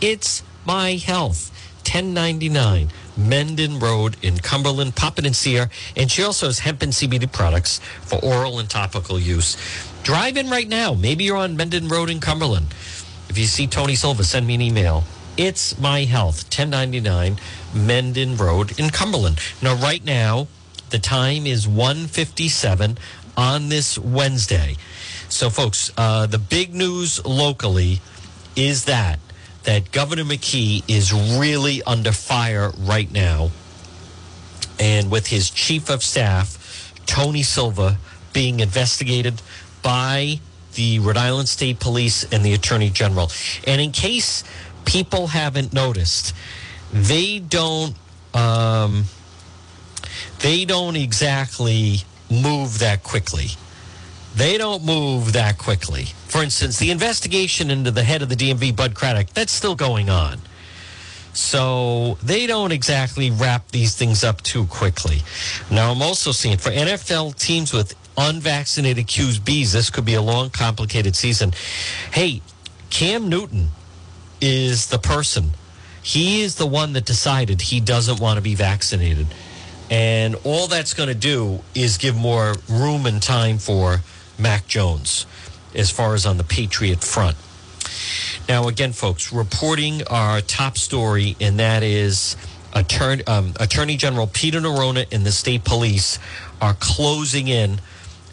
It's 0.00 0.42
My 0.66 0.96
Health, 0.96 1.50
1099 1.84 2.90
Mendon 3.16 3.78
Road 3.78 4.16
in 4.22 4.38
Cumberland. 4.38 4.96
Pop 4.96 5.18
it 5.18 5.26
and 5.26 6.10
she 6.10 6.22
also 6.22 6.46
has 6.46 6.58
hemp 6.60 6.82
and 6.82 6.92
CBD 6.92 7.30
products 7.30 7.80
for 8.02 8.16
oral 8.24 8.58
and 8.58 8.68
topical 8.68 9.18
use. 9.18 9.56
Drive 10.02 10.36
in 10.36 10.50
right 10.50 10.68
now. 10.68 10.94
Maybe 10.94 11.24
you're 11.24 11.36
on 11.36 11.56
Mendon 11.56 11.88
Road 11.88 12.10
in 12.10 12.20
Cumberland. 12.20 12.68
If 13.28 13.38
you 13.38 13.44
see 13.44 13.66
Tony 13.66 13.94
Silva, 13.94 14.24
send 14.24 14.46
me 14.46 14.54
an 14.54 14.60
email. 14.60 15.04
It's 15.36 15.78
My 15.78 16.04
Health, 16.04 16.44
1099 16.44 17.38
Mendon 17.74 18.36
Road 18.36 18.78
in 18.78 18.90
Cumberland. 18.90 19.38
Now, 19.62 19.74
right 19.76 20.04
now, 20.04 20.48
the 20.90 20.98
time 20.98 21.46
is 21.46 21.66
157 21.66 22.98
on 23.36 23.68
this 23.70 23.98
Wednesday. 23.98 24.76
So, 25.28 25.48
folks, 25.48 25.90
uh, 25.96 26.26
the 26.26 26.38
big 26.38 26.74
news 26.74 27.24
locally 27.24 28.00
is 28.54 28.84
that 28.84 29.18
that 29.64 29.92
Governor 29.92 30.24
McKee 30.24 30.82
is 30.88 31.12
really 31.12 31.82
under 31.84 32.12
fire 32.12 32.70
right 32.78 33.10
now. 33.10 33.50
And 34.80 35.10
with 35.10 35.28
his 35.28 35.50
chief 35.50 35.90
of 35.90 36.02
staff, 36.02 36.92
Tony 37.06 37.42
Silva, 37.42 37.98
being 38.32 38.60
investigated 38.60 39.40
by 39.82 40.40
the 40.74 40.98
Rhode 40.98 41.16
Island 41.16 41.48
State 41.48 41.78
Police 41.80 42.24
and 42.32 42.44
the 42.44 42.54
Attorney 42.54 42.90
General. 42.90 43.30
And 43.66 43.80
in 43.80 43.92
case 43.92 44.42
people 44.84 45.28
haven't 45.28 45.72
noticed, 45.72 46.34
they 46.92 47.38
don't 47.38 47.94
um, 48.34 49.04
they 50.40 50.64
don't 50.64 50.96
exactly 50.96 51.98
move 52.30 52.78
that 52.78 53.02
quickly. 53.02 53.48
They 54.34 54.56
don't 54.56 54.84
move 54.84 55.34
that 55.34 55.58
quickly. 55.58 56.04
For 56.28 56.42
instance, 56.42 56.78
the 56.78 56.90
investigation 56.90 57.70
into 57.70 57.90
the 57.90 58.02
head 58.02 58.22
of 58.22 58.28
the 58.28 58.36
DMV, 58.36 58.74
Bud 58.74 58.94
Craddock, 58.94 59.28
that's 59.28 59.52
still 59.52 59.74
going 59.74 60.08
on. 60.08 60.38
So 61.34 62.18
they 62.22 62.46
don't 62.46 62.72
exactly 62.72 63.30
wrap 63.30 63.68
these 63.68 63.94
things 63.94 64.24
up 64.24 64.42
too 64.42 64.66
quickly. 64.66 65.22
Now, 65.70 65.90
I'm 65.90 66.02
also 66.02 66.32
seeing 66.32 66.58
for 66.58 66.70
NFL 66.70 67.38
teams 67.38 67.72
with 67.72 67.94
unvaccinated 68.16 69.06
QBs, 69.06 69.72
this 69.72 69.90
could 69.90 70.04
be 70.04 70.14
a 70.14 70.22
long, 70.22 70.50
complicated 70.50 71.16
season. 71.16 71.52
Hey, 72.10 72.42
Cam 72.90 73.28
Newton 73.28 73.68
is 74.40 74.88
the 74.88 74.98
person. 74.98 75.52
He 76.02 76.42
is 76.42 76.56
the 76.56 76.66
one 76.66 76.92
that 76.94 77.04
decided 77.04 77.60
he 77.60 77.80
doesn't 77.80 78.20
want 78.20 78.36
to 78.36 78.42
be 78.42 78.54
vaccinated. 78.54 79.28
And 79.90 80.36
all 80.44 80.66
that's 80.66 80.94
going 80.94 81.08
to 81.08 81.14
do 81.14 81.60
is 81.74 81.96
give 81.96 82.16
more 82.16 82.54
room 82.68 83.06
and 83.06 83.22
time 83.22 83.58
for 83.58 84.00
Mac 84.42 84.66
Jones 84.66 85.26
as 85.74 85.90
far 85.90 86.14
as 86.14 86.26
on 86.26 86.36
the 86.36 86.44
Patriot 86.44 87.02
front. 87.02 87.36
Now, 88.48 88.68
again, 88.68 88.92
folks, 88.92 89.32
reporting 89.32 90.02
our 90.08 90.40
top 90.40 90.76
story, 90.76 91.36
and 91.40 91.58
that 91.60 91.82
is 91.82 92.36
Attorney, 92.74 93.24
um, 93.26 93.54
Attorney 93.60 93.96
General 93.96 94.26
Peter 94.26 94.60
Neronha 94.60 95.06
and 95.12 95.24
the 95.24 95.32
state 95.32 95.64
police 95.64 96.18
are 96.60 96.74
closing 96.74 97.48
in 97.48 97.80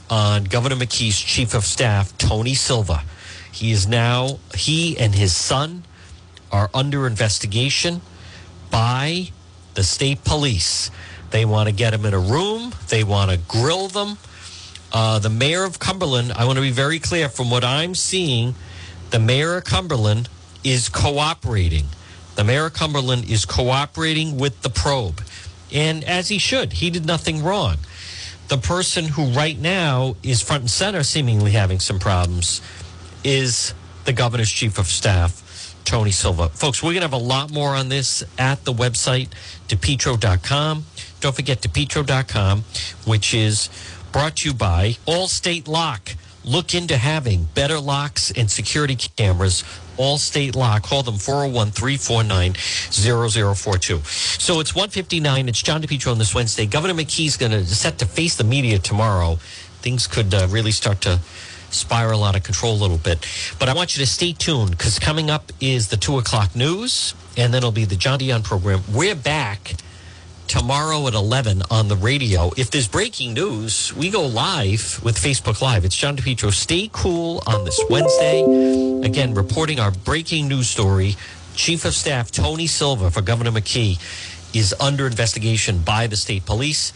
on 0.09 0.45
Governor 0.45 0.75
McKee's 0.75 1.19
chief 1.19 1.53
of 1.53 1.63
staff, 1.63 2.17
Tony 2.17 2.55
Silva. 2.55 3.03
He 3.51 3.71
is 3.71 3.87
now, 3.87 4.39
he 4.55 4.97
and 4.97 5.13
his 5.13 5.35
son 5.35 5.83
are 6.51 6.69
under 6.73 7.05
investigation 7.05 8.01
by 8.71 9.29
the 9.75 9.83
state 9.83 10.23
police. 10.23 10.89
They 11.31 11.45
want 11.45 11.69
to 11.69 11.75
get 11.75 11.93
him 11.93 12.05
in 12.05 12.13
a 12.13 12.19
room, 12.19 12.73
they 12.89 13.03
want 13.03 13.31
to 13.31 13.37
grill 13.37 13.87
them. 13.87 14.17
Uh, 14.91 15.19
the 15.19 15.29
mayor 15.29 15.63
of 15.63 15.79
Cumberland, 15.79 16.31
I 16.33 16.45
want 16.45 16.57
to 16.57 16.61
be 16.61 16.71
very 16.71 16.99
clear 16.99 17.29
from 17.29 17.49
what 17.49 17.63
I'm 17.63 17.93
seeing, 17.93 18.55
the 19.11 19.19
mayor 19.19 19.57
of 19.57 19.65
Cumberland 19.65 20.29
is 20.63 20.89
cooperating. 20.89 21.85
The 22.35 22.43
mayor 22.43 22.67
of 22.67 22.73
Cumberland 22.73 23.29
is 23.29 23.45
cooperating 23.45 24.37
with 24.37 24.61
the 24.61 24.69
probe. 24.69 25.21
And 25.73 26.03
as 26.03 26.29
he 26.29 26.37
should, 26.37 26.73
he 26.73 26.89
did 26.89 27.05
nothing 27.05 27.43
wrong. 27.43 27.77
The 28.47 28.57
person 28.57 29.05
who 29.05 29.27
right 29.27 29.59
now 29.59 30.15
is 30.23 30.41
front 30.41 30.61
and 30.61 30.71
center, 30.71 31.03
seemingly 31.03 31.51
having 31.51 31.79
some 31.79 31.99
problems, 31.99 32.61
is 33.23 33.73
the 34.05 34.13
governor's 34.13 34.49
chief 34.49 34.79
of 34.79 34.87
staff, 34.87 35.75
Tony 35.85 36.09
Silva. 36.09 36.49
Folks, 36.49 36.81
we're 36.81 36.93
going 36.93 37.01
to 37.01 37.09
have 37.09 37.13
a 37.13 37.17
lot 37.17 37.51
more 37.51 37.75
on 37.75 37.89
this 37.89 38.23
at 38.39 38.65
the 38.65 38.73
website, 38.73 39.29
depetro.com. 39.67 40.85
Don't 41.19 41.35
forget 41.35 41.61
depetro.com, 41.61 42.63
which 43.05 43.33
is 43.35 43.69
brought 44.11 44.37
to 44.37 44.49
you 44.49 44.53
by 44.53 44.97
Allstate 45.07 45.67
Lock. 45.67 46.15
Look 46.43 46.73
into 46.73 46.97
having 46.97 47.43
better 47.53 47.79
locks 47.79 48.31
and 48.31 48.49
security 48.49 48.95
cameras. 48.95 49.63
Allstate 49.97 50.55
Lock. 50.55 50.83
Call 50.83 51.03
them 51.03 51.17
401 51.17 51.71
349 51.71 52.53
0042. 52.53 53.99
So 54.03 54.59
it's 54.59 54.73
159. 54.73 55.49
It's 55.49 55.61
John 55.61 55.81
DePetro 55.81 56.11
on 56.11 56.17
this 56.17 56.33
Wednesday. 56.33 56.65
Governor 56.65 56.93
McKee's 56.93 57.37
going 57.37 57.51
to 57.51 57.65
set 57.65 57.99
to 57.99 58.05
face 58.05 58.35
the 58.35 58.43
media 58.43 58.79
tomorrow. 58.79 59.35
Things 59.81 60.07
could 60.07 60.33
uh, 60.33 60.47
really 60.49 60.71
start 60.71 61.01
to 61.01 61.19
spiral 61.69 62.23
out 62.23 62.35
of 62.35 62.43
control 62.43 62.73
a 62.73 62.81
little 62.81 62.97
bit. 62.97 63.25
But 63.59 63.69
I 63.69 63.73
want 63.73 63.95
you 63.95 64.03
to 64.03 64.09
stay 64.09 64.33
tuned 64.33 64.71
because 64.71 64.97
coming 64.97 65.29
up 65.29 65.51
is 65.59 65.89
the 65.89 65.97
2 65.97 66.17
o'clock 66.17 66.55
news, 66.55 67.13
and 67.37 67.53
then 67.53 67.59
it'll 67.59 67.71
be 67.71 67.85
the 67.85 67.95
John 67.95 68.19
Dion 68.19 68.41
program. 68.41 68.81
We're 68.91 69.15
back 69.15 69.75
tomorrow 70.49 71.05
at 71.07 71.13
11 71.13 71.61
on 71.69 71.87
the 71.87 71.95
radio. 71.95 72.51
If 72.57 72.71
there's 72.71 72.87
breaking 72.87 73.35
news, 73.35 73.95
we 73.95 74.09
go 74.09 74.25
live 74.25 74.99
with 75.03 75.15
Facebook 75.15 75.61
Live. 75.61 75.85
It's 75.85 75.95
John 75.95 76.17
DePetro. 76.17 76.51
Stay 76.51 76.89
cool 76.91 77.43
on 77.45 77.65
this 77.65 77.79
Wednesday. 77.87 78.41
Again, 79.03 79.35
reporting 79.35 79.79
our 79.79 79.91
breaking 79.91 80.47
news 80.47 80.67
story. 80.67 81.15
Chief 81.55 81.85
of 81.85 81.93
Staff 81.93 82.31
Tony 82.31 82.65
Silva 82.65 83.11
for 83.11 83.21
Governor 83.21 83.51
McKee 83.51 83.99
is 84.55 84.73
under 84.79 85.05
investigation 85.05 85.79
by 85.79 86.07
the 86.07 86.17
state 86.17 86.45
police. 86.47 86.93